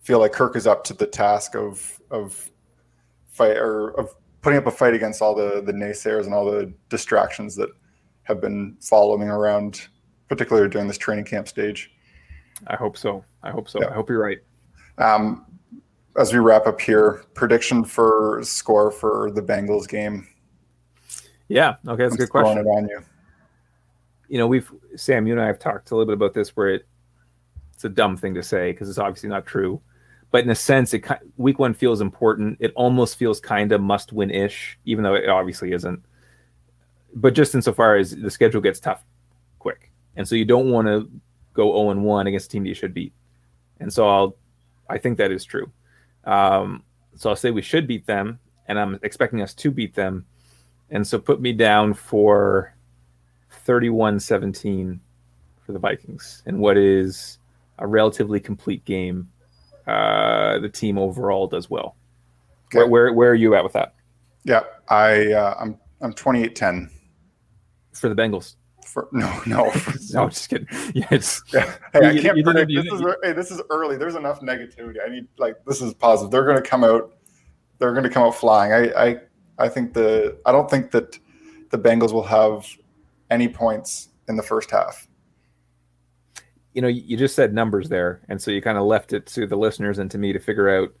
feel 0.00 0.20
like 0.20 0.32
Kirk 0.32 0.56
is 0.56 0.66
up 0.66 0.82
to 0.84 0.94
the 0.94 1.06
task 1.06 1.54
of, 1.54 2.00
of 2.10 2.50
fight 3.28 3.58
or 3.58 3.90
of 4.00 4.14
putting 4.40 4.58
up 4.58 4.66
a 4.66 4.70
fight 4.70 4.94
against 4.94 5.20
all 5.20 5.34
the, 5.34 5.60
the 5.60 5.72
naysayers 5.72 6.24
and 6.24 6.32
all 6.32 6.50
the 6.50 6.72
distractions 6.88 7.56
that 7.56 7.68
have 8.22 8.40
been 8.40 8.78
following 8.80 9.28
around, 9.28 9.86
particularly 10.30 10.70
during 10.70 10.88
this 10.88 10.96
training 10.96 11.26
camp 11.26 11.46
stage. 11.46 11.92
I 12.68 12.76
hope 12.76 12.96
so. 12.96 13.22
I 13.42 13.50
hope 13.50 13.68
so. 13.68 13.82
Yeah. 13.82 13.90
I 13.90 13.92
hope 13.92 14.08
you're 14.08 14.22
right. 14.22 14.38
Um, 14.96 15.44
as 16.20 16.32
we 16.32 16.38
wrap 16.38 16.66
up 16.66 16.80
here, 16.80 17.24
prediction 17.34 17.84
for 17.84 18.40
score 18.42 18.90
for 18.90 19.30
the 19.30 19.42
Bengals 19.42 19.88
game 19.88 20.26
yeah. 21.50 21.74
Okay, 21.86 22.04
that's 22.04 22.14
I'm 22.14 22.14
a 22.14 22.18
good 22.18 22.30
question. 22.30 22.58
It 22.58 22.66
on 22.66 22.88
you. 22.88 23.00
You 24.28 24.38
know, 24.38 24.46
we've 24.46 24.70
Sam, 24.96 25.26
you 25.26 25.34
and 25.34 25.42
I 25.42 25.46
have 25.46 25.58
talked 25.58 25.90
a 25.90 25.96
little 25.96 26.06
bit 26.06 26.14
about 26.14 26.32
this, 26.32 26.56
where 26.56 26.68
it, 26.68 26.86
it's 27.74 27.84
a 27.84 27.88
dumb 27.88 28.16
thing 28.16 28.34
to 28.34 28.42
say 28.42 28.70
because 28.70 28.88
it's 28.88 28.98
obviously 28.98 29.28
not 29.28 29.46
true, 29.46 29.82
but 30.30 30.44
in 30.44 30.50
a 30.50 30.54
sense, 30.54 30.94
it 30.94 31.04
week 31.36 31.58
one 31.58 31.74
feels 31.74 32.00
important. 32.00 32.56
It 32.60 32.72
almost 32.76 33.16
feels 33.16 33.40
kind 33.40 33.72
of 33.72 33.80
must 33.80 34.12
win 34.12 34.30
ish, 34.30 34.78
even 34.84 35.02
though 35.02 35.14
it 35.14 35.28
obviously 35.28 35.72
isn't. 35.72 36.00
But 37.16 37.34
just 37.34 37.56
insofar 37.56 37.96
as 37.96 38.14
the 38.16 38.30
schedule 38.30 38.60
gets 38.60 38.78
tough 38.78 39.02
quick, 39.58 39.90
and 40.14 40.26
so 40.28 40.36
you 40.36 40.44
don't 40.44 40.70
want 40.70 40.86
to 40.86 41.10
go 41.52 41.72
zero 41.72 41.90
and 41.90 42.04
one 42.04 42.28
against 42.28 42.46
a 42.46 42.50
team 42.50 42.62
that 42.62 42.68
you 42.68 42.76
should 42.76 42.94
beat. 42.94 43.12
And 43.80 43.92
so 43.92 44.08
I'll, 44.08 44.36
I 44.88 44.98
think 44.98 45.18
that 45.18 45.32
is 45.32 45.44
true. 45.44 45.72
Um, 46.24 46.82
so 47.16 47.30
I'll 47.30 47.36
say 47.36 47.50
we 47.50 47.62
should 47.62 47.86
beat 47.86 48.06
them, 48.06 48.38
and 48.66 48.78
I'm 48.78 48.98
expecting 49.02 49.42
us 49.42 49.54
to 49.54 49.70
beat 49.70 49.94
them 49.94 50.26
and 50.90 51.06
so 51.06 51.18
put 51.18 51.40
me 51.40 51.52
down 51.52 51.94
for 51.94 52.74
31-17 53.66 54.98
for 55.64 55.72
the 55.72 55.78
Vikings 55.78 56.42
in 56.46 56.58
what 56.58 56.76
is 56.76 57.38
a 57.78 57.86
relatively 57.86 58.40
complete 58.40 58.84
game. 58.84 59.30
Uh, 59.86 60.58
the 60.58 60.68
team 60.68 60.98
overall 60.98 61.46
does 61.46 61.70
well. 61.70 61.96
Okay. 62.66 62.78
Where, 62.78 62.86
where, 62.86 63.12
where 63.12 63.30
are 63.30 63.36
you 63.36 63.54
at 63.54 63.64
with 63.64 63.72
that? 63.72 63.94
Yeah, 64.44 64.62
I 64.88 65.32
uh, 65.32 65.54
I'm 65.60 65.78
I'm 66.00 66.14
28-10 66.14 66.88
for 67.92 68.08
the 68.08 68.14
Bengals. 68.14 68.54
For, 68.90 69.08
no, 69.12 69.40
no, 69.46 69.72
no, 70.10 70.28
just 70.28 70.48
kidding. 70.48 70.66
Yeah, 70.94 71.06
it's, 71.12 71.42
yeah. 71.52 71.76
Hey, 71.92 72.08
I 72.08 72.18
can't 72.20 72.36
you 72.36 72.42
predict. 72.42 72.72
This 72.74 72.92
is 72.92 73.02
hey, 73.22 73.32
this 73.32 73.50
is 73.52 73.62
early. 73.70 73.96
There's 73.96 74.16
enough 74.16 74.40
negativity. 74.40 74.96
I 75.04 75.08
need 75.08 75.28
like 75.38 75.64
this 75.64 75.80
is 75.80 75.94
positive. 75.94 76.32
They're 76.32 76.44
going 76.44 76.60
to 76.60 76.68
come 76.68 76.82
out. 76.82 77.14
They're 77.78 77.92
going 77.92 78.04
to 78.04 78.10
come 78.10 78.24
out 78.24 78.34
flying. 78.34 78.72
I, 78.72 79.10
I 79.10 79.16
I 79.58 79.68
think 79.68 79.94
the 79.94 80.38
I 80.44 80.50
don't 80.50 80.68
think 80.68 80.90
that 80.90 81.18
the 81.70 81.78
Bengals 81.78 82.12
will 82.12 82.24
have 82.24 82.66
any 83.30 83.48
points 83.48 84.08
in 84.28 84.36
the 84.36 84.42
first 84.42 84.72
half. 84.72 85.06
You 86.74 86.82
know, 86.82 86.88
you 86.88 87.16
just 87.16 87.36
said 87.36 87.54
numbers 87.54 87.88
there, 87.88 88.22
and 88.28 88.42
so 88.42 88.50
you 88.50 88.60
kind 88.60 88.78
of 88.78 88.84
left 88.84 89.12
it 89.12 89.26
to 89.26 89.46
the 89.46 89.56
listeners 89.56 89.98
and 89.98 90.10
to 90.10 90.18
me 90.18 90.32
to 90.32 90.40
figure 90.40 90.68
out. 90.68 90.92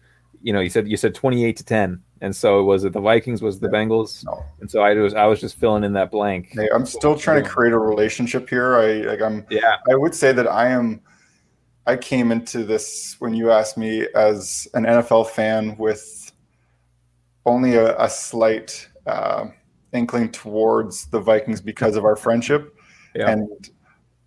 You 0.42 0.52
know, 0.52 0.60
you 0.60 0.70
said 0.70 0.88
you 0.88 0.96
said 0.96 1.14
twenty 1.14 1.44
eight 1.44 1.56
to 1.56 1.64
ten, 1.64 2.02
and 2.20 2.34
so 2.34 2.62
was 2.64 2.84
it 2.84 2.92
the 2.92 3.00
Vikings? 3.00 3.42
Was 3.42 3.60
the 3.60 3.68
yeah. 3.68 3.78
Bengals? 3.78 4.24
No. 4.24 4.44
And 4.60 4.70
so 4.70 4.82
I 4.82 4.94
was 4.94 5.14
I 5.14 5.26
was 5.26 5.40
just 5.40 5.56
filling 5.56 5.84
in 5.84 5.92
that 5.94 6.10
blank. 6.10 6.50
Hey, 6.52 6.68
I'm 6.74 6.86
still 6.86 7.16
trying 7.16 7.42
to 7.42 7.48
create 7.48 7.72
a 7.72 7.78
relationship 7.78 8.48
here. 8.48 8.76
I 8.76 8.92
like 9.02 9.22
I'm. 9.22 9.46
Yeah. 9.50 9.76
I 9.90 9.94
would 9.94 10.14
say 10.14 10.32
that 10.32 10.46
I 10.46 10.68
am. 10.68 11.00
I 11.86 11.96
came 11.96 12.30
into 12.30 12.62
this 12.64 13.16
when 13.20 13.34
you 13.34 13.50
asked 13.50 13.78
me 13.78 14.06
as 14.14 14.68
an 14.74 14.84
NFL 14.84 15.30
fan 15.30 15.76
with 15.78 16.30
only 17.46 17.74
a, 17.76 17.98
a 17.98 18.08
slight 18.08 18.88
uh, 19.06 19.46
inkling 19.92 20.30
towards 20.30 21.06
the 21.06 21.20
Vikings 21.20 21.60
because 21.60 21.96
of 21.96 22.04
our 22.04 22.16
friendship. 22.16 22.76
Yeah. 23.14 23.30
And 23.30 23.70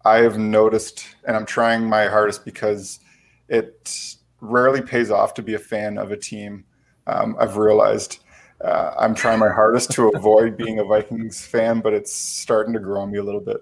I 0.04 0.18
have 0.18 0.38
noticed, 0.38 1.16
and 1.26 1.38
I'm 1.38 1.46
trying 1.46 1.86
my 1.86 2.08
hardest 2.08 2.44
because 2.44 3.00
it 3.48 4.18
rarely 4.42 4.82
pays 4.82 5.12
off 5.12 5.34
to 5.36 5.42
be 5.42 5.54
a 5.54 5.60
fan 5.60 5.98
of 5.98 6.12
a 6.12 6.18
team. 6.18 6.66
Um, 7.08 7.36
I've 7.40 7.58
realized 7.58 8.20
uh, 8.64 8.94
I'm 8.98 9.14
trying 9.14 9.40
my 9.40 9.50
hardest 9.50 9.92
to 9.92 10.10
avoid 10.10 10.56
being 10.56 10.80
a 10.80 10.84
Vikings 10.84 11.46
fan, 11.46 11.82
but 11.82 11.94
it's 11.94 12.14
starting 12.14 12.74
to 12.74 12.80
grow 12.80 13.02
on 13.02 13.12
me 13.12 13.20
a 13.20 13.24
little 13.24 13.42
bit. 13.42 13.58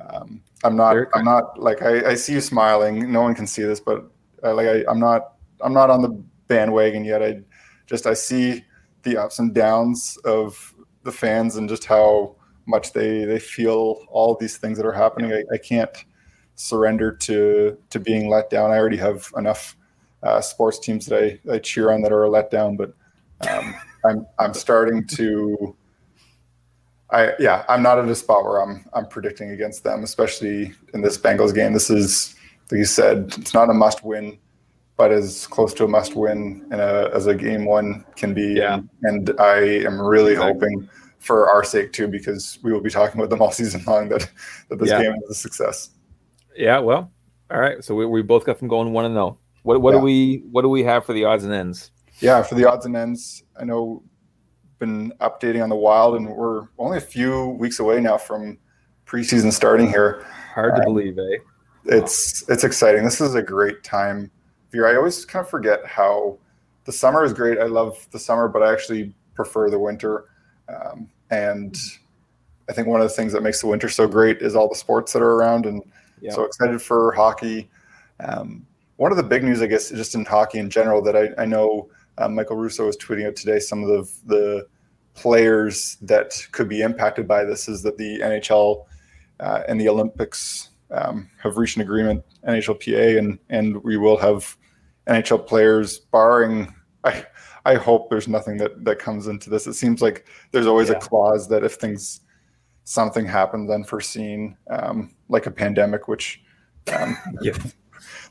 Um, 0.00 0.42
I'm 0.64 0.76
not. 0.76 0.96
I'm 1.14 1.24
not 1.24 1.58
like 1.58 1.82
I, 1.82 2.10
I, 2.10 2.14
see 2.14 2.34
you 2.34 2.40
smiling. 2.40 3.10
No 3.12 3.22
one 3.22 3.34
can 3.34 3.46
see 3.46 3.62
this, 3.62 3.80
but 3.80 4.10
uh, 4.44 4.54
like 4.54 4.66
I, 4.66 4.84
I'm 4.88 5.00
not. 5.00 5.34
I'm 5.60 5.72
not 5.72 5.90
on 5.90 6.02
the 6.02 6.10
bandwagon 6.46 7.04
yet. 7.04 7.22
I 7.22 7.40
just 7.86 8.06
I 8.06 8.14
see 8.14 8.64
the 9.02 9.16
ups 9.16 9.38
and 9.38 9.54
downs 9.54 10.16
of 10.24 10.74
the 11.02 11.12
fans 11.12 11.56
and 11.56 11.68
just 11.68 11.84
how 11.84 12.36
much 12.66 12.92
they 12.92 13.24
they 13.24 13.38
feel 13.38 14.06
all 14.08 14.36
these 14.36 14.56
things 14.56 14.78
that 14.78 14.86
are 14.86 14.92
happening. 14.92 15.32
I, 15.32 15.42
I 15.52 15.58
can't 15.58 16.04
surrender 16.54 17.12
to 17.12 17.76
to 17.90 18.00
being 18.00 18.28
let 18.28 18.50
down. 18.50 18.70
I 18.70 18.78
already 18.78 18.98
have 18.98 19.30
enough 19.36 19.76
uh, 20.22 20.40
sports 20.40 20.78
teams 20.78 21.06
that 21.06 21.22
I, 21.22 21.54
I 21.54 21.58
cheer 21.58 21.92
on 21.92 22.02
that 22.02 22.12
are 22.12 22.28
let 22.28 22.50
down, 22.50 22.76
but 22.76 22.94
um, 23.48 23.74
I'm 24.04 24.26
I'm 24.38 24.54
starting 24.54 25.06
to. 25.08 25.76
I 27.10 27.32
yeah, 27.38 27.64
I'm 27.68 27.82
not 27.82 27.98
at 27.98 28.06
a 28.08 28.14
spot 28.14 28.44
where 28.44 28.60
I'm 28.60 28.84
I'm 28.92 29.06
predicting 29.06 29.50
against 29.50 29.84
them, 29.84 30.04
especially 30.04 30.72
in 30.92 31.00
this 31.00 31.16
Bengals 31.16 31.54
game. 31.54 31.72
This 31.72 31.88
is, 31.88 32.34
like 32.70 32.78
you 32.78 32.84
said, 32.84 33.32
it's 33.38 33.54
not 33.54 33.70
a 33.70 33.74
must 33.74 34.04
win 34.04 34.38
but 34.98 35.12
as 35.12 35.46
close 35.46 35.72
to 35.72 35.84
a 35.84 35.88
must 35.88 36.16
win 36.16 36.66
in 36.72 36.80
a, 36.80 37.08
as 37.14 37.26
a 37.28 37.34
game 37.34 37.64
one 37.64 38.04
can 38.16 38.34
be. 38.34 38.54
Yeah. 38.54 38.80
And, 39.04 39.28
and 39.28 39.40
I 39.40 39.58
am 39.86 39.98
really 39.98 40.32
exactly. 40.32 40.52
hoping 40.52 40.90
for 41.20 41.48
our 41.48 41.62
sake 41.62 41.92
too, 41.92 42.08
because 42.08 42.58
we 42.64 42.72
will 42.72 42.80
be 42.80 42.90
talking 42.90 43.18
about 43.18 43.30
them 43.30 43.40
all 43.40 43.52
season 43.52 43.82
long 43.86 44.08
that, 44.10 44.28
that 44.68 44.80
this 44.80 44.90
yeah. 44.90 45.00
game 45.02 45.14
is 45.24 45.30
a 45.30 45.34
success. 45.34 45.90
Yeah. 46.54 46.80
Well, 46.80 47.12
all 47.48 47.60
right. 47.60 47.82
So 47.82 47.94
we, 47.94 48.06
we 48.06 48.22
both 48.22 48.44
got 48.44 48.58
them 48.58 48.66
going 48.66 48.92
one 48.92 49.04
and 49.04 49.14
zero. 49.14 49.38
What, 49.62 49.80
what 49.82 49.94
yeah. 49.94 50.00
do 50.00 50.04
we, 50.04 50.42
what 50.50 50.62
do 50.62 50.68
we 50.68 50.82
have 50.84 51.04
for 51.04 51.12
the 51.12 51.24
odds 51.24 51.44
and 51.44 51.52
ends? 51.52 51.90
Yeah. 52.20 52.42
For 52.42 52.54
the 52.54 52.64
odds 52.64 52.86
and 52.86 52.96
ends, 52.96 53.42
I 53.58 53.64
know 53.64 54.02
been 54.78 55.12
updating 55.20 55.62
on 55.62 55.68
the 55.68 55.76
wild 55.76 56.14
and 56.16 56.28
we're 56.28 56.68
only 56.78 56.98
a 56.98 57.00
few 57.00 57.48
weeks 57.58 57.80
away 57.80 58.00
now 58.00 58.16
from 58.16 58.58
preseason 59.06 59.52
starting 59.52 59.88
here. 59.88 60.24
Hard 60.54 60.76
to 60.76 60.82
um, 60.82 60.84
believe, 60.84 61.18
eh? 61.18 61.38
It's, 61.84 62.48
it's 62.48 62.64
exciting. 62.64 63.04
This 63.04 63.20
is 63.20 63.34
a 63.34 63.42
great 63.42 63.82
time 63.82 64.30
of 64.68 64.74
year. 64.74 64.86
I 64.86 64.96
always 64.96 65.24
kind 65.24 65.44
of 65.44 65.50
forget 65.50 65.84
how 65.84 66.38
the 66.84 66.92
summer 66.92 67.24
is 67.24 67.32
great. 67.32 67.58
I 67.58 67.64
love 67.64 68.06
the 68.12 68.18
summer, 68.18 68.48
but 68.48 68.62
I 68.62 68.72
actually 68.72 69.14
prefer 69.34 69.68
the 69.70 69.78
winter. 69.78 70.26
Um, 70.68 71.08
and 71.30 71.76
I 72.68 72.72
think 72.72 72.88
one 72.88 73.00
of 73.00 73.08
the 73.08 73.14
things 73.14 73.32
that 73.32 73.42
makes 73.42 73.60
the 73.60 73.66
winter 73.66 73.88
so 73.88 74.06
great 74.06 74.42
is 74.42 74.54
all 74.54 74.68
the 74.68 74.74
sports 74.74 75.12
that 75.12 75.22
are 75.22 75.32
around. 75.32 75.66
And 75.66 75.82
yeah. 76.20 76.32
so 76.32 76.44
excited 76.44 76.80
for 76.80 77.12
hockey. 77.12 77.70
Um, 78.20 78.66
one 78.98 79.12
of 79.12 79.16
the 79.16 79.22
big 79.22 79.44
news, 79.44 79.62
I 79.62 79.66
guess, 79.66 79.90
just 79.90 80.14
in 80.14 80.24
hockey 80.24 80.58
in 80.58 80.68
general, 80.68 81.00
that 81.02 81.16
I, 81.16 81.30
I 81.40 81.46
know 81.46 81.88
um, 82.18 82.34
Michael 82.34 82.56
Russo 82.56 82.84
was 82.86 82.96
tweeting 82.96 83.26
out 83.26 83.36
today 83.36 83.60
some 83.60 83.82
of 83.82 83.88
the, 83.88 84.12
the 84.26 84.66
players 85.14 85.96
that 86.02 86.34
could 86.50 86.68
be 86.68 86.82
impacted 86.82 87.26
by 87.26 87.44
this 87.44 87.68
is 87.68 87.82
that 87.84 87.96
the 87.96 88.18
NHL 88.18 88.84
uh, 89.38 89.62
and 89.68 89.80
the 89.80 89.88
Olympics 89.88 90.70
um, 90.90 91.30
have 91.40 91.58
reached 91.58 91.76
an 91.76 91.82
agreement, 91.82 92.24
NHLPA, 92.46 93.18
and 93.18 93.38
and 93.50 93.82
we 93.84 93.96
will 93.96 94.16
have 94.16 94.56
NHL 95.06 95.46
players, 95.46 96.00
barring. 96.00 96.74
I 97.04 97.24
I 97.64 97.74
hope 97.76 98.10
there's 98.10 98.26
nothing 98.26 98.56
that 98.56 98.84
that 98.84 98.98
comes 98.98 99.28
into 99.28 99.48
this. 99.48 99.68
It 99.68 99.74
seems 99.74 100.02
like 100.02 100.26
there's 100.50 100.66
always 100.66 100.88
yeah. 100.88 100.96
a 100.96 101.00
clause 101.00 101.48
that 101.48 101.62
if 101.62 101.74
things 101.74 102.20
something 102.82 103.26
happens 103.26 103.70
unforeseen, 103.70 104.56
um, 104.70 105.14
like 105.28 105.46
a 105.46 105.50
pandemic, 105.52 106.08
which 106.08 106.42
um, 106.96 107.16
yeah. 107.42 107.52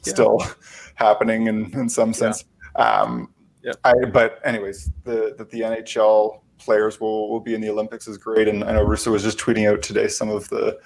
Still 0.09 0.41
happening 0.95 1.47
in 1.47 1.71
in 1.79 1.89
some 1.89 2.13
sense. 2.13 2.45
Um, 2.75 3.33
yeah. 3.63 3.73
I 3.83 3.93
but 4.11 4.39
anyways, 4.43 4.91
the 5.03 5.35
that 5.37 5.49
the 5.49 5.61
NHL 5.61 6.41
players 6.57 6.99
will 6.99 7.29
will 7.29 7.39
be 7.39 7.53
in 7.53 7.61
the 7.61 7.69
Olympics 7.69 8.07
is 8.07 8.17
great, 8.17 8.47
and 8.47 8.63
I 8.63 8.73
know 8.73 8.83
Russo 8.83 9.11
was 9.11 9.23
just 9.23 9.37
tweeting 9.37 9.69
out 9.69 9.81
today 9.81 10.07
some 10.07 10.29
of 10.29 10.47
the 10.49 10.79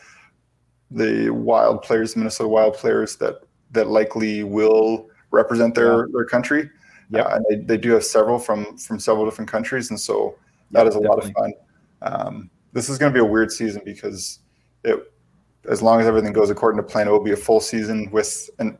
the 0.89 1.29
Wild 1.29 1.81
players, 1.81 2.15
Minnesota 2.15 2.47
Wild 2.47 2.73
players 2.75 3.15
that 3.17 3.41
that 3.71 3.87
likely 3.87 4.43
will 4.43 5.09
represent 5.31 5.75
their 5.75 5.99
yeah. 5.99 6.05
their 6.13 6.25
country. 6.25 6.69
Yeah, 7.09 7.21
uh, 7.21 7.35
and 7.35 7.45
they, 7.49 7.75
they 7.75 7.77
do 7.77 7.91
have 7.91 8.03
several 8.03 8.39
from 8.39 8.77
from 8.77 8.99
several 8.99 9.25
different 9.25 9.49
countries, 9.49 9.89
and 9.89 9.99
so 9.99 10.35
that 10.71 10.87
is 10.87 10.95
a 10.95 11.01
definitely. 11.01 11.23
lot 11.23 11.25
of 11.25 11.33
fun. 11.33 11.53
Um, 12.01 12.49
this 12.73 12.89
is 12.89 12.97
going 12.97 13.11
to 13.11 13.13
be 13.13 13.21
a 13.23 13.29
weird 13.29 13.51
season 13.51 13.81
because 13.85 14.39
it, 14.83 15.11
as 15.69 15.81
long 15.81 15.99
as 15.99 16.07
everything 16.07 16.33
goes 16.33 16.49
according 16.49 16.81
to 16.81 16.87
plan, 16.87 17.07
it 17.07 17.11
will 17.11 17.23
be 17.23 17.33
a 17.33 17.37
full 17.37 17.59
season 17.59 18.09
with 18.11 18.49
an 18.59 18.77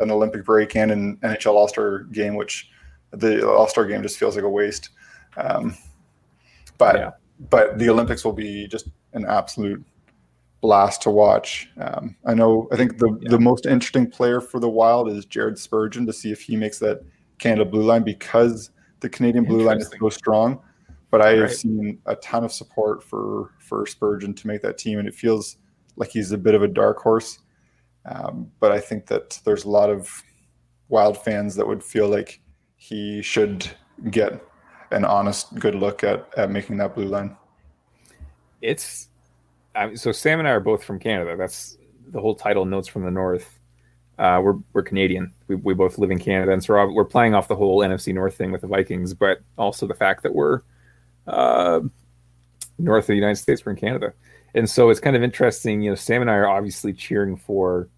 an 0.00 0.10
Olympic 0.10 0.44
break 0.44 0.74
and 0.76 0.90
an 0.90 1.16
NHL 1.18 1.54
All 1.54 1.68
Star 1.68 2.00
game, 2.04 2.34
which 2.34 2.70
the 3.10 3.48
All 3.48 3.68
Star 3.68 3.86
game 3.86 4.02
just 4.02 4.18
feels 4.18 4.36
like 4.36 4.44
a 4.44 4.48
waste. 4.48 4.90
Um, 5.36 5.76
but 6.78 6.96
yeah. 6.96 7.10
but 7.50 7.78
the 7.78 7.88
Olympics 7.90 8.24
will 8.24 8.32
be 8.32 8.66
just 8.66 8.88
an 9.12 9.26
absolute 9.26 9.84
blast 10.60 11.02
to 11.02 11.10
watch. 11.10 11.68
Um, 11.78 12.16
I 12.26 12.34
know. 12.34 12.68
I 12.72 12.76
think 12.76 12.98
the 12.98 13.18
yeah. 13.20 13.30
the 13.30 13.38
most 13.38 13.66
interesting 13.66 14.10
player 14.10 14.40
for 14.40 14.60
the 14.60 14.68
Wild 14.68 15.08
is 15.08 15.24
Jared 15.24 15.58
Spurgeon 15.58 16.06
to 16.06 16.12
see 16.12 16.32
if 16.32 16.40
he 16.40 16.56
makes 16.56 16.78
that 16.80 17.02
Canada 17.38 17.64
blue 17.64 17.82
line 17.82 18.02
because 18.02 18.70
the 19.00 19.08
Canadian 19.08 19.44
blue 19.44 19.62
line 19.62 19.78
is 19.78 19.90
so 19.98 20.08
strong. 20.10 20.60
But 21.10 21.22
I 21.22 21.30
have 21.30 21.40
right. 21.40 21.50
seen 21.50 21.98
a 22.06 22.14
ton 22.16 22.44
of 22.44 22.52
support 22.52 23.02
for 23.02 23.52
for 23.58 23.86
Spurgeon 23.86 24.34
to 24.34 24.46
make 24.46 24.62
that 24.62 24.78
team, 24.78 24.98
and 24.98 25.08
it 25.08 25.14
feels 25.14 25.56
like 25.96 26.10
he's 26.10 26.32
a 26.32 26.38
bit 26.38 26.54
of 26.54 26.62
a 26.62 26.68
dark 26.68 26.98
horse. 26.98 27.40
Um, 28.06 28.50
but 28.60 28.72
I 28.72 28.80
think 28.80 29.06
that 29.06 29.40
there's 29.44 29.64
a 29.64 29.70
lot 29.70 29.90
of 29.90 30.22
Wild 30.88 31.16
fans 31.16 31.54
that 31.54 31.66
would 31.66 31.84
feel 31.84 32.08
like 32.08 32.40
he 32.76 33.22
should 33.22 33.70
get 34.10 34.44
an 34.90 35.04
honest, 35.04 35.54
good 35.54 35.76
look 35.76 36.02
at 36.02 36.28
at 36.36 36.50
making 36.50 36.78
that 36.78 36.96
blue 36.96 37.06
line. 37.06 37.36
It's 38.60 39.08
I 39.74 39.86
mean, 39.86 39.96
so 39.96 40.12
Sam 40.12 40.40
and 40.40 40.48
I 40.48 40.52
are 40.52 40.60
both 40.60 40.82
from 40.82 40.98
Canada. 40.98 41.36
That's 41.36 41.78
the 42.08 42.20
whole 42.20 42.34
title. 42.34 42.64
Notes 42.64 42.88
from 42.88 43.04
the 43.04 43.10
North. 43.10 43.58
Uh, 44.18 44.40
we're 44.42 44.56
we're 44.72 44.82
Canadian. 44.82 45.32
We, 45.46 45.54
we 45.54 45.74
both 45.74 45.96
live 45.96 46.10
in 46.10 46.18
Canada, 46.18 46.52
and 46.52 46.62
so 46.62 46.74
we're, 46.92 47.04
playing 47.04 47.34
off 47.34 47.48
the 47.48 47.56
whole 47.56 47.78
NFC 47.78 48.12
North 48.12 48.34
thing 48.34 48.52
with 48.52 48.60
the 48.60 48.66
Vikings, 48.66 49.14
but 49.14 49.40
also 49.56 49.86
the 49.86 49.94
fact 49.94 50.22
that 50.24 50.34
we're 50.34 50.62
uh, 51.26 51.80
north 52.78 53.04
of 53.04 53.08
the 53.08 53.14
United 53.14 53.36
States. 53.36 53.64
We're 53.64 53.72
in 53.72 53.78
Canada, 53.78 54.12
and 54.54 54.68
so 54.68 54.90
it's 54.90 55.00
kind 55.00 55.16
of 55.16 55.22
interesting. 55.22 55.82
You 55.82 55.90
know, 55.90 55.96
Sam 55.96 56.22
and 56.22 56.30
I 56.30 56.34
are 56.34 56.48
obviously 56.48 56.92
cheering 56.92 57.36
for 57.36 57.88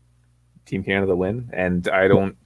Team 0.66 0.84
Canada 0.84 1.08
to 1.08 1.16
win, 1.16 1.50
and 1.52 1.88
I 1.88 2.08
don't 2.08 2.36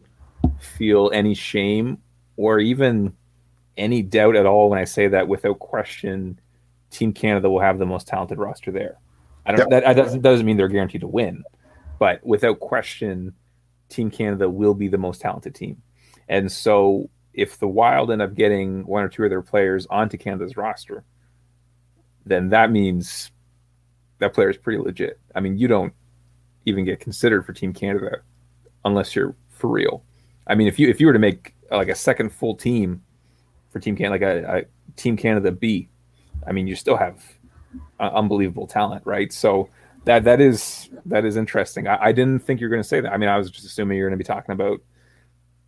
feel 0.59 1.11
any 1.12 1.34
shame 1.34 1.98
or 2.36 2.59
even 2.59 3.14
any 3.76 4.02
doubt 4.02 4.36
at 4.36 4.46
all 4.46 4.70
when 4.70 4.78
I 4.78 4.84
say 4.84 5.09
that. 5.09 5.28
Without 5.28 5.59
question, 5.59 6.40
Team 6.90 7.12
Canada 7.12 7.50
will 7.50 7.61
have 7.61 7.78
the 7.78 7.86
most 7.86 8.07
talented 8.07 8.38
roster 8.38 8.70
there. 8.70 8.98
I 9.44 9.52
don't. 9.52 9.61
Yep. 9.61 9.68
That, 9.70 9.84
that 9.84 10.02
doesn't 10.02 10.22
doesn't 10.22 10.46
mean 10.46 10.57
they're 10.57 10.68
guaranteed 10.68 11.02
to 11.02 11.07
win, 11.07 11.44
but 11.98 12.24
without 12.24 12.61
question, 12.61 13.34
Team 13.88 14.11
Canada 14.11 14.48
will 14.48 14.74
be 14.74 14.88
the 14.88 14.98
most 14.98 15.20
talented 15.20 15.54
team. 15.54 15.82
And 16.28 16.50
so, 16.50 17.09
if 17.34 17.59
the 17.59 17.68
Wild 17.68 18.11
end 18.11 18.22
up 18.22 18.34
getting 18.34 18.86
one 18.86 19.04
or 19.04 19.09
two 19.09 19.24
of 19.24 19.30
their 19.30 19.42
players 19.42 19.86
onto 19.86 20.16
Canada's 20.16 20.57
roster, 20.57 21.04
then 22.24 22.48
that 22.48 22.70
means 22.70 23.30
that 24.19 24.35
player 24.35 24.51
is 24.51 24.57
pretty 24.57 24.83
legit. 24.83 25.19
I 25.35 25.41
mean, 25.41 25.59
you 25.59 25.69
don't 25.69 25.93
even 26.64 26.85
get 26.85 27.01
considered 27.01 27.45
for 27.45 27.53
Team 27.53 27.73
Canada 27.73 28.19
unless 28.85 29.14
you're 29.14 29.35
for 29.51 29.69
real. 29.69 30.03
I 30.47 30.55
mean, 30.55 30.69
if 30.69 30.79
you 30.79 30.89
if 30.89 31.01
you 31.01 31.07
were 31.07 31.12
to 31.12 31.19
make 31.19 31.55
like 31.71 31.89
a 31.89 31.95
second 31.95 32.31
full 32.31 32.55
team 32.55 33.03
for 33.71 33.81
Team 33.81 33.97
Canada, 33.97 34.12
like 34.12 34.23
a, 34.23 34.59
a 34.59 34.93
Team 34.97 35.17
Canada 35.17 35.53
B, 35.53 35.89
I 36.47 36.53
mean, 36.53 36.67
you 36.67 36.77
still 36.77 36.97
have 36.97 37.23
uh, 37.99 38.11
unbelievable 38.14 38.67
talent, 38.67 39.03
right? 39.05 39.33
So 39.33 39.69
that 40.05 40.25
that 40.25 40.41
is 40.41 40.89
that 41.07 41.25
is 41.25 41.37
interesting. 41.37 41.89
I, 41.89 42.07
I 42.07 42.12
didn't 42.12 42.41
think 42.41 42.61
you 42.61 42.67
were 42.67 42.71
going 42.71 42.83
to 42.83 42.89
say 42.89 43.01
that. 43.01 43.12
I 43.12 43.17
mean, 43.17 43.29
I 43.29 43.37
was 43.37 43.51
just 43.51 43.67
assuming 43.67 43.99
you're 43.99 44.09
going 44.09 44.19
to 44.19 44.23
be 44.23 44.27
talking 44.27 44.53
about 44.53 44.81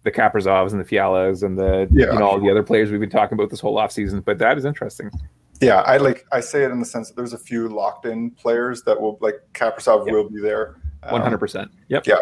the 0.05 0.13
Kaprizovs 0.13 0.73
and 0.73 0.81
the 0.81 0.85
Fialas 0.85 1.43
and 1.43 1.59
the 1.59 1.89
yeah. 1.93 2.13
you 2.13 2.19
know 2.19 2.29
all 2.29 2.41
the 2.41 2.51
other 2.51 2.63
players 2.63 2.91
we've 2.91 3.01
been 3.01 3.11
talking 3.11 3.37
about 3.37 3.51
this 3.51 3.61
whole 3.61 3.77
offseason. 3.77 4.25
But 4.25 4.39
that 4.39 4.57
is 4.57 4.65
interesting. 4.65 5.11
Yeah, 5.61 5.81
I 5.81 5.97
like 5.97 6.25
I 6.31 6.41
say 6.41 6.65
it 6.65 6.71
in 6.71 6.79
the 6.79 6.87
sense 6.87 7.09
that 7.09 7.17
there's 7.17 7.33
a 7.33 7.39
few 7.39 7.69
locked 7.69 8.07
in 8.07 8.31
players 8.31 8.83
that 8.85 9.01
will 9.01 9.19
like 9.21 9.37
Kaprizov 9.55 10.07
yep. 10.07 10.15
will 10.15 10.31
be 10.31 10.41
there. 10.41 10.81
One 11.09 11.21
hundred 11.21 11.39
percent. 11.39 11.71
Yep. 11.89 12.07
Yeah, 12.07 12.21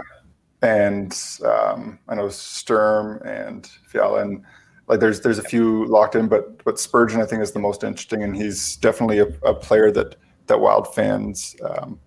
and 0.63 1.17
um, 1.45 1.99
I 2.09 2.15
know 2.15 2.29
Sturm 2.29 3.21
and 3.27 3.67
Fiala 3.87 4.23
and 4.23 4.45
like 4.89 5.01
there's 5.01 5.21
there's 5.21 5.39
a 5.39 5.43
few 5.43 5.85
locked 5.87 6.15
in, 6.15 6.29
but 6.29 6.63
but 6.65 6.79
Spurgeon 6.79 7.21
I 7.21 7.27
think 7.27 7.43
is 7.43 7.53
the 7.53 7.59
most 7.59 7.85
interesting, 7.85 8.23
and 8.23 8.37
he's 8.37 8.77
definitely 8.77 9.19
a, 9.19 9.27
a 9.45 9.55
player 9.55 9.91
that 9.93 10.17
that 10.47 10.61
Wild 10.61 10.95
fans 10.95 11.57
um, 11.63 11.99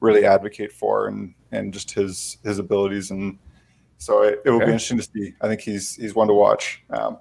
really 0.00 0.24
advocate 0.24 0.72
for, 0.72 1.06
and 1.08 1.34
and 1.52 1.72
just 1.72 1.92
his 1.92 2.38
his 2.42 2.58
abilities, 2.58 3.10
and 3.10 3.38
so 3.98 4.22
it, 4.22 4.40
it 4.44 4.50
will 4.50 4.56
okay. 4.56 4.66
be 4.66 4.72
interesting 4.72 4.98
to 4.98 5.04
see. 5.04 5.34
I 5.40 5.48
think 5.48 5.60
he's 5.60 5.94
he's 5.96 6.14
one 6.14 6.28
to 6.28 6.34
watch. 6.34 6.82
Um, 6.90 7.18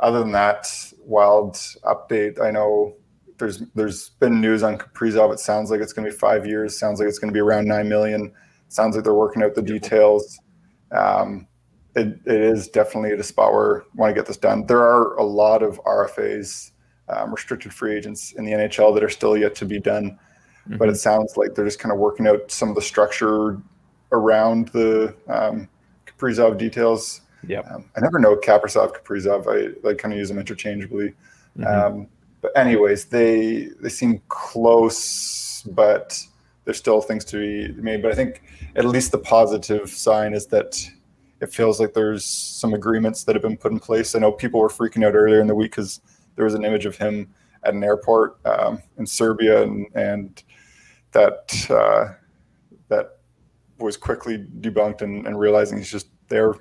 other 0.00 0.20
than 0.20 0.32
that, 0.32 0.66
Wild 1.04 1.54
update. 1.84 2.40
I 2.40 2.50
know 2.50 2.94
there's 3.38 3.62
there's 3.74 4.10
been 4.20 4.40
news 4.40 4.62
on 4.62 4.78
Kaprizov. 4.78 5.32
It 5.32 5.40
sounds 5.40 5.70
like 5.70 5.80
it's 5.80 5.92
going 5.92 6.04
to 6.04 6.12
be 6.12 6.16
five 6.16 6.46
years. 6.46 6.78
Sounds 6.78 7.00
like 7.00 7.08
it's 7.08 7.18
going 7.18 7.30
to 7.30 7.34
be 7.34 7.40
around 7.40 7.66
nine 7.66 7.88
million. 7.88 8.32
Sounds 8.68 8.94
like 8.94 9.04
they're 9.04 9.14
working 9.14 9.42
out 9.42 9.54
the 9.54 9.62
details. 9.62 10.38
Um, 10.92 11.48
it, 11.96 12.20
it 12.24 12.40
is 12.40 12.68
definitely 12.68 13.10
at 13.10 13.18
a 13.18 13.24
spot 13.24 13.52
where 13.52 13.82
we 13.94 13.98
want 13.98 14.10
to 14.10 14.14
get 14.14 14.26
this 14.26 14.36
done. 14.36 14.66
There 14.66 14.80
are 14.80 15.16
a 15.16 15.24
lot 15.24 15.62
of 15.62 15.80
RFAs, 15.84 16.70
um, 17.08 17.32
restricted 17.32 17.74
free 17.74 17.96
agents 17.96 18.32
in 18.32 18.44
the 18.44 18.52
NHL 18.52 18.94
that 18.94 19.02
are 19.02 19.08
still 19.08 19.36
yet 19.36 19.56
to 19.56 19.64
be 19.64 19.80
done, 19.80 20.18
mm-hmm. 20.68 20.76
but 20.76 20.88
it 20.88 20.96
sounds 20.96 21.36
like 21.36 21.54
they're 21.54 21.64
just 21.64 21.80
kind 21.80 21.92
of 21.92 21.98
working 21.98 22.28
out 22.28 22.50
some 22.50 22.68
of 22.68 22.76
the 22.76 22.82
structure 22.82 23.60
around 24.12 24.68
the 24.68 25.14
um, 25.28 25.68
Kaprizov 26.06 26.58
details. 26.58 27.22
Yeah, 27.46 27.60
um, 27.60 27.84
I 27.96 28.00
never 28.00 28.18
know 28.18 28.36
Kaprizov, 28.36 28.94
Kaprizov. 28.94 29.46
I 29.46 29.74
like 29.86 29.98
kind 29.98 30.12
of 30.12 30.18
use 30.18 30.28
them 30.28 30.38
interchangeably. 30.38 31.14
Mm-hmm. 31.58 31.66
Um, 31.66 32.06
but 32.40 32.56
anyways, 32.56 33.06
they 33.06 33.68
they 33.80 33.88
seem 33.88 34.22
close, 34.28 35.62
but 35.62 36.22
there's 36.64 36.78
still 36.78 37.00
things 37.00 37.24
to 37.26 37.72
be 37.72 37.80
made. 37.80 38.02
But 38.02 38.12
I 38.12 38.14
think 38.14 38.42
at 38.76 38.84
least 38.84 39.12
the 39.12 39.18
positive 39.18 39.90
sign 39.90 40.34
is 40.34 40.46
that 40.46 40.80
it 41.40 41.52
feels 41.52 41.80
like 41.80 41.94
there's 41.94 42.24
some 42.24 42.74
agreements 42.74 43.24
that 43.24 43.34
have 43.34 43.42
been 43.42 43.56
put 43.56 43.72
in 43.72 43.80
place. 43.80 44.14
I 44.14 44.18
know 44.18 44.30
people 44.30 44.60
were 44.60 44.68
freaking 44.68 45.06
out 45.06 45.14
earlier 45.14 45.40
in 45.40 45.46
the 45.46 45.54
week 45.54 45.72
because 45.72 46.00
there 46.36 46.44
was 46.44 46.54
an 46.54 46.64
image 46.64 46.86
of 46.86 46.96
him 46.96 47.32
at 47.64 47.74
an 47.74 47.82
airport 47.82 48.38
um, 48.46 48.82
in 48.98 49.06
Serbia, 49.06 49.62
and 49.62 49.86
and 49.94 50.42
that 51.12 51.70
uh, 51.70 52.14
that 52.88 53.18
was 53.78 53.96
quickly 53.96 54.38
debunked 54.60 55.02
and, 55.02 55.26
and, 55.26 55.40
realizing 55.40 55.78
he's 55.78 55.90
just 55.90 56.08
there 56.28 56.54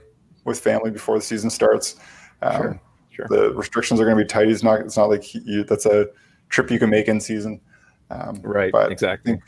with 0.46 0.60
family 0.60 0.92
before 0.92 1.18
the 1.18 1.24
season 1.24 1.50
starts. 1.50 1.96
Um, 2.42 2.62
sure, 2.62 2.82
sure. 3.12 3.28
The 3.30 3.54
restrictions 3.54 4.00
are 4.00 4.06
going 4.06 4.18
to 4.18 4.24
be 4.24 4.28
tight. 4.28 4.48
He's 4.48 4.64
not. 4.64 4.82
It's 4.82 4.98
not 4.98 5.10
like 5.10 5.34
you, 5.34 5.64
that's 5.64 5.86
a 5.86 6.08
trip 6.50 6.72
you 6.72 6.80
can 6.80 6.90
make 6.90 7.08
in 7.08 7.20
season. 7.20 7.62
Um, 8.10 8.42
right. 8.44 8.72
But 8.72 8.92
exactly. 8.92 9.34
I 9.34 9.36
think, 9.36 9.44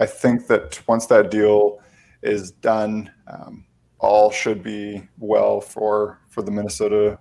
I 0.00 0.06
think 0.06 0.46
that 0.46 0.80
once 0.86 1.06
that 1.06 1.30
deal 1.30 1.80
is 2.22 2.52
done. 2.52 3.10
Um, 3.26 3.66
all 4.00 4.30
should 4.30 4.62
be 4.62 5.06
well 5.18 5.60
for 5.60 6.18
for 6.28 6.42
the 6.42 6.50
Minnesota 6.50 7.18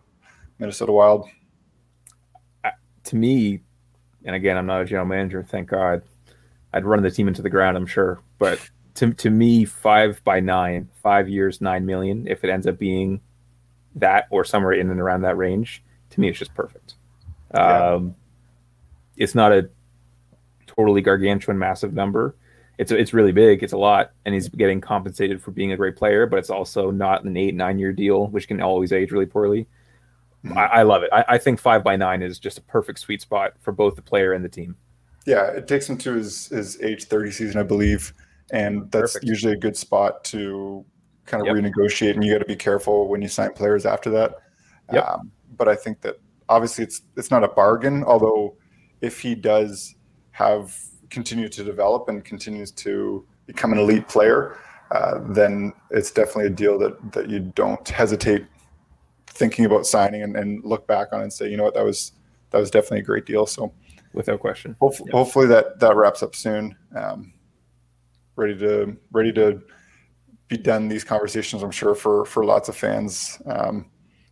Minnesota 0.58 0.92
Wild. 0.92 1.28
To 3.06 3.16
me, 3.16 3.62
and 4.26 4.36
again, 4.36 4.58
I'm 4.58 4.66
not 4.66 4.82
a 4.82 4.86
general 4.86 5.08
manager. 5.08 5.44
Thank 5.44 5.70
God. 5.70 6.04
I'd 6.74 6.86
run 6.86 7.02
the 7.02 7.10
team 7.10 7.28
into 7.28 7.42
the 7.42 7.50
ground. 7.50 7.76
I'm 7.76 7.88
sure, 7.88 8.22
but 8.38 8.60
to 9.00 9.14
to 9.14 9.30
me, 9.30 9.66
five 9.66 10.24
by 10.24 10.40
nine, 10.40 10.90
five 11.02 11.28
years, 11.28 11.62
nine 11.62 11.86
million. 11.86 12.28
If 12.28 12.44
it 12.44 12.50
ends 12.50 12.68
up 12.68 12.78
being 12.78 13.22
that 13.96 14.28
or 14.30 14.46
somewhere 14.46 14.74
in 14.74 14.90
and 14.90 15.00
around 15.00 15.22
that 15.22 15.38
range, 15.38 15.84
to 16.12 16.20
me, 16.20 16.30
it's 16.30 16.40
just 16.40 16.54
perfect. 16.54 16.96
Yeah. 17.54 17.94
Um, 17.94 18.16
it's 19.18 19.36
not 19.36 19.52
a 19.52 19.70
totally 20.68 21.02
gargantuan, 21.02 21.58
massive 21.58 21.94
number 21.94 22.36
it's 22.80 22.94
it's 22.94 23.14
really 23.14 23.34
big. 23.34 23.62
It's 23.62 23.74
a 23.74 23.78
lot, 23.78 24.14
and 24.26 24.34
he's 24.34 24.48
getting 24.48 24.80
compensated 24.80 25.44
for 25.44 25.52
being 25.52 25.74
a 25.74 25.78
great 25.78 25.98
player. 25.98 26.26
But 26.26 26.40
it's 26.40 26.50
also 26.50 26.90
not 26.92 27.26
an 27.26 27.36
eight 27.36 27.54
nine 27.54 27.78
year 27.78 27.92
deal, 27.92 28.28
which 28.28 28.48
can 28.48 28.62
always 28.62 28.94
age 28.94 29.12
really 29.12 29.26
poorly. 29.26 29.68
Mm-hmm. 30.46 30.58
I, 30.58 30.66
I, 30.66 30.84
love 30.84 31.04
it. 31.04 31.10
I, 31.12 31.26
I, 31.28 31.38
think 31.38 31.60
five 31.60 31.84
by 31.84 31.98
nine 31.98 32.22
is 32.22 32.40
just 32.40 32.58
a 32.58 32.62
perfect 32.62 33.00
sweet 33.00 33.20
spot 33.20 33.56
for 33.60 33.74
both 33.74 33.98
the 33.98 34.02
player 34.02 34.32
and 34.32 34.46
the 34.46 34.50
team. 34.50 34.78
Yeah, 35.26 35.48
it 35.48 35.68
takes 35.68 35.90
him 35.90 35.98
to 35.98 36.14
his 36.14 36.48
his 36.48 36.82
age 36.82 37.04
thirty 37.04 37.32
season, 37.32 37.60
I 37.60 37.64
believe, 37.64 38.14
and 38.52 38.92
that's 38.92 39.14
Perfect. 39.14 39.26
usually 39.26 39.54
a 39.54 39.58
good 39.58 39.78
spot 39.78 40.24
to 40.26 40.86
kind 41.26 41.42
of 41.42 41.48
yep. 41.48 41.64
renegotiate. 41.64 42.16
And 42.16 42.24
you 42.24 42.34
got 42.34 42.40
to 42.40 42.46
be 42.46 42.56
careful 42.56 43.08
when 43.08 43.22
you 43.22 43.28
sign 43.28 43.54
players 43.54 43.86
after 43.86 44.10
that. 44.12 44.36
Yep. 44.92 45.08
Um, 45.08 45.32
but 45.58 45.68
I 45.68 45.76
think 45.76 46.02
that 46.02 46.20
obviously 46.48 46.84
it's 46.84 47.02
it's 47.16 47.32
not 47.32 47.44
a 47.44 47.48
bargain. 47.48 48.04
Although 48.04 48.56
if 49.02 49.20
he 49.20 49.36
does 49.36 49.96
have 50.32 50.76
continue 51.10 51.50
to 51.50 51.64
develop 51.64 52.10
and 52.10 52.24
continues 52.24 52.72
to 52.72 53.26
become 53.46 53.72
an 53.72 53.80
elite 53.80 54.08
player, 54.08 54.58
uh, 54.92 55.20
then 55.30 55.74
it's 55.92 56.12
definitely 56.12 56.48
a 56.48 56.50
deal 56.50 56.78
that 56.80 57.12
that 57.14 57.30
you 57.30 57.40
don't 57.40 57.88
hesitate 57.88 58.46
thinking 59.28 59.66
about 59.66 59.86
signing 59.86 60.24
and, 60.24 60.36
and, 60.36 60.62
look 60.66 60.86
back 60.86 61.14
on 61.14 61.22
and 61.22 61.32
say, 61.32 61.50
you 61.50 61.56
know 61.56 61.64
what, 61.64 61.74
that 61.74 61.86
was 61.86 62.12
that 62.50 62.58
was 62.58 62.70
definitely 62.72 63.00
a 63.00 63.04
great 63.04 63.26
deal. 63.26 63.46
So 63.46 63.72
without 64.14 64.40
question, 64.40 64.76
hopefully, 64.82 65.12
hopefully 65.12 65.48
that 65.48 65.80
that 65.80 65.96
wraps 65.96 66.24
up 66.24 66.36
soon. 66.36 66.76
Um, 66.96 67.34
ready 68.40 68.58
to 68.58 68.98
ready 69.12 69.32
to 69.34 69.62
be 70.48 70.58
done 70.58 70.88
these 70.88 71.04
conversations. 71.04 71.62
I'm 71.62 71.72
sure 71.72 71.94
for 71.94 72.26
for 72.26 72.44
lots 72.44 72.70
of 72.70 72.76
fans. 72.76 73.42
Um, 73.46 73.92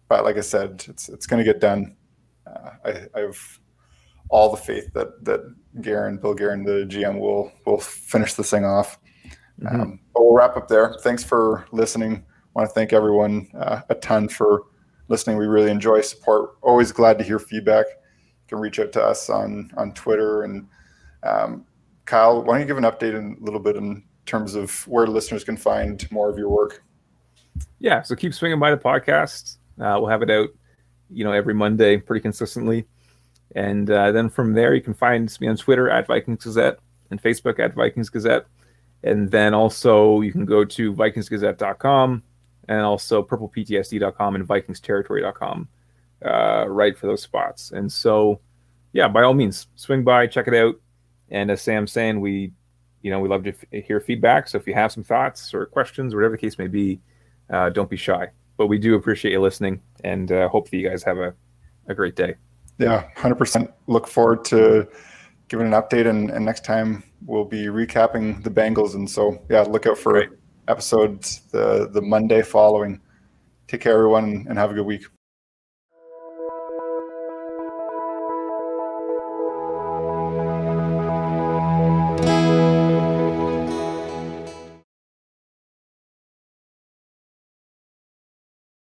but 0.10 0.24
like 0.24 0.38
I 0.38 0.42
said, 0.42 0.84
it's 0.88 1.10
it's 1.10 1.28
going 1.28 1.44
to 1.44 1.52
get 1.52 1.62
done. 1.62 1.96
Uh, 2.48 2.72
I, 2.86 2.90
I 3.14 3.20
have 3.20 3.60
all 4.30 4.50
the 4.50 4.58
faith 4.58 4.92
that 4.94 5.24
that 5.26 5.42
Guerin, 5.82 6.18
Bill 6.18 6.34
Guerin, 6.34 6.64
the 6.64 6.86
GM, 6.90 7.20
will 7.20 7.52
will 7.66 7.80
finish 7.80 8.34
this 8.34 8.50
thing 8.50 8.66
off. 8.66 8.98
Mm-hmm. 9.62 9.82
Um, 9.82 10.00
but 10.14 10.24
we'll 10.24 10.34
wrap 10.34 10.58
up 10.58 10.68
there. 10.68 10.96
Thanks 11.02 11.24
for 11.24 11.68
listening. 11.72 12.16
I 12.16 12.60
want 12.60 12.70
to 12.70 12.74
thank 12.74 12.94
everyone 12.94 13.48
uh, 13.56 13.82
a 13.90 13.96
ton 13.96 14.28
for 14.30 14.64
listening. 15.10 15.38
We 15.38 15.46
really 15.46 15.72
enjoy 15.72 16.02
support. 16.02 16.58
Always 16.62 16.92
glad 16.92 17.18
to 17.20 17.24
hear 17.24 17.40
feedback. 17.40 17.86
You 17.88 18.48
can 18.48 18.60
reach 18.60 18.80
out 18.80 18.92
to 18.94 19.04
us 19.04 19.30
on 19.30 19.72
on 19.78 19.94
Twitter 19.94 20.44
and 20.44 20.68
um, 21.24 21.66
Kyle. 22.08 22.42
Why 22.42 22.54
don't 22.54 22.62
you 22.62 22.68
give 22.68 22.78
an 22.78 22.84
update 22.84 23.16
in 23.16 23.38
a 23.40 23.44
little 23.44 23.60
bit 23.60 23.76
in 23.76 24.04
terms 24.26 24.56
of 24.56 24.88
where 24.88 25.06
listeners 25.06 25.44
can 25.44 25.58
find 25.58 26.10
more 26.12 26.30
of 26.30 26.38
your 26.38 26.50
work? 26.50 26.84
Yeah, 27.80 28.02
so 28.02 28.16
keep 28.16 28.34
swinging 28.34 28.60
by 28.60 28.72
the 28.72 28.78
podcast. 28.78 29.58
Uh, 29.80 29.98
we'll 30.00 30.08
have 30.08 30.24
it 30.24 30.32
out, 30.32 30.50
you 31.12 31.24
know, 31.24 31.32
every 31.32 31.54
Monday 31.54 31.98
pretty 31.98 32.22
consistently. 32.22 32.88
And 33.56 33.90
uh, 33.90 34.12
then 34.12 34.30
from 34.30 34.54
there, 34.54 34.74
you 34.74 34.82
can 34.82 34.94
find 34.94 35.36
me 35.40 35.48
on 35.48 35.58
Twitter 35.58 35.90
at 35.90 36.08
Vikings 36.08 36.44
Gazette 36.44 36.80
and 37.12 37.22
Facebook 37.22 37.60
at 37.60 37.74
Vikings 37.74 38.10
Gazette. 38.10 38.46
And 39.04 39.30
then 39.30 39.54
also 39.54 40.22
you 40.22 40.32
can 40.32 40.46
go 40.46 40.66
to 40.66 40.94
VikingsGazette.com 40.94 42.24
and 42.68 42.82
also 42.82 43.24
PurplePTSD.com 43.24 44.36
and 44.36 44.48
VikingsTerritory.com, 44.48 45.68
uh, 46.26 46.66
right 46.68 46.98
for 46.98 47.08
those 47.08 47.22
spots. 47.22 47.72
And 47.72 47.92
so, 47.92 48.42
yeah, 48.92 49.08
by 49.08 49.24
all 49.24 49.34
means, 49.34 49.68
swing 49.76 50.04
by, 50.04 50.28
check 50.28 50.48
it 50.48 50.54
out. 50.54 50.76
And 51.30 51.52
as 51.52 51.62
Sam's 51.62 51.92
saying, 51.92 52.20
we, 52.20 52.52
you 53.02 53.12
know, 53.12 53.20
we 53.20 53.30
love 53.30 53.44
to 53.44 53.52
f- 53.52 53.86
hear 53.86 54.00
feedback. 54.00 54.48
So 54.48 54.58
if 54.58 54.68
you 54.68 54.74
have 54.74 54.92
some 54.92 55.04
thoughts 55.04 55.54
or 55.54 55.66
questions, 55.66 56.16
whatever 56.16 56.36
the 56.36 56.42
case 56.42 56.58
may 56.58 56.68
be, 56.68 57.00
uh, 57.50 57.70
don't 57.70 57.90
be 57.90 57.98
shy. 57.98 58.28
But 58.58 58.68
we 58.68 58.78
do 58.78 58.96
appreciate 58.96 59.32
you 59.32 59.42
listening, 59.42 59.82
and 60.04 60.32
uh, 60.32 60.50
hope 60.50 60.70
that 60.70 60.78
you 60.78 60.90
guys 60.90 61.04
have 61.04 61.18
a, 61.18 61.34
a 61.88 61.94
great 61.94 62.16
day. 62.16 62.36
Yeah, 62.80 63.08
hundred 63.16 63.36
percent. 63.36 63.72
Look 63.88 64.08
forward 64.08 64.44
to 64.46 64.88
giving 65.48 65.68
an 65.68 65.74
update, 65.74 66.08
and, 66.08 66.30
and, 66.30 66.44
next 66.44 66.66
time 66.66 67.04
we'll 67.26 67.46
be 67.46 67.66
recapping 67.66 68.44
the 68.44 68.50
Bengals. 68.50 68.96
And 68.96 69.10
so, 69.10 69.42
yeah, 69.50 69.62
look 69.62 69.86
out 69.86 69.98
for 69.98 70.26
episodes 70.68 71.42
the 71.52 71.90
the 71.92 72.02
Monday 72.02 72.42
following. 72.42 73.00
Take 73.68 73.82
care, 73.82 73.94
everyone, 73.94 74.46
and 74.50 74.58
have 74.58 74.72
a 74.72 74.74
good 74.74 74.86
week. 74.86 75.06